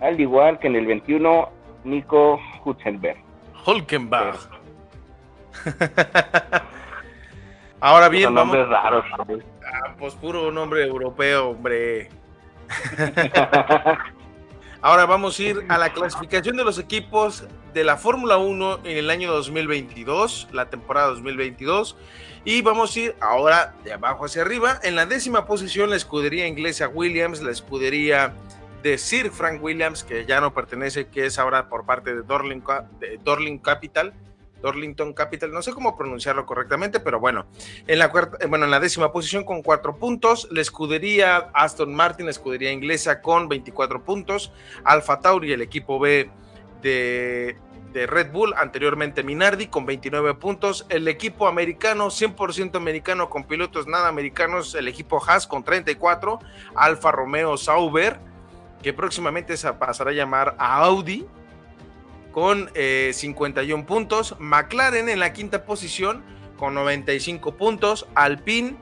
[0.00, 1.48] Al igual que en el 21
[1.84, 3.18] Nico Hülkenberg.
[3.64, 4.36] Hulkenberg.
[7.80, 8.56] Ahora bien, Son vamos.
[8.56, 9.04] nombres raros.
[9.16, 9.44] ¿sabes?
[9.64, 12.08] Ah, pues puro nombre europeo, hombre.
[14.82, 18.96] Ahora vamos a ir a la clasificación de los equipos de la Fórmula 1 en
[18.96, 21.96] el año 2022, la temporada 2022.
[22.44, 24.78] Y vamos a ir ahora de abajo hacia arriba.
[24.84, 28.32] En la décima posición, la escudería inglesa Williams, la escudería
[28.86, 32.62] de Sir Frank Williams, que ya no pertenece, que es ahora por parte de Dorling,
[33.24, 34.14] Dorling Capital.
[34.62, 37.46] Dorlington Capital, no sé cómo pronunciarlo correctamente, pero bueno,
[37.86, 41.94] en la cuarta, eh, bueno, en la décima posición con cuatro puntos, la escudería Aston
[41.94, 44.52] Martin, la escudería inglesa con 24 puntos,
[44.82, 46.30] Alfa Tauri, el equipo B
[46.80, 47.58] de,
[47.92, 53.86] de Red Bull, anteriormente Minardi con 29 puntos, el equipo americano, 100% americano con pilotos
[53.86, 56.38] nada americanos, el equipo Haas con 34,
[56.74, 58.18] Alfa Romeo Sauber,
[58.86, 61.26] que próximamente se pasará a llamar a Audi,
[62.30, 66.22] con 51 eh, puntos, McLaren en la quinta posición
[66.56, 68.76] con 95 puntos, Alpine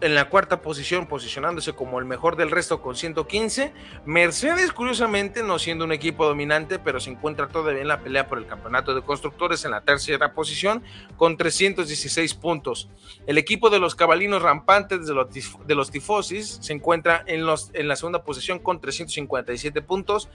[0.00, 3.72] en la cuarta posición posicionándose como el mejor del resto con 115,
[4.06, 8.38] Mercedes curiosamente no siendo un equipo dominante pero se encuentra todavía en la pelea por
[8.38, 10.82] el campeonato de constructores en la tercera posición
[11.16, 12.88] con 316 puntos.
[13.26, 15.28] El equipo de los cabalinos rampantes de los,
[15.66, 20.28] de los tifosis se encuentra en, los, en la segunda posición con 357 puntos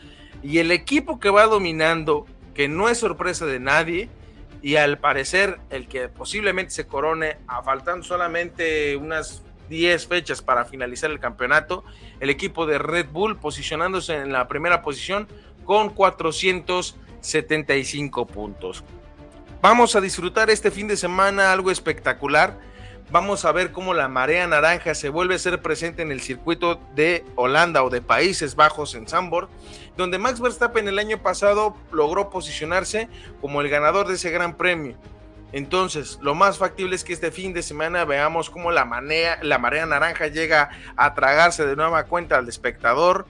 [0.43, 4.09] y el equipo que va dominando que no es sorpresa de nadie
[4.61, 10.65] y al parecer el que posiblemente se corone a faltando solamente unas 10 fechas para
[10.65, 11.83] finalizar el campeonato,
[12.19, 15.27] el equipo de Red Bull posicionándose en la primera posición
[15.63, 18.83] con 475 puntos.
[19.61, 22.57] Vamos a disfrutar este fin de semana algo espectacular.
[23.11, 26.79] Vamos a ver cómo la marea naranja se vuelve a ser presente en el circuito
[26.95, 29.51] de Holanda o de Países Bajos en Zandvoort
[29.97, 33.07] donde Max Verstappen el año pasado logró posicionarse
[33.41, 34.95] como el ganador de ese gran premio.
[35.56, 38.84] Entonces, lo más factible es que este fin de semana veamos cómo la,
[39.41, 43.26] la marea naranja llega a tragarse de nueva cuenta al espectador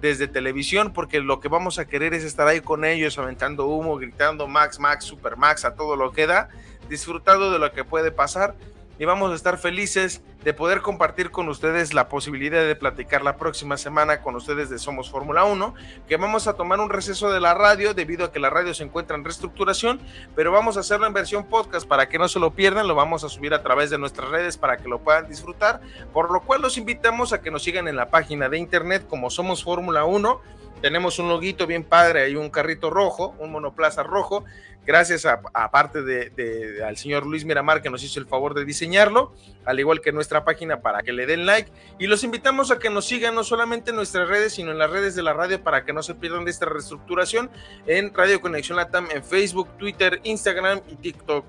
[0.00, 3.96] desde televisión, porque lo que vamos a querer es estar ahí con ellos, aventando humo,
[3.96, 6.48] gritando Max, Max, Super Max, a todo lo que da,
[6.88, 8.56] disfrutando de lo que puede pasar
[8.98, 13.36] y vamos a estar felices de poder compartir con ustedes la posibilidad de platicar la
[13.36, 15.74] próxima semana con ustedes de Somos Fórmula 1,
[16.08, 18.84] que vamos a tomar un receso de la radio debido a que la radio se
[18.84, 20.00] encuentra en reestructuración,
[20.34, 23.24] pero vamos a hacerlo en versión podcast para que no se lo pierdan, lo vamos
[23.24, 25.80] a subir a través de nuestras redes para que lo puedan disfrutar,
[26.12, 29.30] por lo cual los invitamos a que nos sigan en la página de internet como
[29.30, 30.40] Somos Fórmula 1
[30.78, 34.44] tenemos un loguito bien padre, hay un carrito rojo, un monoplaza rojo,
[34.88, 39.34] gracias a, parte de, al señor Luis Miramar que nos hizo el favor de diseñarlo,
[39.66, 42.88] al igual que nuestra página para que le den like y los invitamos a que
[42.88, 45.84] nos sigan no solamente en nuestras redes, sino en las redes de la radio para
[45.84, 47.50] que no se pierdan de esta reestructuración
[47.86, 51.44] en Radio Conexión Latam en Facebook, Twitter, Instagram y TikTok.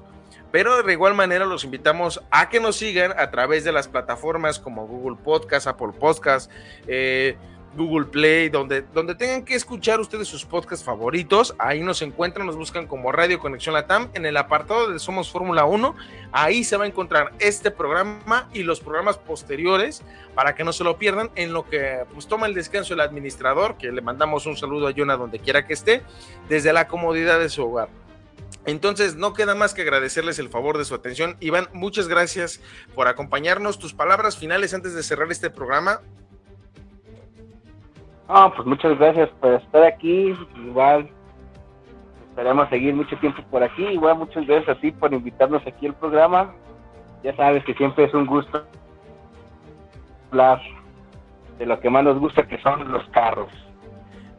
[0.52, 4.60] Pero de igual manera los invitamos a que nos sigan a través de las plataformas
[4.60, 6.52] como Google Podcast, Apple Podcast,
[6.88, 7.38] eh,
[7.76, 11.56] Google Play, donde, donde tengan que escuchar ustedes sus podcasts favoritos.
[11.60, 15.66] Ahí nos encuentran, nos buscan como Radio Conexión Latam en el apartado de Somos Fórmula
[15.66, 15.96] 1.
[16.32, 20.04] Ahí se va a encontrar este programa y los programas posteriores
[20.36, 23.78] para que no se lo pierdan en lo que pues toma el descanso el administrador,
[23.78, 26.02] que le mandamos un saludo a Jonah donde quiera que esté,
[26.48, 27.90] desde la comodidad de su hogar.
[28.66, 31.38] Entonces, no queda más que agradecerles el favor de su atención.
[31.40, 32.60] Iván, muchas gracias
[32.94, 33.80] por acompañarnos.
[33.80, 36.02] Tus palabras finales antes de cerrar este programa.
[38.32, 40.36] Ah, pues muchas gracias por estar aquí.
[40.64, 41.10] Igual
[42.30, 43.84] esperamos seguir mucho tiempo por aquí.
[43.84, 46.54] Igual muchas gracias a ti por invitarnos aquí al programa.
[47.24, 48.64] Ya sabes que siempre es un gusto
[50.30, 50.62] hablar
[51.58, 53.52] de lo que más nos gusta, que son los carros.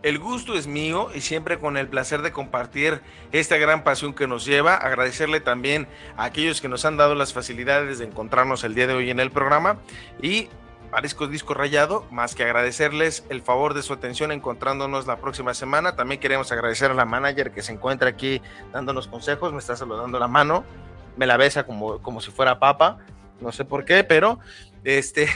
[0.05, 3.03] El gusto es mío y siempre con el placer de compartir
[3.33, 4.77] esta gran pasión que nos lleva.
[4.77, 8.95] Agradecerle también a aquellos que nos han dado las facilidades de encontrarnos el día de
[8.95, 9.79] hoy en el programa
[10.23, 10.49] y
[10.91, 15.95] Parezco Disco Rayado, más que agradecerles el favor de su atención encontrándonos la próxima semana.
[15.95, 18.43] También queremos agradecer a la manager que se encuentra aquí
[18.73, 20.65] dándonos consejos, me está saludando la mano,
[21.17, 22.99] me la besa como, como si fuera papa,
[23.41, 24.41] no sé por qué, pero
[24.83, 25.29] este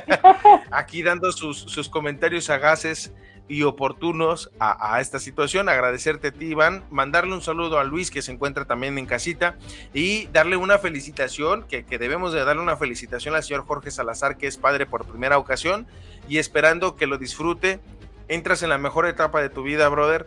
[0.70, 3.12] aquí dando sus, sus comentarios sagaces
[3.48, 5.68] y oportunos a, esta situación.
[5.68, 9.56] Agradecerte a ti, Iván, mandarle un saludo a Luis, que se encuentra también en casita,
[9.94, 14.36] y darle una felicitación, que, que, debemos de darle una felicitación al señor Jorge Salazar,
[14.36, 15.86] que es padre por primera ocasión,
[16.28, 17.80] y esperando que lo disfrute.
[18.28, 20.26] Entras en la mejor etapa de tu vida, brother.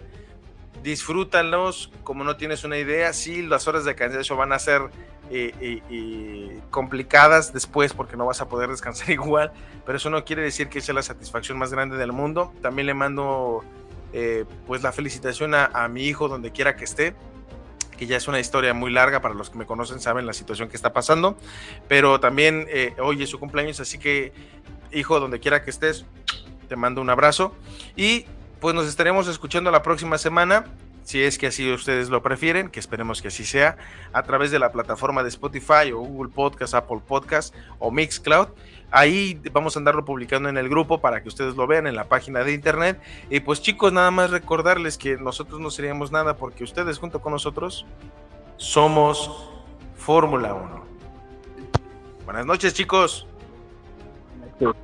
[0.82, 3.14] Disfrútalos como no tienes una idea.
[3.14, 4.90] Sí, las horas de cansancio van a ser
[5.32, 9.52] y, complicadas después porque no vas a poder descansar igual,
[9.86, 12.54] pero eso no quiere decir que sea la satisfacción más grande del mundo.
[12.62, 13.64] También le mando
[14.14, 17.16] eh, pues la felicitación a, mi hijo donde quiera que esté,
[17.98, 20.70] que ya es una historia muy larga para los que me conocen saben la situación
[20.70, 21.38] que está pasando,
[21.88, 24.34] pero también eh, hoy es su cumpleaños, así que
[24.92, 26.06] hijo donde quiera que estés,
[26.68, 27.56] te mando un abrazo
[27.96, 28.26] y
[28.60, 30.66] pues nos estaremos escuchando la próxima semana,
[31.04, 33.78] si es que así ustedes lo prefieren, que esperemos que así sea,
[34.14, 38.50] a través de la plataforma de Spotify o Google Podcast, Apple Podcast o Mixcloud.
[38.92, 42.06] Ahí vamos a andarlo publicando en el grupo para que ustedes lo vean en la
[42.06, 43.00] página de internet.
[43.30, 47.32] Y pues chicos, nada más recordarles que nosotros no seríamos nada porque ustedes junto con
[47.32, 47.86] nosotros
[48.58, 49.50] somos
[49.96, 50.86] Fórmula 1.
[52.26, 53.26] Buenas noches chicos.
[54.62, 54.76] You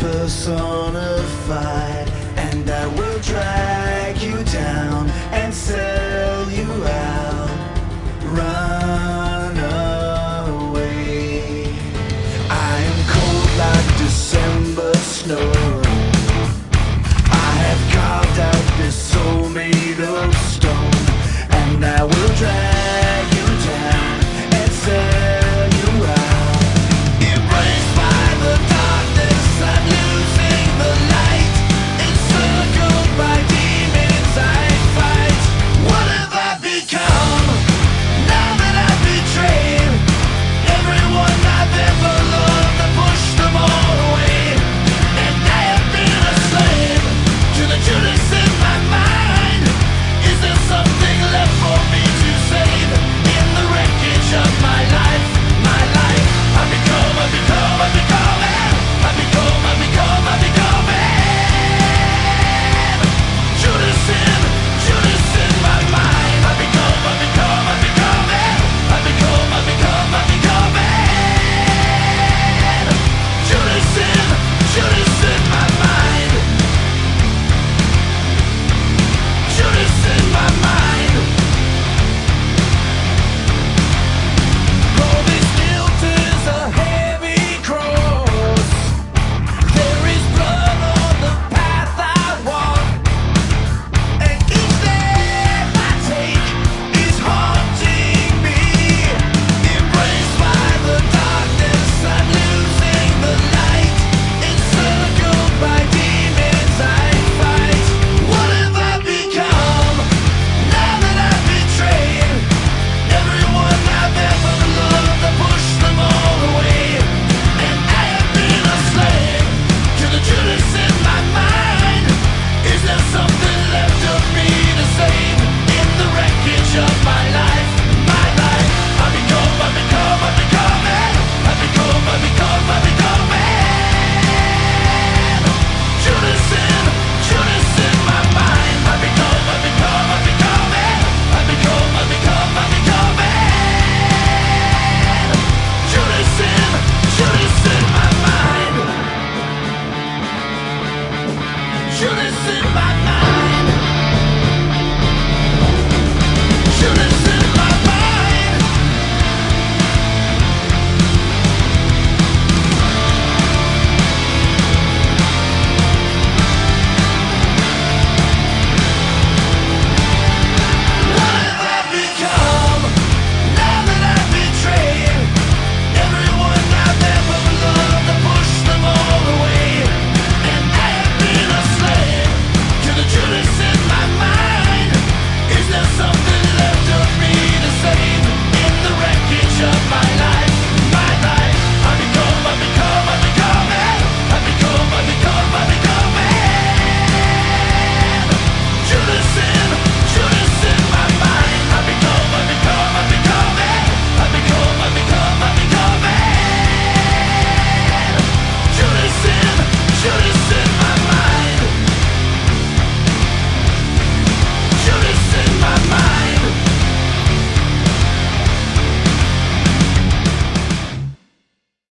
[0.00, 1.87] personified.